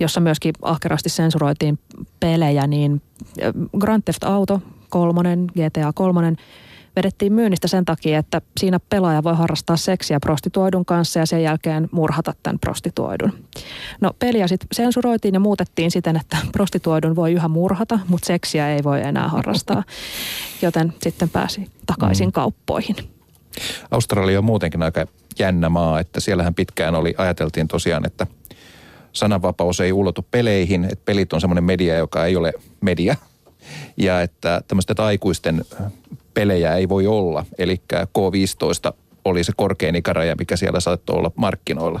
jossa 0.00 0.20
myöskin 0.20 0.52
ahkerasti 0.62 1.08
sensuroitiin 1.08 1.78
pelejä, 2.20 2.66
niin 2.66 3.02
Grand 3.78 4.02
Theft 4.02 4.24
Auto 4.24 4.62
kolmonen, 4.88 5.46
GTA 5.46 5.92
kolmonen, 5.94 6.36
vedettiin 6.96 7.32
myynnistä 7.32 7.68
sen 7.68 7.84
takia, 7.84 8.18
että 8.18 8.40
siinä 8.60 8.80
pelaaja 8.88 9.22
voi 9.22 9.34
harrastaa 9.34 9.76
seksiä 9.76 10.20
prostituoidun 10.20 10.84
kanssa 10.84 11.18
ja 11.18 11.26
sen 11.26 11.42
jälkeen 11.42 11.88
murhata 11.92 12.34
tämän 12.42 12.58
prostituoidun. 12.58 13.32
No 14.00 14.10
peliä 14.18 14.48
sitten 14.48 14.68
sensuroitiin 14.72 15.34
ja 15.34 15.40
muutettiin 15.40 15.90
siten, 15.90 16.16
että 16.16 16.36
prostituoidun 16.52 17.16
voi 17.16 17.32
yhä 17.32 17.48
murhata, 17.48 17.98
mutta 18.08 18.26
seksiä 18.26 18.70
ei 18.70 18.84
voi 18.84 19.00
enää 19.00 19.28
harrastaa, 19.28 19.84
joten 20.62 20.92
sitten 21.02 21.28
pääsi 21.28 21.66
takaisin 21.86 22.28
mm. 22.28 22.32
kauppoihin. 22.32 22.96
Australia 23.90 24.38
on 24.38 24.44
muutenkin 24.44 24.82
aika 24.82 25.06
jännä 25.38 25.68
maa, 25.68 26.00
että 26.00 26.20
siellähän 26.20 26.54
pitkään 26.54 26.94
oli, 26.94 27.14
ajateltiin 27.18 27.68
tosiaan, 27.68 28.06
että 28.06 28.26
sananvapaus 29.12 29.80
ei 29.80 29.92
ulotu 29.92 30.26
peleihin, 30.30 30.84
että 30.84 31.04
pelit 31.04 31.32
on 31.32 31.40
semmoinen 31.40 31.64
media, 31.64 31.96
joka 31.96 32.26
ei 32.26 32.36
ole 32.36 32.52
media. 32.80 33.16
Ja 33.96 34.22
että 34.22 34.62
tämmöistä 34.68 34.94
aikuisten 34.98 35.64
pelejä 36.34 36.74
ei 36.74 36.88
voi 36.88 37.06
olla. 37.06 37.46
Eli 37.58 37.80
K15 37.92 38.92
oli 39.24 39.44
se 39.44 39.52
korkein 39.56 39.96
ikäraja, 39.96 40.36
mikä 40.38 40.56
siellä 40.56 40.80
saattoi 40.80 41.16
olla 41.16 41.30
markkinoilla. 41.36 42.00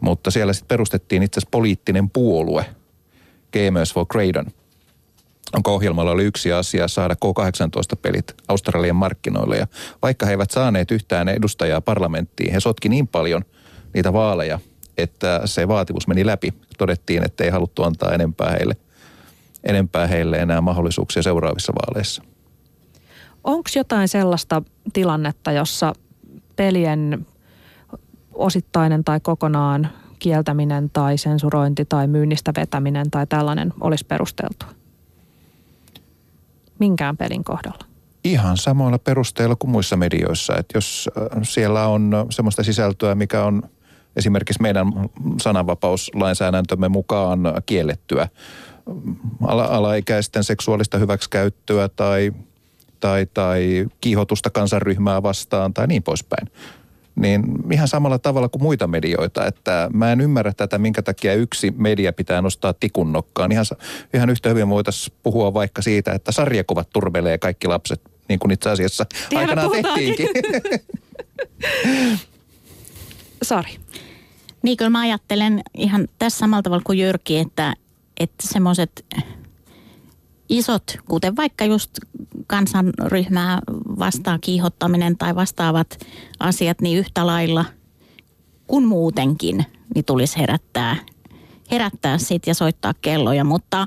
Mutta 0.00 0.30
siellä 0.30 0.52
sitten 0.52 0.68
perustettiin 0.68 1.22
itse 1.22 1.38
asiassa 1.38 1.50
poliittinen 1.50 2.10
puolue, 2.10 2.64
Gamers 3.52 3.94
for 3.94 4.06
Cradon– 4.06 4.46
onko 5.56 5.74
ohjelmalla 5.74 6.10
oli 6.10 6.24
yksi 6.24 6.52
asia 6.52 6.88
saada 6.88 7.14
K18-pelit 7.14 8.34
Australian 8.48 8.96
markkinoille. 8.96 9.56
Ja 9.56 9.66
vaikka 10.02 10.26
he 10.26 10.32
eivät 10.32 10.50
saaneet 10.50 10.90
yhtään 10.90 11.28
edustajaa 11.28 11.80
parlamenttiin, 11.80 12.52
he 12.52 12.60
sotki 12.60 12.88
niin 12.88 13.08
paljon 13.08 13.44
niitä 13.94 14.12
vaaleja, 14.12 14.58
että 14.98 15.40
se 15.44 15.68
vaatimus 15.68 16.06
meni 16.06 16.26
läpi. 16.26 16.54
Todettiin, 16.78 17.24
että 17.24 17.44
ei 17.44 17.50
haluttu 17.50 17.82
antaa 17.82 18.12
enempää 18.12 18.50
heille, 18.50 18.76
enempää 19.64 20.06
heille 20.06 20.36
enää 20.36 20.60
mahdollisuuksia 20.60 21.22
seuraavissa 21.22 21.72
vaaleissa. 21.74 22.22
Onko 23.44 23.70
jotain 23.76 24.08
sellaista 24.08 24.62
tilannetta, 24.92 25.52
jossa 25.52 25.92
pelien 26.56 27.26
osittainen 28.32 29.04
tai 29.04 29.20
kokonaan 29.20 29.88
kieltäminen 30.18 30.90
tai 30.90 31.18
sensurointi 31.18 31.84
tai 31.84 32.06
myynnistä 32.06 32.52
vetäminen 32.56 33.10
tai 33.10 33.26
tällainen 33.26 33.72
olisi 33.80 34.04
perusteltua? 34.06 34.79
Minkään 36.80 37.16
pelin 37.16 37.44
kohdalla? 37.44 37.86
Ihan 38.24 38.56
samoilla 38.56 38.98
perusteilla 38.98 39.56
kuin 39.56 39.70
muissa 39.70 39.96
medioissa. 39.96 40.56
Että 40.56 40.78
jos 40.78 41.10
äh, 41.18 41.38
siellä 41.42 41.86
on 41.86 42.26
semmoista 42.30 42.62
sisältöä, 42.62 43.14
mikä 43.14 43.44
on 43.44 43.62
esimerkiksi 44.16 44.62
meidän 44.62 44.86
sananvapauslainsäädäntömme 45.40 46.88
mukaan 46.88 47.40
kiellettyä, 47.66 48.28
ala- 49.42 49.64
alaikäisten 49.64 50.44
seksuaalista 50.44 50.98
hyväksikäyttöä 50.98 51.88
tai, 51.88 52.32
tai, 53.00 53.26
tai 53.34 53.86
kiihotusta 54.00 54.50
kansanryhmää 54.50 55.22
vastaan 55.22 55.74
tai 55.74 55.86
niin 55.86 56.02
poispäin 56.02 56.48
niin 57.16 57.44
ihan 57.72 57.88
samalla 57.88 58.18
tavalla 58.18 58.48
kuin 58.48 58.62
muita 58.62 58.86
medioita, 58.86 59.46
että 59.46 59.90
mä 59.92 60.12
en 60.12 60.20
ymmärrä 60.20 60.52
tätä, 60.52 60.78
minkä 60.78 61.02
takia 61.02 61.34
yksi 61.34 61.74
media 61.76 62.12
pitää 62.12 62.42
nostaa 62.42 62.72
tikun 62.72 63.12
nokkaan. 63.12 63.52
Ihan, 63.52 63.66
ihan 64.14 64.30
yhtä 64.30 64.48
hyvin 64.48 64.68
voitaisiin 64.68 65.16
puhua 65.22 65.54
vaikka 65.54 65.82
siitä, 65.82 66.12
että 66.12 66.32
sarjakuvat 66.32 66.90
turvelee 66.92 67.38
kaikki 67.38 67.66
lapset, 67.68 68.00
niin 68.28 68.38
kuin 68.38 68.50
itse 68.50 68.70
asiassa 68.70 69.06
Tiedä, 69.28 69.40
aikanaan 69.40 69.70
tehtiinkin. 69.70 70.28
Sari. 73.42 73.76
Niin 74.62 74.76
kyllä 74.76 74.90
mä 74.90 75.00
ajattelen 75.00 75.62
ihan 75.74 76.08
tässä 76.18 76.38
samalla 76.38 76.62
tavalla 76.62 76.82
kuin 76.86 76.98
Jyrki, 76.98 77.38
että, 77.38 77.74
että 78.20 78.48
semmoiset 78.48 79.04
isot, 80.48 80.82
kuten 81.08 81.36
vaikka 81.36 81.64
just 81.64 81.90
kansanryhmää 82.46 83.58
vastaan 83.98 84.40
kiihottaminen 84.40 85.18
tai 85.18 85.34
vastaavat 85.34 85.98
asiat, 86.40 86.80
niin 86.80 86.98
yhtä 86.98 87.26
lailla 87.26 87.64
kuin 88.66 88.86
muutenkin, 88.86 89.66
niin 89.94 90.04
tulisi 90.04 90.38
herättää, 90.38 90.96
herättää 91.70 92.18
sit 92.18 92.46
ja 92.46 92.54
soittaa 92.54 92.94
kelloja. 93.02 93.44
Mutta 93.44 93.86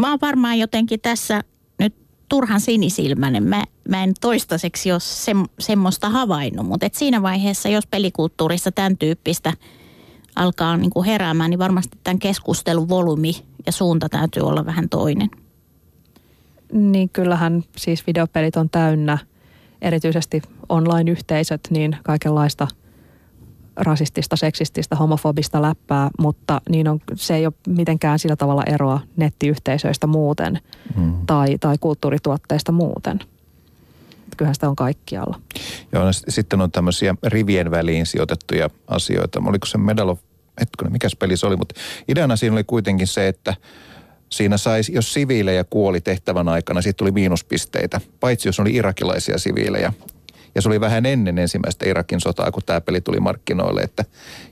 mä 0.00 0.10
oon 0.10 0.18
varmaan 0.22 0.58
jotenkin 0.58 1.00
tässä 1.00 1.44
nyt 1.78 1.94
turhan 2.28 2.60
sinisilmäinen. 2.60 3.42
Mä, 3.42 3.64
mä 3.88 4.04
en 4.04 4.14
toistaiseksi 4.20 4.92
ole 4.92 5.00
se, 5.00 5.32
semmoista 5.58 6.10
havainnut, 6.10 6.66
mutta 6.66 6.86
et 6.86 6.94
siinä 6.94 7.22
vaiheessa, 7.22 7.68
jos 7.68 7.86
pelikulttuurissa 7.86 8.72
tämän 8.72 8.98
tyyppistä 8.98 9.52
alkaa 10.36 10.76
niin 10.76 10.90
kuin 10.90 11.06
heräämään, 11.06 11.50
niin 11.50 11.58
varmasti 11.58 11.98
tämän 12.04 12.18
keskustelun 12.18 12.88
volyymi 12.88 13.32
ja 13.66 13.72
suunta 13.72 14.08
täytyy 14.08 14.42
olla 14.42 14.66
vähän 14.66 14.88
toinen. 14.88 15.30
Niin 16.72 17.08
kyllähän 17.08 17.64
siis 17.76 18.06
videopelit 18.06 18.56
on 18.56 18.70
täynnä, 18.70 19.18
erityisesti 19.82 20.42
online-yhteisöt, 20.68 21.60
niin 21.70 21.96
kaikenlaista 22.04 22.68
rasistista, 23.76 24.36
seksististä, 24.36 24.96
homofobista 24.96 25.62
läppää, 25.62 26.10
mutta 26.18 26.60
niin 26.68 26.88
on, 26.88 27.00
se 27.14 27.34
ei 27.34 27.46
ole 27.46 27.54
mitenkään 27.68 28.18
sillä 28.18 28.36
tavalla 28.36 28.62
eroa 28.66 29.00
nettiyhteisöistä 29.16 30.06
muuten 30.06 30.58
Mm. 30.96 31.14
tai, 31.26 31.58
tai 31.58 31.76
kulttuurituotteista 31.80 32.72
muuten. 32.72 33.20
Kyllähän 34.36 34.54
sitä 34.54 34.68
on 34.68 34.76
kaikkialla. 34.76 35.40
Joo, 35.92 36.04
no, 36.04 36.12
sitten 36.12 36.60
on 36.60 36.72
tämmöisiä 36.72 37.14
rivien 37.26 37.70
väliin 37.70 38.06
sijoitettuja 38.06 38.70
asioita. 38.86 39.42
Oliko 39.46 39.66
se 39.66 39.78
Medal 39.78 40.08
of, 40.08 40.20
hetkinen, 40.60 40.92
mikäs 40.92 41.16
peli 41.16 41.36
se 41.36 41.46
oli, 41.46 41.56
mutta 41.56 41.74
ideana 42.08 42.36
siinä 42.36 42.52
oli 42.52 42.64
kuitenkin 42.64 43.06
se, 43.06 43.28
että 43.28 43.54
siinä 44.30 44.56
saisi, 44.56 44.92
jos 44.94 45.12
siviilejä 45.12 45.64
kuoli 45.64 46.00
tehtävän 46.00 46.48
aikana, 46.48 46.82
siitä 46.82 46.96
tuli 46.96 47.10
miinuspisteitä, 47.10 48.00
paitsi 48.20 48.48
jos 48.48 48.60
oli 48.60 48.74
irakilaisia 48.74 49.38
siviilejä. 49.38 49.92
Ja 50.54 50.62
se 50.62 50.68
oli 50.68 50.80
vähän 50.80 51.06
ennen 51.06 51.38
ensimmäistä 51.38 51.88
Irakin 51.88 52.20
sotaa, 52.20 52.52
kun 52.52 52.62
tämä 52.66 52.80
peli 52.80 53.00
tuli 53.00 53.20
markkinoille, 53.20 53.80
että 53.80 54.04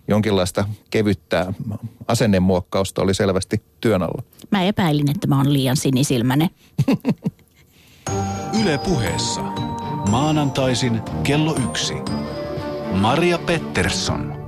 jonkinlaista 0.08 0.68
kevyttää 0.90 1.52
asennemuokkausta 2.08 3.02
oli 3.02 3.14
selvästi 3.14 3.62
työn 3.80 4.02
alla. 4.02 4.22
Mä 4.50 4.62
epäilin, 4.62 5.10
että 5.10 5.26
mä 5.26 5.36
oon 5.36 5.52
liian 5.52 5.76
sinisilmäinen. 5.76 6.50
Yle 8.62 8.78
puheessa. 8.78 9.40
Maanantaisin 10.10 11.00
kello 11.22 11.56
yksi. 11.68 11.94
Maria 12.92 13.38
Pettersson. 13.38 14.45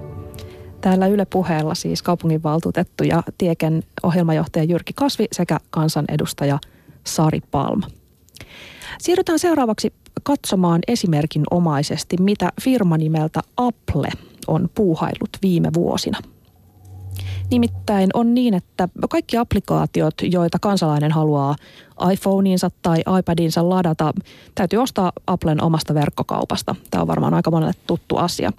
Täällä 0.81 1.07
Yle 1.07 1.25
puheella 1.25 1.75
siis 1.75 2.03
kaupunginvaltuutettu 2.03 3.05
ja 3.05 3.23
Tieken 3.39 3.83
ohjelmajohtaja 4.03 4.65
Jyrki 4.65 4.93
Kasvi 4.93 5.27
sekä 5.33 5.59
kansanedustaja 5.71 6.59
Sari 7.05 7.41
Palma. 7.51 7.87
Siirrytään 8.99 9.39
seuraavaksi 9.39 9.93
katsomaan 10.23 10.81
esimerkinomaisesti, 10.89 12.17
mitä 12.21 12.53
firma 12.61 12.99
nimeltä 12.99 13.41
Apple 13.57 14.09
on 14.47 14.71
puuhaillut 14.75 15.31
viime 15.43 15.69
vuosina. 15.75 16.19
Nimittäin 17.51 18.11
on 18.15 18.35
niin, 18.35 18.55
että 18.55 18.89
kaikki 19.11 19.37
applikaatiot, 19.37 20.15
joita 20.23 20.59
kansalainen 20.61 21.13
haluaa 21.13 21.57
iPhoneinsa 22.13 22.71
tai 22.83 22.99
iPadinsa 23.19 23.69
ladata, 23.69 24.13
täytyy 24.55 24.79
ostaa 24.79 25.13
Applen 25.27 25.63
omasta 25.63 25.95
verkkokaupasta. 25.95 26.75
Tämä 26.91 27.03
on 27.03 27.09
varmaan 27.09 27.35
aika 27.35 27.51
monelle 27.51 27.75
tuttu 27.87 28.17
asia. 28.17 28.53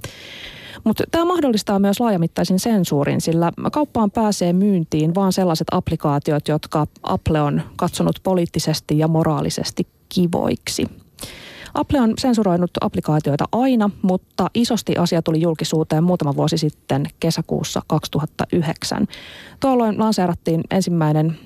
Mutta 0.83 1.03
tämä 1.11 1.25
mahdollistaa 1.25 1.79
myös 1.79 1.99
laajamittaisen 1.99 2.59
sensuurin, 2.59 3.21
sillä 3.21 3.51
kauppaan 3.71 4.11
pääsee 4.11 4.53
myyntiin 4.53 5.15
vain 5.15 5.33
sellaiset 5.33 5.67
applikaatiot, 5.71 6.47
jotka 6.47 6.87
Apple 7.03 7.41
on 7.41 7.61
katsonut 7.75 8.19
poliittisesti 8.23 8.97
ja 8.97 9.07
moraalisesti 9.07 9.87
kivoiksi. 10.09 10.85
Apple 11.73 11.99
on 12.01 12.13
sensuroinut 12.19 12.71
applikaatioita 12.81 13.45
aina, 13.51 13.89
mutta 14.01 14.49
isosti 14.53 14.97
asia 14.97 15.21
tuli 15.21 15.41
julkisuuteen 15.41 16.03
muutama 16.03 16.35
vuosi 16.35 16.57
sitten 16.57 17.05
kesäkuussa 17.19 17.81
2009. 17.87 19.07
Tuolloin 19.59 19.99
lanseerattiin 19.99 20.61
ensimmäinen 20.71 21.37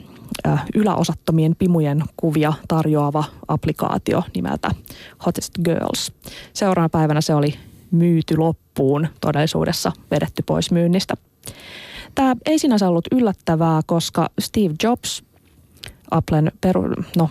äh, 0.48 0.66
yläosattomien 0.76 1.56
pimujen 1.56 2.04
kuvia 2.18 2.54
tarjoava 2.68 3.24
applikaatio 3.48 4.24
nimeltä 4.36 4.72
Hottest 5.26 5.54
Girls. 5.64 6.12
Seuraavana 6.54 6.90
päivänä 6.90 7.22
se 7.22 7.36
oli 7.36 7.54
myyty 7.94 8.38
loppuun, 8.38 9.08
todellisuudessa 9.22 9.92
vedetty 10.12 10.44
pois 10.46 10.72
myynnistä. 10.72 11.14
Tämä 12.16 12.36
ei 12.46 12.60
sinänsä 12.60 12.88
ollut 12.88 13.08
yllättävää, 13.12 13.82
koska 13.86 14.30
Steve 14.40 14.74
Jobs, 14.84 15.24
Applen 16.12 16.52
peru, 16.62 16.84
no, 17.18 17.30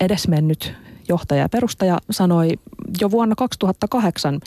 edesmennyt 0.00 0.74
johtaja 1.08 1.40
ja 1.40 1.48
perustaja, 1.48 1.98
sanoi 2.10 2.50
jo 3.00 3.10
vuonna 3.10 3.34
2008 3.34 4.40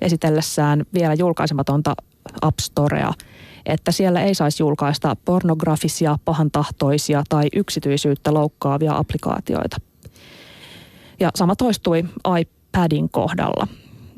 esitellessään 0.00 0.84
vielä 0.94 1.14
julkaisematonta 1.14 1.94
App 2.42 2.58
Storea, 2.60 3.12
että 3.66 3.92
siellä 3.92 4.22
ei 4.22 4.34
saisi 4.34 4.62
julkaista 4.62 5.16
pornografisia, 5.24 6.18
pahantahtoisia 6.24 7.22
tai 7.28 7.48
yksityisyyttä 7.56 8.34
loukkaavia 8.34 8.96
applikaatioita. 8.96 9.76
Ja 11.20 11.30
sama 11.34 11.56
toistui 11.56 12.04
iPadin 12.40 13.08
kohdalla. 13.08 13.66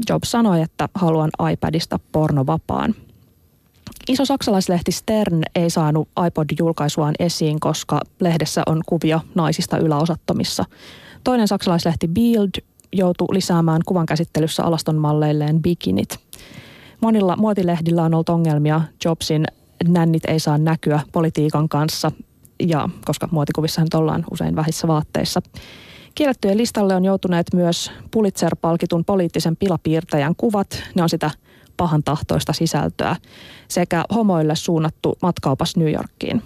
Jobs 0.09 0.31
sanoi, 0.31 0.63
että 0.63 0.89
haluan 0.95 1.31
iPadista 1.53 2.01
pornovapaan. 2.13 2.95
Iso 4.09 4.25
saksalaislehti 4.25 4.93
Stern 4.93 5.43
ei 5.55 5.71
saanut 5.71 6.09
iPod-julkaisuaan 6.27 7.15
esiin, 7.19 7.61
koska 7.61 8.01
lehdessä 8.21 8.63
on 8.67 8.81
kuvia 8.87 9.21
naisista 9.35 9.79
yläosattomissa. 9.79 10.65
Toinen 11.25 11.49
saksalaislehti 11.49 12.09
Bild 12.09 12.51
joutui 12.93 13.27
lisäämään 13.31 13.81
kuvan 13.87 14.07
käsittelyssä 14.07 14.65
alaston 14.65 14.97
malleilleen 14.97 15.63
bikinit. 15.63 16.19
Monilla 17.01 17.37
muotilehdillä 17.37 18.03
on 18.03 18.15
ollut 18.15 18.29
ongelmia 18.29 18.81
Jobsin 19.05 19.45
nännit 19.85 20.25
ei 20.25 20.41
saa 20.41 20.59
näkyä 20.59 21.01
politiikan 21.13 21.69
kanssa, 21.69 22.13
ja 22.67 22.89
koska 23.05 23.29
muotikuvissa 23.31 23.83
nyt 23.83 23.95
ollaan 23.95 24.25
usein 24.31 24.57
vähissä 24.57 24.89
vaatteissa. 24.89 25.43
Kiellettyjen 26.19 26.59
listalle 26.59 26.97
on 26.97 27.05
joutuneet 27.05 27.47
myös 27.55 27.93
Pulitzer-palkitun 28.11 29.05
poliittisen 29.05 29.57
pilapiirtäjän 29.57 30.37
kuvat. 30.37 30.83
Ne 30.95 31.03
on 31.03 31.09
sitä 31.09 31.31
pahan 31.77 32.03
tahtoista 32.03 32.53
sisältöä 32.53 33.17
sekä 33.69 34.05
homoille 34.15 34.57
suunnattu 34.57 35.19
matkaupas 35.23 35.77
New 35.77 35.93
Yorkiin. 35.93 36.43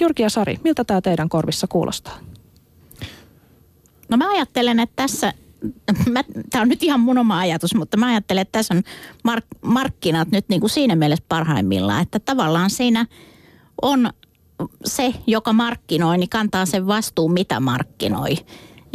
Jyrki 0.00 0.22
ja 0.22 0.30
Sari, 0.30 0.58
miltä 0.64 0.84
tämä 0.84 1.00
teidän 1.00 1.28
korvissa 1.28 1.66
kuulostaa? 1.66 2.18
No 4.08 4.16
mä 4.16 4.30
ajattelen, 4.30 4.80
että 4.80 4.96
tässä, 4.96 5.32
tämä 6.50 6.62
on 6.62 6.68
nyt 6.68 6.82
ihan 6.82 7.00
mun 7.00 7.18
oma 7.18 7.38
ajatus, 7.38 7.74
mutta 7.74 7.96
mä 7.96 8.06
ajattelen, 8.06 8.42
että 8.42 8.58
tässä 8.58 8.74
on 8.74 8.82
mark, 9.24 9.44
markkinat 9.62 10.30
nyt 10.30 10.44
niin 10.48 10.60
kuin 10.60 10.70
siinä 10.70 10.96
mielessä 10.96 11.24
parhaimmillaan, 11.28 12.02
että 12.02 12.18
tavallaan 12.18 12.70
siinä 12.70 13.06
on 13.82 14.10
se, 14.84 15.14
joka 15.26 15.52
markkinoi, 15.52 16.18
niin 16.18 16.28
kantaa 16.28 16.66
sen 16.66 16.86
vastuun, 16.86 17.32
mitä 17.32 17.60
markkinoi. 17.60 18.36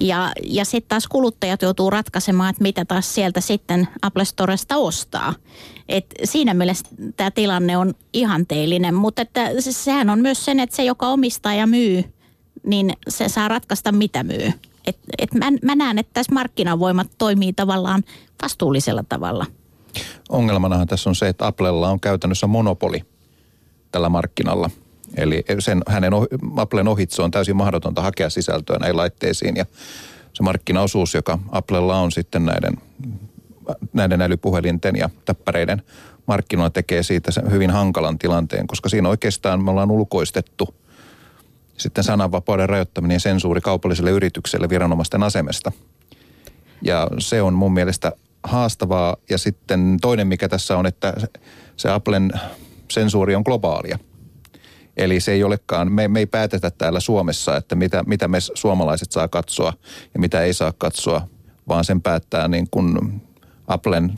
Ja, 0.01 0.31
ja 0.43 0.65
sitten 0.65 0.89
taas 0.89 1.07
kuluttajat 1.07 1.61
joutuu 1.61 1.89
ratkaisemaan, 1.89 2.49
että 2.49 2.63
mitä 2.63 2.85
taas 2.85 3.15
sieltä 3.15 3.41
sitten 3.41 3.87
Apple 4.01 4.25
Storesta 4.25 4.77
ostaa. 4.77 5.33
Et 5.89 6.05
siinä 6.23 6.53
mielessä 6.53 6.85
tämä 7.17 7.31
tilanne 7.31 7.77
on 7.77 7.93
ihanteellinen, 8.13 8.95
mutta 8.95 9.21
että 9.21 9.49
se- 9.59 9.71
sehän 9.71 10.09
on 10.09 10.19
myös 10.19 10.45
sen, 10.45 10.59
että 10.59 10.75
se, 10.75 10.83
joka 10.83 11.07
omistaa 11.07 11.53
ja 11.53 11.67
myy, 11.67 12.03
niin 12.65 12.93
se 13.07 13.29
saa 13.29 13.47
ratkaista, 13.47 13.91
mitä 13.91 14.23
myy. 14.23 14.53
Et, 14.87 14.97
et 15.17 15.33
mä, 15.33 15.45
mä 15.63 15.75
näen, 15.75 15.99
että 15.99 16.13
tässä 16.13 16.33
markkinavoimat 16.33 17.07
toimii 17.17 17.53
tavallaan 17.53 18.03
vastuullisella 18.41 19.03
tavalla. 19.09 19.45
Ongelmanahan 20.29 20.87
tässä 20.87 21.09
on 21.09 21.15
se, 21.15 21.27
että 21.27 21.47
Applella 21.47 21.89
on 21.89 21.99
käytännössä 21.99 22.47
monopoli 22.47 23.01
tällä 23.91 24.09
markkinalla. 24.09 24.69
Eli 25.17 25.45
sen, 25.59 25.81
hänen 25.87 26.13
Applen 26.55 26.87
ohitse 26.87 27.21
on 27.21 27.31
täysin 27.31 27.55
mahdotonta 27.55 28.01
hakea 28.01 28.29
sisältöä 28.29 28.77
näihin 28.79 28.97
laitteisiin 28.97 29.55
ja 29.55 29.65
se 30.33 30.43
markkinaosuus, 30.43 31.13
joka 31.13 31.39
Applella 31.51 31.99
on 31.99 32.11
sitten 32.11 32.45
näiden, 32.45 32.73
näiden 33.93 34.21
älypuhelinten 34.21 34.95
ja 34.95 35.09
täppäreiden 35.25 35.81
markkinoilla 36.27 36.69
tekee 36.69 37.03
siitä 37.03 37.31
sen 37.31 37.51
hyvin 37.51 37.69
hankalan 37.69 38.19
tilanteen, 38.19 38.67
koska 38.67 38.89
siinä 38.89 39.09
oikeastaan 39.09 39.63
me 39.63 39.71
ollaan 39.71 39.91
ulkoistettu 39.91 40.75
sitten 41.77 42.03
sananvapauden 42.03 42.69
rajoittaminen 42.69 43.15
ja 43.15 43.19
sensuuri 43.19 43.61
kaupalliselle 43.61 44.11
yritykselle 44.11 44.69
viranomaisten 44.69 45.23
asemesta. 45.23 45.71
Ja 46.81 47.07
se 47.19 47.41
on 47.41 47.53
mun 47.53 47.73
mielestä 47.73 48.11
haastavaa. 48.43 49.17
Ja 49.29 49.37
sitten 49.37 49.97
toinen, 50.01 50.27
mikä 50.27 50.49
tässä 50.49 50.77
on, 50.77 50.85
että 50.85 51.13
se 51.77 51.89
Applen 51.89 52.31
sensuuri 52.91 53.35
on 53.35 53.41
globaalia. 53.45 53.99
Eli 54.99 55.19
se 55.19 55.31
ei 55.31 55.43
olekaan, 55.43 55.91
me, 55.91 56.07
me 56.07 56.19
ei 56.19 56.25
päätetä 56.25 56.71
täällä 56.71 56.99
Suomessa, 56.99 57.57
että 57.57 57.75
mitä, 57.75 58.03
mitä 58.07 58.27
me 58.27 58.37
suomalaiset 58.39 59.11
saa 59.11 59.27
katsoa 59.27 59.73
ja 60.13 60.19
mitä 60.19 60.41
ei 60.41 60.53
saa 60.53 60.73
katsoa, 60.77 61.27
vaan 61.67 61.85
sen 61.85 62.01
päättää 62.01 62.47
niin 62.47 62.67
kuin 62.71 63.21
Applen 63.67 64.13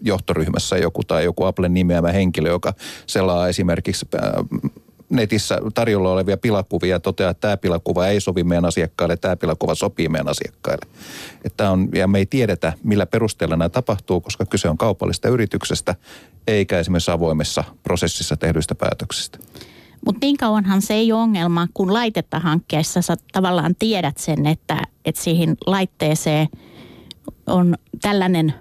johtoryhmässä 0.00 0.76
joku 0.78 1.04
tai 1.04 1.24
joku 1.24 1.44
Applen 1.44 1.74
nimeämä 1.74 2.12
henkilö, 2.12 2.48
joka 2.48 2.74
selaa 3.06 3.48
esimerkiksi 3.48 4.06
äh, 4.14 4.30
netissä 5.10 5.58
tarjolla 5.74 6.12
olevia 6.12 6.36
pilakuvia 6.36 6.90
ja 6.90 7.00
toteaa, 7.00 7.30
että 7.30 7.40
tämä 7.40 7.56
pilakuva 7.56 8.06
ei 8.06 8.20
sovi 8.20 8.44
meidän 8.44 8.64
asiakkaille, 8.64 9.16
tämä 9.16 9.36
pilakuva 9.36 9.74
sopii 9.74 10.08
meidän 10.08 10.28
asiakkaille. 10.28 10.86
Että 11.44 11.70
on, 11.70 11.88
ja 11.94 12.08
me 12.08 12.18
ei 12.18 12.26
tiedetä, 12.26 12.72
millä 12.84 13.06
perusteella 13.06 13.56
nämä 13.56 13.68
tapahtuu, 13.68 14.20
koska 14.20 14.46
kyse 14.46 14.68
on 14.68 14.78
kaupallista 14.78 15.28
yrityksestä, 15.28 15.94
eikä 16.46 16.78
esimerkiksi 16.78 17.10
avoimessa 17.10 17.64
prosessissa 17.82 18.36
tehdyistä 18.36 18.74
päätöksistä. 18.74 19.38
Mutta 20.06 20.18
niin 20.26 20.36
kauanhan 20.36 20.82
se 20.82 20.94
ei 20.94 21.12
ole 21.12 21.22
ongelma, 21.22 21.68
kun 21.74 21.92
laitetta 21.92 22.38
hankkeessa 22.38 23.02
sä 23.02 23.16
tavallaan 23.32 23.74
tiedät 23.78 24.18
sen, 24.18 24.46
että, 24.46 24.82
että 25.04 25.22
siihen 25.22 25.56
laitteeseen 25.66 26.48
on 27.46 27.74
tällainen 28.02 28.54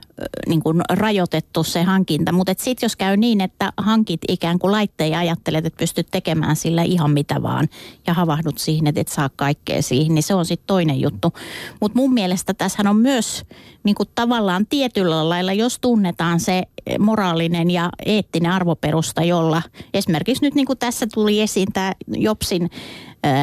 niin 0.48 0.64
kuin 0.64 0.82
rajoitettu 0.90 1.64
se 1.64 1.84
hankinta. 1.84 2.32
Mutta 2.32 2.54
sitten 2.58 2.86
jos 2.86 2.96
käy 2.96 3.18
niin, 3.18 3.42
että 3.42 3.74
hankit 3.78 4.22
ikään 4.28 4.60
kuin 4.60 4.72
laitteen 4.72 5.12
ja 5.12 5.20
ajattelet, 5.20 5.66
että 5.66 5.80
pystyt 5.80 6.08
tekemään 6.12 6.56
sillä 6.56 6.84
ihan 6.84 7.12
mitä 7.12 7.42
vaan 7.44 7.68
ja 8.08 8.14
havahdut 8.14 8.58
siihen, 8.58 8.88
että 8.88 9.02
et 9.02 9.08
saa 9.08 9.30
kaikkea 9.36 9.82
siihen, 9.82 10.16
niin 10.16 10.24
se 10.24 10.36
on 10.36 10.46
sitten 10.46 10.68
toinen 10.68 11.02
juttu. 11.02 11.34
Mutta 11.82 12.00
mun 12.00 12.14
mielestä 12.14 12.54
tässä 12.54 12.90
on 12.90 12.98
myös 12.98 13.46
niin 13.84 13.96
kuin 13.96 14.10
tavallaan 14.16 14.66
tietyllä 14.70 15.30
lailla, 15.30 15.54
jos 15.54 15.80
tunnetaan 15.80 16.40
se 16.40 16.64
moraalinen 17.00 17.72
ja 17.72 17.90
eettinen 18.06 18.52
arvoperusta, 18.52 19.24
jolla 19.24 19.62
esimerkiksi 19.94 20.46
nyt 20.46 20.56
niin 20.56 20.66
kuin 20.66 20.80
tässä 20.80 21.08
tuli 21.14 21.42
esiin 21.42 21.68
tämä 21.74 21.94
Jopsin 22.08 22.70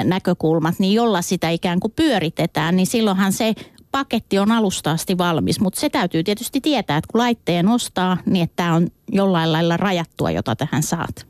näkökulmat, 0.05 0.75
niin 0.79 0.95
jolla 0.95 1.23
sitä 1.23 1.51
ikään 1.51 1.81
kuin 1.81 1.93
pyöritetään, 1.97 2.77
niin 2.77 2.87
silloinhan 2.87 3.33
se 3.33 3.55
paketti 3.97 4.39
on 4.39 4.53
alusta 4.53 4.91
asti 4.91 5.19
valmis, 5.19 5.61
mutta 5.61 5.81
se 5.81 5.91
täytyy 5.91 6.25
tietysti 6.25 6.61
tietää, 6.61 6.97
että 6.97 7.09
kun 7.13 7.21
laitteen 7.21 7.69
ostaa, 7.69 8.17
niin 8.27 8.45
että 8.45 8.57
tämä 8.57 8.75
on 8.75 8.89
jollain 9.13 9.53
lailla 9.53 9.77
rajattua, 9.77 10.31
jota 10.31 10.57
tähän 10.57 10.83
saat. 10.83 11.27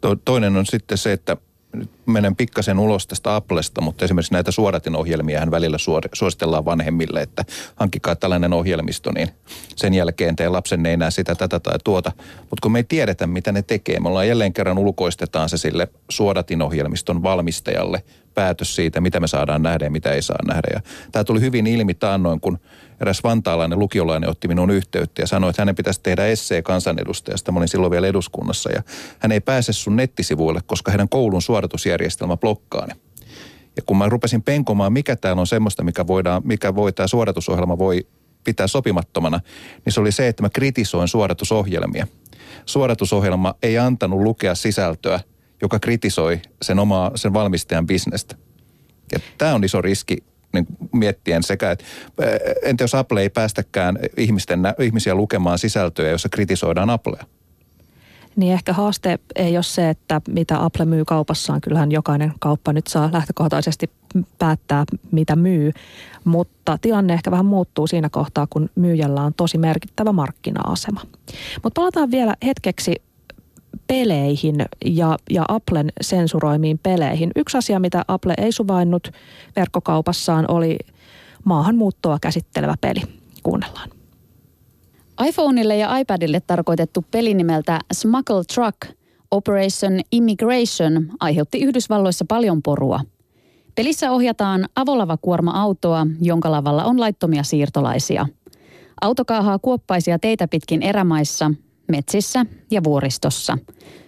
To, 0.00 0.16
toinen 0.24 0.56
on 0.56 0.66
sitten 0.66 0.98
se, 0.98 1.12
että 1.12 1.36
nyt 1.72 1.90
menen 2.06 2.36
pikkasen 2.36 2.78
ulos 2.78 3.06
tästä 3.06 3.36
Applesta, 3.36 3.80
mutta 3.80 4.04
esimerkiksi 4.04 4.32
näitä 4.32 4.50
suodatinohjelmia 4.50 5.40
hän 5.40 5.50
välillä 5.50 5.76
suositellaan 6.12 6.64
vanhemmille, 6.64 7.22
että 7.22 7.44
hankkikaa 7.76 8.16
tällainen 8.16 8.52
ohjelmisto, 8.52 9.12
niin 9.12 9.28
sen 9.76 9.94
jälkeen 9.94 10.36
teidän 10.36 10.52
lapsen 10.52 10.86
ei 10.86 10.96
näe 10.96 11.10
sitä, 11.10 11.34
tätä 11.34 11.60
tai 11.60 11.78
tuota. 11.84 12.12
Mutta 12.40 12.62
kun 12.62 12.72
me 12.72 12.78
ei 12.78 12.84
tiedetä, 12.84 13.26
mitä 13.26 13.52
ne 13.52 13.62
tekee, 13.62 14.00
me 14.00 14.08
ollaan 14.08 14.28
jälleen 14.28 14.52
kerran 14.52 14.78
ulkoistetaan 14.78 15.48
se 15.48 15.58
sille 15.58 15.88
suodatinohjelmiston 16.08 17.22
valmistajalle 17.22 18.02
päätös 18.34 18.76
siitä, 18.76 19.00
mitä 19.00 19.20
me 19.20 19.26
saadaan 19.26 19.62
nähdä 19.62 19.84
ja 19.84 19.90
mitä 19.90 20.12
ei 20.12 20.22
saa 20.22 20.38
nähdä. 20.46 20.68
Ja 20.72 20.80
tämä 21.12 21.24
tuli 21.24 21.40
hyvin 21.40 21.66
ilmi 21.66 21.94
taannoin, 21.94 22.40
kun 22.40 22.58
eräs 23.00 23.24
vantaalainen 23.24 23.78
lukiolainen 23.78 24.30
otti 24.30 24.48
minun 24.48 24.70
yhteyttä 24.70 25.22
ja 25.22 25.26
sanoi, 25.26 25.50
että 25.50 25.62
hänen 25.62 25.74
pitäisi 25.74 26.00
tehdä 26.02 26.26
essee 26.26 26.62
kansanedustajasta. 26.62 27.52
Mä 27.52 27.58
olin 27.58 27.68
silloin 27.68 27.90
vielä 27.90 28.06
eduskunnassa 28.06 28.72
ja 28.72 28.82
hän 29.18 29.32
ei 29.32 29.40
pääse 29.40 29.72
sun 29.72 29.96
nettisivuille, 29.96 30.60
koska 30.66 30.90
heidän 30.90 31.08
koulun 31.08 31.42
suoritusjärjestelmä 31.42 32.36
blokkaa 32.36 32.86
ne. 32.86 32.96
Ja 33.76 33.82
kun 33.86 33.96
mä 33.96 34.08
rupesin 34.08 34.42
penkomaan, 34.42 34.92
mikä 34.92 35.16
täällä 35.16 35.40
on 35.40 35.46
semmoista, 35.46 35.82
mikä, 35.82 36.06
voidaan, 36.06 36.42
mikä 36.44 36.74
voi, 36.74 36.92
tämä 36.92 37.06
suoritusohjelma 37.06 37.78
voi 37.78 38.06
pitää 38.44 38.66
sopimattomana, 38.66 39.40
niin 39.84 39.92
se 39.92 40.00
oli 40.00 40.12
se, 40.12 40.28
että 40.28 40.42
mä 40.42 40.50
kritisoin 40.50 41.08
suoritusohjelmia. 41.08 42.06
Suoritusohjelma 42.66 43.54
ei 43.62 43.78
antanut 43.78 44.20
lukea 44.20 44.54
sisältöä, 44.54 45.20
joka 45.64 45.78
kritisoi 45.78 46.40
sen 46.62 46.78
omaa, 46.78 47.10
sen 47.14 47.32
valmistajan 47.32 47.86
bisnestä. 47.86 48.36
Ja 49.12 49.18
tämä 49.38 49.54
on 49.54 49.64
iso 49.64 49.82
riski 49.82 50.16
niin 50.52 50.66
miettien 50.92 51.42
sekä, 51.42 51.70
että 51.70 51.84
entä 52.62 52.84
jos 52.84 52.94
Apple 52.94 53.20
ei 53.20 53.30
päästäkään 53.30 53.98
ihmisten, 54.16 54.60
ihmisiä 54.80 55.14
lukemaan 55.14 55.58
sisältöjä, 55.58 56.10
jossa 56.10 56.28
kritisoidaan 56.28 56.90
Applea? 56.90 57.24
Niin 58.36 58.52
ehkä 58.52 58.72
haaste 58.72 59.18
ei 59.36 59.56
ole 59.56 59.62
se, 59.62 59.90
että 59.90 60.20
mitä 60.28 60.64
Apple 60.64 60.84
myy 60.84 61.04
kaupassaan. 61.04 61.60
Kyllähän 61.60 61.92
jokainen 61.92 62.32
kauppa 62.40 62.72
nyt 62.72 62.86
saa 62.86 63.10
lähtökohtaisesti 63.12 63.90
päättää, 64.38 64.84
mitä 65.10 65.36
myy. 65.36 65.72
Mutta 66.24 66.78
tilanne 66.78 67.14
ehkä 67.14 67.30
vähän 67.30 67.46
muuttuu 67.46 67.86
siinä 67.86 68.08
kohtaa, 68.08 68.46
kun 68.50 68.70
myyjällä 68.74 69.22
on 69.22 69.34
tosi 69.34 69.58
merkittävä 69.58 70.12
markkina-asema. 70.12 71.00
Mutta 71.62 71.80
palataan 71.80 72.10
vielä 72.10 72.34
hetkeksi 72.44 73.02
peleihin 73.86 74.56
ja, 74.84 75.16
ja 75.30 75.44
Applen 75.48 75.92
sensuroimiin 76.00 76.80
peleihin. 76.82 77.30
Yksi 77.36 77.58
asia, 77.58 77.80
mitä 77.80 78.04
Apple 78.08 78.34
ei 78.38 78.52
suvainnut 78.52 79.08
verkkokaupassaan, 79.56 80.44
oli 80.48 80.78
maahanmuuttoa 81.44 82.18
käsittelevä 82.20 82.74
peli. 82.80 83.00
Kuunnellaan. 83.42 83.90
iPhoneille 85.26 85.76
ja 85.76 85.98
iPadille 85.98 86.40
tarkoitettu 86.40 87.04
peli 87.10 87.34
nimeltä 87.34 87.78
Smuggle 87.92 88.44
Truck 88.54 88.96
Operation 89.30 90.00
Immigration 90.12 91.08
aiheutti 91.20 91.58
Yhdysvalloissa 91.60 92.24
paljon 92.28 92.62
porua. 92.62 93.00
Pelissä 93.74 94.10
ohjataan 94.10 94.68
avolavakuorma-autoa, 94.76 96.06
jonka 96.20 96.50
lavalla 96.50 96.84
on 96.84 97.00
laittomia 97.00 97.42
siirtolaisia. 97.42 98.26
Auto 99.00 99.24
kaahaa 99.24 99.58
kuoppaisia 99.58 100.18
teitä 100.18 100.48
pitkin 100.48 100.82
erämaissa, 100.82 101.50
metsissä 101.88 102.46
ja 102.70 102.84
vuoristossa. 102.84 103.58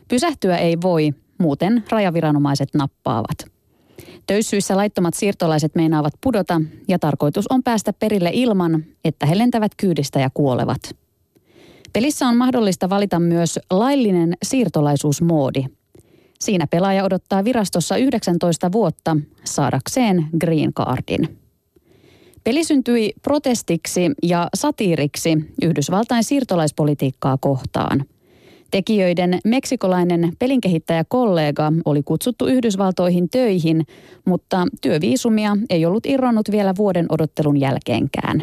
Pysähtyä 0.09 0.57
ei 0.57 0.77
voi, 0.83 1.15
muuten 1.39 1.85
rajaviranomaiset 1.91 2.69
nappaavat. 2.75 3.57
Töyssyissä 4.27 4.77
laittomat 4.77 5.15
siirtolaiset 5.15 5.75
meinaavat 5.75 6.13
pudota 6.21 6.61
ja 6.89 6.99
tarkoitus 6.99 7.47
on 7.51 7.63
päästä 7.63 7.93
perille 7.93 8.31
ilman, 8.33 8.85
että 9.05 9.27
he 9.27 9.39
lentävät 9.39 9.73
kyydistä 9.77 10.21
ja 10.21 10.31
kuolevat. 10.35 10.97
Pelissä 11.93 12.29
on 12.29 12.37
mahdollista 12.37 12.91
valita 12.91 13.21
myös 13.21 13.59
laillinen 13.71 14.35
siirtolaisuusmoodi. 14.43 15.65
Siinä 16.41 16.67
pelaaja 16.67 17.05
odottaa 17.05 17.45
virastossa 17.45 17.97
19 17.97 18.73
vuotta 18.73 19.17
saadakseen 19.45 20.29
green 20.41 20.75
cardin. 20.75 21.46
Peli 22.47 22.65
syntyi 22.65 23.13
protestiksi 23.23 24.11
ja 24.23 24.49
satiiriksi 24.55 25.39
Yhdysvaltain 25.63 26.25
siirtolaispolitiikkaa 26.25 27.39
kohtaan. 27.41 28.05
Tekijöiden 28.71 29.39
meksikolainen 29.45 30.33
pelinkehittäjäkollega 30.39 31.73
oli 31.85 32.03
kutsuttu 32.03 32.47
Yhdysvaltoihin 32.47 33.31
töihin, 33.31 33.87
mutta 34.25 34.67
työviisumia 34.81 35.57
ei 35.71 35.87
ollut 35.87 36.07
irronnut 36.07 36.51
vielä 36.51 36.75
vuoden 36.77 37.07
odottelun 37.09 37.61
jälkeenkään. 37.61 38.43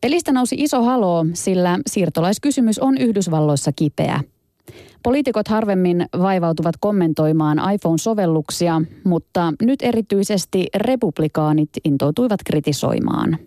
Pelistä 0.00 0.32
nousi 0.32 0.56
iso 0.58 0.82
haloo, 0.82 1.26
sillä 1.34 1.78
siirtolaiskysymys 1.86 2.78
on 2.78 2.98
Yhdysvalloissa 2.98 3.72
kipeä– 3.72 4.20
Poliitikot 5.02 5.48
harvemmin 5.48 6.06
vaivautuvat 6.18 6.74
kommentoimaan 6.80 7.58
iPhone-sovelluksia, 7.58 8.82
mutta 9.04 9.52
nyt 9.62 9.82
erityisesti 9.82 10.66
republikaanit 10.74 11.70
intoutuivat 11.84 12.40
kritisoimaan. 12.46 13.38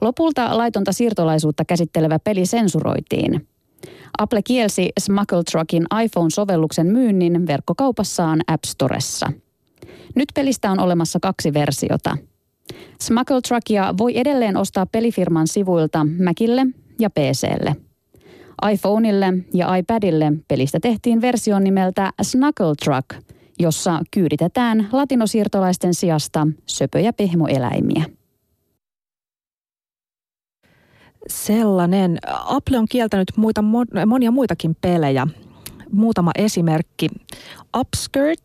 Lopulta 0.00 0.56
laitonta 0.56 0.92
siirtolaisuutta 0.92 1.64
käsittelevä 1.64 2.18
peli 2.18 2.46
sensuroitiin. 2.46 3.46
Apple 4.18 4.42
kielsi 4.42 4.90
Smuggle 5.00 5.42
Truckin 5.50 5.86
iPhone-sovelluksen 6.04 6.86
myynnin 6.86 7.46
verkkokaupassaan 7.46 8.40
App 8.46 8.64
Storessa. 8.64 9.32
Nyt 10.14 10.28
pelistä 10.34 10.70
on 10.70 10.80
olemassa 10.80 11.18
kaksi 11.22 11.54
versiota. 11.54 12.16
Smuggle 13.00 13.40
Truckia 13.48 13.94
voi 13.98 14.18
edelleen 14.18 14.56
ostaa 14.56 14.86
pelifirman 14.86 15.46
sivuilta 15.46 16.06
Macille 16.24 16.66
ja 16.98 17.10
PClle– 17.10 17.76
iPhoneille 18.72 19.26
ja 19.54 19.76
iPadille 19.76 20.32
pelistä 20.48 20.80
tehtiin 20.80 21.20
versio 21.20 21.58
nimeltä 21.58 22.12
Snuggle 22.22 22.74
Truck, 22.84 23.26
jossa 23.58 24.00
kyyditetään 24.10 24.88
latinosiirtolaisten 24.92 25.94
sijasta 25.94 26.46
söpöjä 26.66 27.12
pehmoeläimiä. 27.12 28.04
Sellainen. 31.26 32.18
Apple 32.44 32.78
on 32.78 32.86
kieltänyt 32.90 33.28
muita, 33.36 33.64
monia 34.06 34.30
muitakin 34.30 34.76
pelejä. 34.80 35.26
Muutama 35.92 36.30
esimerkki. 36.38 37.08
Upskirt 37.76 38.40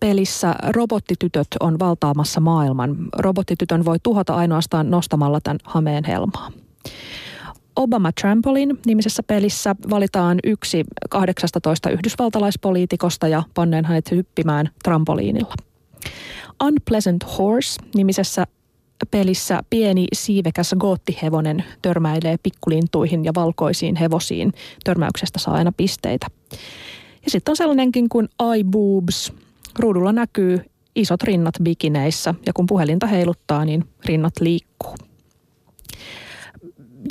pelissä 0.00 0.54
robottitytöt 0.68 1.46
on 1.60 1.78
valtaamassa 1.78 2.40
maailman. 2.40 2.96
Robottitytön 3.18 3.84
voi 3.84 3.96
tuhota 4.02 4.34
ainoastaan 4.34 4.90
nostamalla 4.90 5.40
tämän 5.40 5.58
hameen 5.64 6.04
helmaa. 6.04 6.50
Obama 7.80 8.12
Trampoline 8.20 8.74
nimisessä 8.86 9.22
pelissä 9.22 9.76
valitaan 9.90 10.38
yksi 10.44 10.84
18 11.10 11.90
yhdysvaltalaispoliitikosta 11.90 13.28
ja 13.28 13.42
panneen 13.54 13.84
hänet 13.84 14.10
hyppimään 14.10 14.70
trampoliinilla. 14.84 15.54
Unpleasant 16.64 17.38
Horse 17.38 17.82
nimisessä 17.94 18.46
pelissä 19.10 19.62
pieni 19.70 20.06
siivekäs 20.12 20.74
goottihevonen 20.78 21.64
törmäilee 21.82 22.36
pikkulintuihin 22.42 23.24
ja 23.24 23.32
valkoisiin 23.34 23.96
hevosiin. 23.96 24.52
Törmäyksestä 24.84 25.38
saa 25.38 25.54
aina 25.54 25.72
pisteitä. 25.76 26.26
Ja 27.24 27.30
sitten 27.30 27.52
on 27.52 27.56
sellainenkin 27.56 28.08
kuin 28.08 28.28
eye 28.54 28.64
boobs. 28.64 29.32
Ruudulla 29.78 30.12
näkyy 30.12 30.58
isot 30.94 31.22
rinnat 31.22 31.54
bikineissä 31.62 32.34
ja 32.46 32.52
kun 32.52 32.66
puhelinta 32.66 33.06
heiluttaa, 33.06 33.64
niin 33.64 33.84
rinnat 34.04 34.34
liikkuu. 34.40 35.09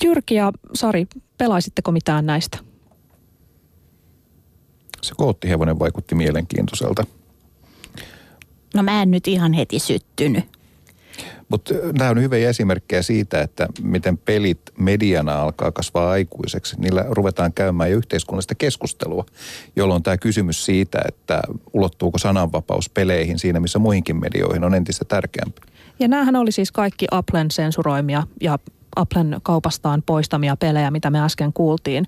Jyrki 0.04 0.36
ja 0.36 0.52
Sari, 0.74 1.08
pelaisitteko 1.38 1.92
mitään 1.92 2.26
näistä? 2.26 2.58
Se 5.02 5.14
koottihevonen 5.18 5.80
vaikutti 5.80 6.16
mielenkiintoiselta. 6.16 7.06
No 8.76 8.84
mä 8.84 9.02
en 9.02 9.12
nyt 9.12 9.28
ihan 9.28 9.54
heti 9.54 9.80
syttynyt. 9.80 10.60
Mutta 11.50 11.74
nämä 11.98 12.10
on 12.10 12.22
hyviä 12.22 12.50
esimerkkejä 12.50 13.02
siitä, 13.02 13.42
että 13.42 13.68
miten 13.82 14.18
pelit 14.18 14.62
mediana 14.78 15.42
alkaa 15.42 15.72
kasvaa 15.72 16.12
aikuiseksi. 16.12 16.76
Niillä 16.80 17.06
ruvetaan 17.10 17.54
käymään 17.54 17.92
jo 17.92 17.98
yhteiskunnallista 17.98 18.56
keskustelua, 18.56 19.26
jolloin 19.76 20.04
tämä 20.04 20.18
kysymys 20.18 20.66
siitä, 20.66 21.00
että 21.08 21.42
ulottuuko 21.74 22.18
sananvapaus 22.18 22.90
peleihin 22.90 23.40
siinä, 23.40 23.60
missä 23.60 23.80
muihinkin 23.80 24.20
medioihin, 24.20 24.64
on 24.64 24.76
entistä 24.76 25.06
tärkeämpi. 25.06 25.62
Ja 26.00 26.08
näähän 26.08 26.36
oli 26.36 26.52
siis 26.52 26.72
kaikki 26.72 27.08
Applen 27.12 27.52
sensuroimia 27.52 28.24
ja 28.42 28.60
Applen 28.96 29.38
kaupastaan 29.44 30.04
poistamia 30.06 30.56
pelejä, 30.58 30.92
mitä 30.92 31.10
me 31.10 31.22
äsken 31.22 31.54
kuultiin. 31.54 32.06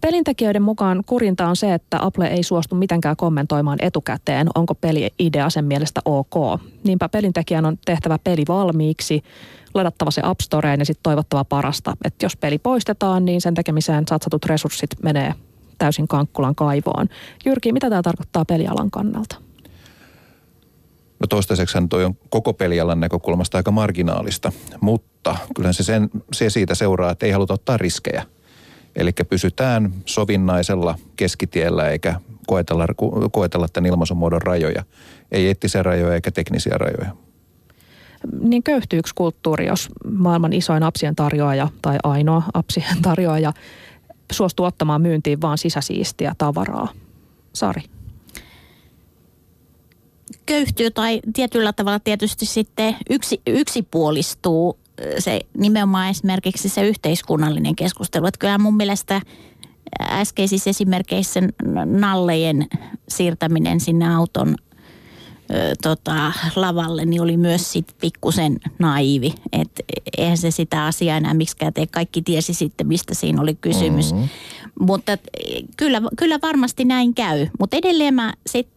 Pelintekijöiden 0.00 0.62
mukaan 0.62 1.02
kurinta 1.06 1.48
on 1.48 1.56
se, 1.56 1.74
että 1.74 1.98
Apple 2.00 2.26
ei 2.26 2.42
suostu 2.42 2.74
mitenkään 2.74 3.16
kommentoimaan 3.16 3.78
etukäteen, 3.82 4.48
onko 4.54 4.74
peli 4.74 5.10
idea 5.18 5.50
sen 5.50 5.64
mielestä 5.64 6.00
ok. 6.04 6.60
Niinpä 6.84 7.08
pelintekijän 7.08 7.64
on 7.64 7.78
tehtävä 7.84 8.18
peli 8.24 8.42
valmiiksi, 8.48 9.22
ladattava 9.74 10.10
se 10.10 10.20
App 10.24 10.40
Storeen 10.40 10.80
ja 10.80 10.84
sitten 10.84 11.02
toivottava 11.02 11.44
parasta. 11.44 11.96
Että 12.04 12.26
jos 12.26 12.36
peli 12.36 12.58
poistetaan, 12.58 13.24
niin 13.24 13.40
sen 13.40 13.54
tekemiseen 13.54 14.04
satsatut 14.08 14.44
resurssit 14.44 14.90
menee 15.02 15.34
täysin 15.78 16.08
kankkulan 16.08 16.54
kaivoon. 16.54 17.06
Jyrki, 17.44 17.72
mitä 17.72 17.90
tämä 17.90 18.02
tarkoittaa 18.02 18.44
pelialan 18.44 18.90
kannalta? 18.90 19.45
No 21.20 21.26
toistaiseksi 21.26 21.78
toi 21.90 22.04
on 22.04 22.14
koko 22.28 22.52
pelialan 22.52 23.00
näkökulmasta 23.00 23.58
aika 23.58 23.70
marginaalista, 23.70 24.52
mutta 24.80 25.36
kyllä 25.54 25.72
se, 25.72 25.82
sen, 25.82 26.10
se 26.32 26.50
siitä 26.50 26.74
seuraa, 26.74 27.10
että 27.10 27.26
ei 27.26 27.32
haluta 27.32 27.54
ottaa 27.54 27.76
riskejä. 27.76 28.22
Eli 28.96 29.12
pysytään 29.28 29.92
sovinnaisella 30.06 30.98
keskitiellä 31.16 31.88
eikä 31.88 32.20
koetella, 32.46 32.86
koetella 33.32 33.68
tämän 33.72 33.88
ilmaisumuodon 33.88 34.42
rajoja. 34.42 34.82
Ei 35.32 35.46
eettisiä 35.46 35.82
rajoja 35.82 36.14
eikä 36.14 36.30
teknisiä 36.30 36.78
rajoja. 36.78 37.16
Niin 38.40 38.62
köyhtyykö 38.62 39.10
kulttuuri, 39.14 39.66
jos 39.66 39.88
maailman 40.10 40.52
isoin 40.52 40.82
apsien 40.82 41.16
tarjoaja 41.16 41.68
tai 41.82 41.98
ainoa 42.02 42.42
apsien 42.54 43.02
tarjoaja 43.02 43.52
suostuu 44.32 44.66
ottamaan 44.66 45.02
myyntiin 45.02 45.40
vaan 45.40 45.58
sisäsiistiä 45.58 46.34
tavaraa? 46.38 46.88
Sari 47.52 47.82
köyhtyy 50.46 50.90
tai 50.90 51.20
tietyllä 51.34 51.72
tavalla 51.72 52.00
tietysti 52.00 52.46
sitten 52.46 52.96
yksi, 53.10 53.40
yksipuolistuu 53.46 54.78
se 55.18 55.40
nimenomaan 55.58 56.10
esimerkiksi 56.10 56.68
se 56.68 56.88
yhteiskunnallinen 56.88 57.76
keskustelu. 57.76 58.26
Että 58.26 58.38
kyllä 58.38 58.58
mun 58.58 58.76
mielestä 58.76 59.20
äskeisissä 60.00 60.70
esimerkkeissä 60.70 61.40
nallejen 61.84 62.66
siirtäminen 63.08 63.80
sinne 63.80 64.14
auton 64.14 64.54
ö, 65.50 65.74
tota, 65.82 66.32
lavalle, 66.56 67.04
niin 67.04 67.22
oli 67.22 67.36
myös 67.36 67.72
sit 67.72 67.96
pikkusen 68.00 68.56
naivi. 68.78 69.34
Että 69.52 69.82
eihän 70.18 70.38
se 70.38 70.50
sitä 70.50 70.84
asiaa 70.84 71.16
enää 71.16 71.34
miksikään 71.34 71.72
tee. 71.72 71.86
Kaikki 71.86 72.22
tiesi 72.22 72.54
sitten, 72.54 72.86
mistä 72.86 73.14
siinä 73.14 73.42
oli 73.42 73.54
kysymys. 73.54 74.12
Mm-hmm. 74.12 74.28
Mutta 74.80 75.18
kyllä, 75.76 76.02
kyllä 76.18 76.38
varmasti 76.42 76.84
näin 76.84 77.14
käy. 77.14 77.46
Mutta 77.60 77.76
edelleen 77.76 78.14
mä 78.14 78.34
sit 78.46 78.68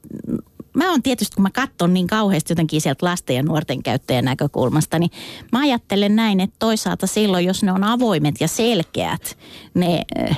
mä 0.74 0.92
oon 0.92 1.04
tietysti, 1.04 1.36
kun 1.36 1.44
mä 1.44 1.50
katson 1.50 1.94
niin 1.94 2.08
kauheasti 2.08 2.52
jotenkin 2.52 2.82
sieltä 2.82 3.06
lasten 3.06 3.36
ja 3.36 3.44
nuorten 3.44 3.84
käyttäjän 3.84 4.26
näkökulmasta, 4.26 5.00
niin 5.00 5.12
mä 5.52 5.60
ajattelen 5.60 6.16
näin, 6.16 6.40
että 6.40 6.56
toisaalta 6.60 7.08
silloin, 7.08 7.46
jos 7.46 7.64
ne 7.64 7.72
on 7.72 7.84
avoimet 7.84 8.36
ja 8.40 8.48
selkeät, 8.48 9.38
ne 9.74 10.02
äh, 10.30 10.38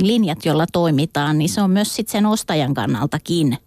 linjat, 0.00 0.44
joilla 0.44 0.66
toimitaan, 0.72 1.38
niin 1.38 1.48
se 1.48 1.62
on 1.62 1.70
myös 1.70 1.96
sitten 1.96 2.12
sen 2.12 2.26
ostajan 2.26 2.74
kannaltakin– 2.74 3.58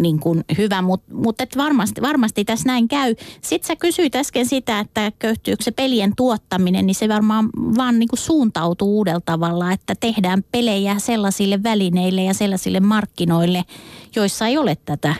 niin 0.00 0.20
kuin 0.20 0.44
hyvä, 0.58 0.82
mutta 0.82 1.14
mut 1.14 1.36
varmasti, 1.56 2.02
varmasti 2.02 2.44
tässä 2.44 2.66
näin 2.66 2.88
käy. 2.88 3.14
Sitten 3.40 3.66
sä 3.66 3.76
kysyit 3.76 4.16
äsken 4.16 4.46
sitä, 4.46 4.80
että 4.80 5.12
köyhtyykö 5.18 5.64
se 5.64 5.70
pelien 5.70 6.12
tuottaminen, 6.16 6.86
niin 6.86 6.94
se 6.94 7.08
varmaan 7.08 7.50
vaan 7.78 7.98
niin 7.98 8.08
kuin 8.08 8.20
suuntautuu 8.20 8.96
uudella 8.96 9.20
tavalla, 9.24 9.72
että 9.72 9.94
tehdään 10.00 10.44
pelejä 10.52 10.98
sellaisille 10.98 11.62
välineille 11.62 12.22
ja 12.22 12.34
sellaisille 12.34 12.80
markkinoille, 12.80 13.64
joissa 14.16 14.46
ei 14.46 14.58
ole 14.58 14.76
tätä. 14.84 15.14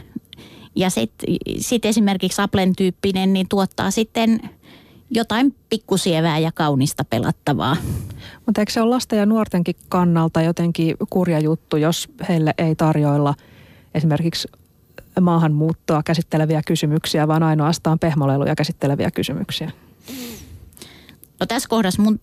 Ja 0.76 0.90
sitten 0.90 1.34
sit 1.58 1.84
esimerkiksi 1.84 2.42
Applen 2.42 2.76
tyyppinen 2.76 3.32
niin 3.32 3.48
tuottaa 3.48 3.90
sitten 3.90 4.40
jotain 5.10 5.54
pikkusievää 5.68 6.38
ja 6.38 6.52
kaunista 6.52 7.04
pelattavaa. 7.04 7.76
Mutta 8.46 8.60
eikö 8.60 8.72
se 8.72 8.80
ole 8.80 8.90
lasten 8.90 9.18
ja 9.18 9.26
nuortenkin 9.26 9.76
kannalta 9.88 10.42
jotenkin 10.42 10.96
kurja 11.10 11.40
juttu, 11.40 11.76
jos 11.76 12.08
heille 12.28 12.54
ei 12.58 12.74
tarjoilla– 12.74 13.34
esimerkiksi 13.95 14.49
maahanmuuttoa 15.20 16.03
käsitteleviä 16.03 16.62
kysymyksiä, 16.66 17.28
vaan 17.28 17.42
ainoastaan 17.42 17.99
pehmoleluja 17.99 18.57
käsitteleviä 18.57 19.11
kysymyksiä? 19.11 19.70
No 21.40 21.47
tässä 21.47 21.68
kohdassa 21.68 22.03
mun 22.03 22.20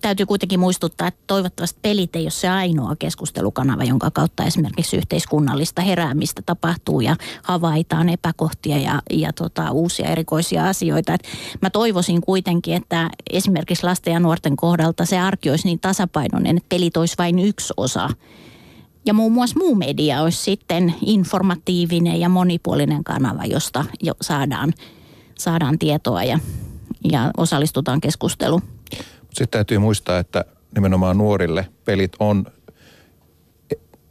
täytyy 0.00 0.26
kuitenkin 0.26 0.60
muistuttaa, 0.60 1.08
että 1.08 1.20
toivottavasti 1.26 1.78
pelit 1.82 2.16
ei 2.16 2.22
ole 2.22 2.30
se 2.30 2.48
ainoa 2.48 2.96
keskustelukanava, 2.98 3.84
jonka 3.84 4.10
kautta 4.10 4.44
esimerkiksi 4.44 4.96
yhteiskunnallista 4.96 5.82
heräämistä 5.82 6.42
tapahtuu 6.46 7.00
ja 7.00 7.16
havaitaan 7.42 8.08
epäkohtia 8.08 8.78
ja, 8.78 9.02
ja 9.10 9.32
tota, 9.32 9.70
uusia 9.70 10.08
erikoisia 10.08 10.68
asioita. 10.68 11.14
Et 11.14 11.28
mä 11.62 11.70
toivoisin 11.70 12.20
kuitenkin, 12.20 12.74
että 12.74 13.10
esimerkiksi 13.30 13.84
lasten 13.84 14.12
ja 14.12 14.20
nuorten 14.20 14.56
kohdalta 14.56 15.04
se 15.04 15.18
arki 15.18 15.50
olisi 15.50 15.68
niin 15.68 15.80
tasapainoinen, 15.80 16.56
että 16.56 16.68
pelit 16.68 16.96
olisi 16.96 17.14
vain 17.18 17.38
yksi 17.38 17.74
osa 17.76 18.10
ja 19.08 19.14
muun 19.14 19.32
muassa 19.32 19.58
muu 19.58 19.74
media 19.74 20.22
olisi 20.22 20.42
sitten 20.42 20.94
informatiivinen 21.06 22.20
ja 22.20 22.28
monipuolinen 22.28 23.04
kanava, 23.04 23.44
josta 23.44 23.84
jo 24.02 24.14
saadaan, 24.20 24.72
saadaan 25.38 25.78
tietoa 25.78 26.24
ja, 26.24 26.38
ja 27.12 27.30
osallistutaan 27.36 28.00
keskusteluun. 28.00 28.62
Sitten 29.22 29.48
täytyy 29.50 29.78
muistaa, 29.78 30.18
että 30.18 30.44
nimenomaan 30.74 31.18
nuorille 31.18 31.66
pelit 31.84 32.12
on 32.20 32.46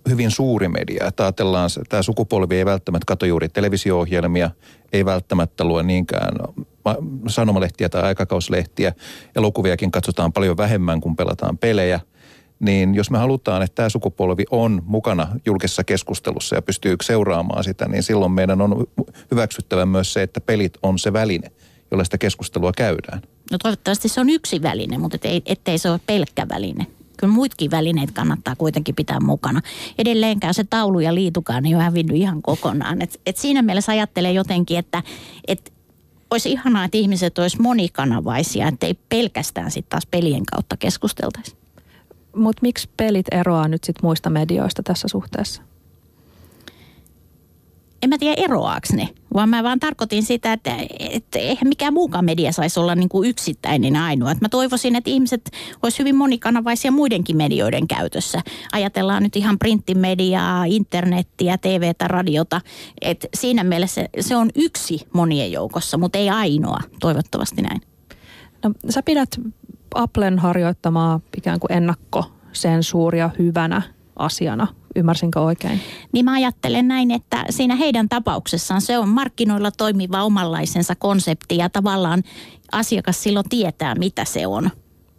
hyvin 0.09 0.31
suuri 0.31 0.67
media. 0.67 1.05
Että 1.07 1.23
ajatellaan, 1.23 1.69
tämä 1.89 2.03
sukupolvi 2.03 2.55
ei 2.55 2.65
välttämättä 2.65 3.05
katso 3.05 3.25
juuri 3.25 3.49
televisio-ohjelmia, 3.49 4.51
ei 4.93 5.05
välttämättä 5.05 5.63
lue 5.63 5.83
niinkään 5.83 6.33
sanomalehtiä 7.27 7.89
tai 7.89 8.03
aikakauslehtiä. 8.03 8.93
Elokuviakin 9.35 9.91
katsotaan 9.91 10.33
paljon 10.33 10.57
vähemmän, 10.57 11.01
kun 11.01 11.15
pelataan 11.15 11.57
pelejä– 11.57 11.99
niin 12.59 12.95
jos 12.95 13.11
me 13.11 13.17
halutaan, 13.17 13.61
että 13.61 13.75
tämä 13.75 13.89
sukupolvi 13.89 14.45
on 14.51 14.81
mukana 14.85 15.27
julkisessa 15.45 15.83
keskustelussa 15.83 16.55
ja 16.55 16.61
pystyy 16.61 16.95
seuraamaan 17.03 17.63
sitä, 17.63 17.87
niin 17.87 18.03
silloin 18.03 18.31
meidän 18.31 18.61
on 18.61 18.87
hyväksyttävä 19.31 19.85
myös 19.85 20.13
se, 20.13 20.23
että 20.23 20.41
pelit 20.41 20.73
on 20.83 20.99
se 20.99 21.13
väline, 21.13 21.51
jolla 21.91 22.03
sitä 22.03 22.17
keskustelua 22.17 22.71
käydään. 22.77 23.21
No 23.51 23.57
toivottavasti 23.57 24.09
se 24.09 24.21
on 24.21 24.29
yksi 24.29 24.61
väline, 24.61 24.97
mutta 24.97 25.15
ettei, 25.15 25.41
ettei 25.45 25.77
se 25.77 25.89
ole 25.89 25.99
pelkkä 26.05 26.47
väline. 26.49 26.87
Kyllä 27.17 27.33
muitkin 27.33 27.71
välineet 27.71 28.11
kannattaa 28.11 28.55
kuitenkin 28.55 28.95
pitää 28.95 29.19
mukana. 29.19 29.61
Edelleenkään 29.97 30.53
se 30.53 30.63
taulu 30.63 30.99
ja 30.99 31.15
liitukaan 31.15 31.65
ei 31.65 31.75
ole 31.75 31.83
hävinnyt 31.83 32.17
ihan 32.17 32.41
kokonaan. 32.41 33.01
Et, 33.01 33.21
et 33.25 33.37
siinä 33.37 33.61
mielessä 33.61 33.91
ajattelee 33.91 34.31
jotenkin, 34.31 34.77
että 34.77 35.03
et 35.47 35.73
olisi 36.31 36.51
ihanaa, 36.51 36.85
että 36.85 36.97
ihmiset 36.97 37.37
olisi 37.37 37.61
monikanavaisia, 37.61 38.67
ettei 38.67 38.93
pelkästään 39.09 39.71
sitten 39.71 39.89
taas 39.89 40.05
pelien 40.05 40.45
kautta 40.45 40.77
keskusteltaisi. 40.77 41.55
Mutta 42.35 42.61
miksi 42.61 42.89
pelit 42.97 43.25
eroaa 43.31 43.67
nyt 43.67 43.83
sit 43.83 44.01
muista 44.01 44.29
medioista 44.29 44.83
tässä 44.83 45.07
suhteessa? 45.07 45.61
en 48.01 48.09
mä 48.09 48.17
tiedä 48.17 48.43
eroaaks 48.43 48.93
ne, 48.93 49.09
vaan 49.33 49.49
mä 49.49 49.63
vaan 49.63 49.79
tarkoitin 49.79 50.23
sitä, 50.23 50.53
että, 50.53 50.77
että 50.99 51.39
eihän 51.39 51.67
mikään 51.67 51.93
muukaan 51.93 52.25
media 52.25 52.51
saisi 52.51 52.79
olla 52.79 52.95
niin 52.95 53.09
kuin 53.09 53.29
yksittäinen 53.29 53.95
ainoa. 53.95 54.31
Että 54.31 54.45
mä 54.45 54.49
toivoisin, 54.49 54.95
että 54.95 55.09
ihmiset 55.09 55.51
olisi 55.83 55.99
hyvin 55.99 56.15
monikanavaisia 56.15 56.91
muidenkin 56.91 57.37
medioiden 57.37 57.87
käytössä. 57.87 58.41
Ajatellaan 58.71 59.23
nyt 59.23 59.35
ihan 59.35 59.59
printtimediaa, 59.59 60.65
internettiä, 60.65 61.57
TVtä, 61.57 62.07
radiota. 62.07 62.61
että 63.01 63.27
siinä 63.33 63.63
mielessä 63.63 64.01
se, 64.01 64.09
se 64.27 64.35
on 64.35 64.49
yksi 64.55 65.07
monien 65.13 65.51
joukossa, 65.51 65.97
mutta 65.97 66.17
ei 66.17 66.29
ainoa, 66.29 66.79
toivottavasti 66.99 67.61
näin. 67.61 67.81
No, 68.63 68.71
sä 68.89 69.03
pidät 69.03 69.29
Applen 69.95 70.39
harjoittamaa 70.39 71.19
ikään 71.37 71.59
kuin 71.59 71.71
ennakkosensuuria 71.71 73.29
hyvänä 73.39 73.81
asiana. 74.15 74.67
Ymmärsinkö 74.95 75.41
oikein? 75.41 75.81
Niin 76.11 76.25
mä 76.25 76.33
ajattelen 76.33 76.87
näin, 76.87 77.11
että 77.11 77.45
siinä 77.49 77.75
heidän 77.75 78.09
tapauksessaan 78.09 78.81
se 78.81 78.97
on 78.97 79.09
markkinoilla 79.09 79.71
toimiva 79.71 80.23
omanlaisensa 80.23 80.95
konsepti 80.95 81.57
ja 81.57 81.69
tavallaan 81.69 82.23
asiakas 82.71 83.23
silloin 83.23 83.49
tietää, 83.49 83.95
mitä 83.95 84.25
se 84.25 84.47
on. 84.47 84.69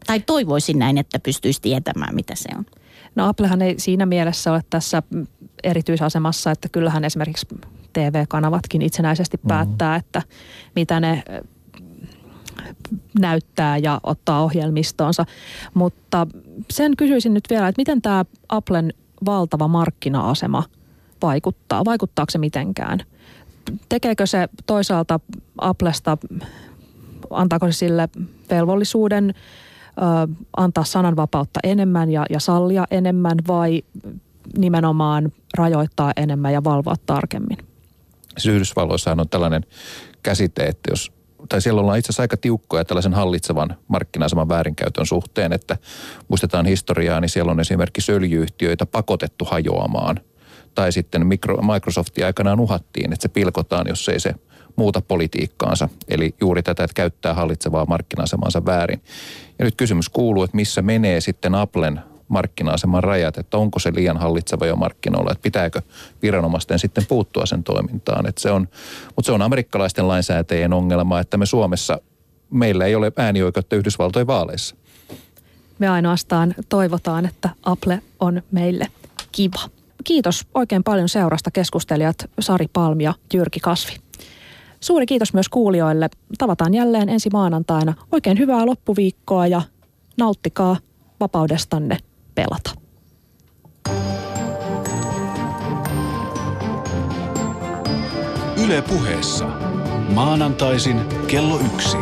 Tai 0.06 0.20
toivoisin 0.20 0.78
näin, 0.78 0.98
että 0.98 1.18
pystyisi 1.18 1.62
tietämään, 1.62 2.14
mitä 2.14 2.34
se 2.34 2.48
on. 2.58 2.66
No 3.14 3.28
Applehan 3.28 3.62
ei 3.62 3.74
siinä 3.78 4.06
mielessä 4.06 4.52
ole 4.52 4.62
tässä 4.70 5.02
erityisasemassa, 5.64 6.50
että 6.50 6.68
kyllähän 6.68 7.04
esimerkiksi 7.04 7.46
TV-kanavatkin 7.92 8.82
itsenäisesti 8.82 9.36
mm-hmm. 9.36 9.48
päättää, 9.48 9.96
että 9.96 10.22
mitä 10.76 11.00
ne 11.00 11.22
näyttää 13.20 13.76
ja 13.76 14.00
ottaa 14.02 14.42
ohjelmistoonsa. 14.42 15.24
Mutta 15.74 16.26
sen 16.70 16.96
kysyisin 16.96 17.34
nyt 17.34 17.44
vielä, 17.50 17.68
että 17.68 17.80
miten 17.80 18.02
tämä 18.02 18.24
Applen 18.48 18.92
valtava 19.26 19.68
markkina-asema 19.68 20.64
vaikuttaa? 21.22 21.84
Vaikuttaako 21.84 22.30
se 22.30 22.38
mitenkään? 22.38 23.00
Tekeekö 23.88 24.26
se 24.26 24.48
toisaalta 24.66 25.20
Applesta, 25.58 26.18
antaako 27.30 27.66
se 27.66 27.72
sille 27.72 28.08
velvollisuuden 28.50 29.34
ö, 29.34 30.34
antaa 30.56 30.84
sananvapautta 30.84 31.60
enemmän 31.62 32.10
ja, 32.10 32.26
ja 32.30 32.40
sallia 32.40 32.84
enemmän 32.90 33.38
vai 33.48 33.82
nimenomaan 34.58 35.32
rajoittaa 35.54 36.12
enemmän 36.16 36.52
ja 36.52 36.64
valvoa 36.64 36.94
tarkemmin? 37.06 37.58
Siis 38.38 38.54
Yhdysvalloissahan 38.54 39.20
on 39.20 39.28
tällainen 39.28 39.64
käsite, 40.22 40.62
että 40.62 40.90
jos 40.90 41.12
tai 41.48 41.62
siellä 41.62 41.80
ollaan 41.80 41.98
itse 41.98 42.06
asiassa 42.06 42.22
aika 42.22 42.36
tiukkoja 42.36 42.84
tällaisen 42.84 43.14
hallitsevan 43.14 43.76
markkina-aseman 43.88 44.48
väärinkäytön 44.48 45.06
suhteen, 45.06 45.52
että 45.52 45.76
muistetaan 46.28 46.66
historiaa, 46.66 47.20
niin 47.20 47.28
siellä 47.28 47.52
on 47.52 47.60
esimerkiksi 47.60 48.12
öljyyhtiöitä 48.12 48.86
pakotettu 48.86 49.44
hajoamaan. 49.44 50.20
Tai 50.74 50.92
sitten 50.92 51.26
Microsoftia 51.26 52.26
aikanaan 52.26 52.60
uhattiin, 52.60 53.12
että 53.12 53.22
se 53.22 53.28
pilkotaan, 53.28 53.86
jos 53.88 54.08
ei 54.08 54.20
se 54.20 54.34
muuta 54.76 55.00
politiikkaansa. 55.00 55.88
Eli 56.08 56.34
juuri 56.40 56.62
tätä, 56.62 56.84
että 56.84 56.94
käyttää 56.94 57.34
hallitsevaa 57.34 57.86
markkina-asemansa 57.86 58.64
väärin. 58.64 59.02
Ja 59.58 59.64
nyt 59.64 59.74
kysymys 59.76 60.08
kuuluu, 60.08 60.42
että 60.42 60.56
missä 60.56 60.82
menee 60.82 61.20
sitten 61.20 61.54
Applen 61.54 62.00
markkina-aseman 62.28 63.04
rajat, 63.04 63.38
että 63.38 63.58
onko 63.58 63.78
se 63.78 63.92
liian 63.94 64.16
hallitseva 64.16 64.66
jo 64.66 64.76
markkinoilla, 64.76 65.32
että 65.32 65.42
pitääkö 65.42 65.82
viranomaisten 66.22 66.78
sitten 66.78 67.06
puuttua 67.08 67.46
sen 67.46 67.64
toimintaan. 67.64 68.26
Että 68.26 68.40
se 68.40 68.50
on, 68.50 68.68
mutta 69.16 69.26
se 69.26 69.32
on 69.32 69.42
amerikkalaisten 69.42 70.08
lainsäätäjien 70.08 70.72
ongelma, 70.72 71.20
että 71.20 71.36
me 71.36 71.46
Suomessa, 71.46 72.00
meillä 72.50 72.84
ei 72.84 72.94
ole 72.94 73.12
äänioikeutta 73.16 73.76
Yhdysvaltojen 73.76 74.26
vaaleissa. 74.26 74.76
Me 75.78 75.88
ainoastaan 75.88 76.54
toivotaan, 76.68 77.26
että 77.26 77.50
Apple 77.62 78.02
on 78.20 78.42
meille 78.50 78.86
kiva. 79.32 79.70
Kiitos 80.04 80.46
oikein 80.54 80.84
paljon 80.84 81.08
seurasta 81.08 81.50
keskustelijat 81.50 82.16
Sari 82.40 82.66
Palm 82.72 83.00
ja 83.00 83.14
Jyrki 83.34 83.60
Kasvi. 83.60 83.96
Suuri 84.80 85.06
kiitos 85.06 85.34
myös 85.34 85.48
kuulijoille. 85.48 86.08
Tavataan 86.38 86.74
jälleen 86.74 87.08
ensi 87.08 87.30
maanantaina. 87.32 87.94
Oikein 88.12 88.38
hyvää 88.38 88.66
loppuviikkoa 88.66 89.46
ja 89.46 89.62
nauttikaa 90.16 90.76
vapaudestanne 91.20 91.98
pelata. 92.38 92.70
Yle 98.64 98.82
puheessa. 98.82 99.46
Maanantaisin 100.14 101.00
kello 101.26 101.60
yksi. 101.74 101.96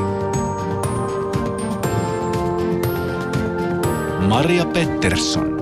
Maria 4.29 4.65
Pettersson. 4.65 5.56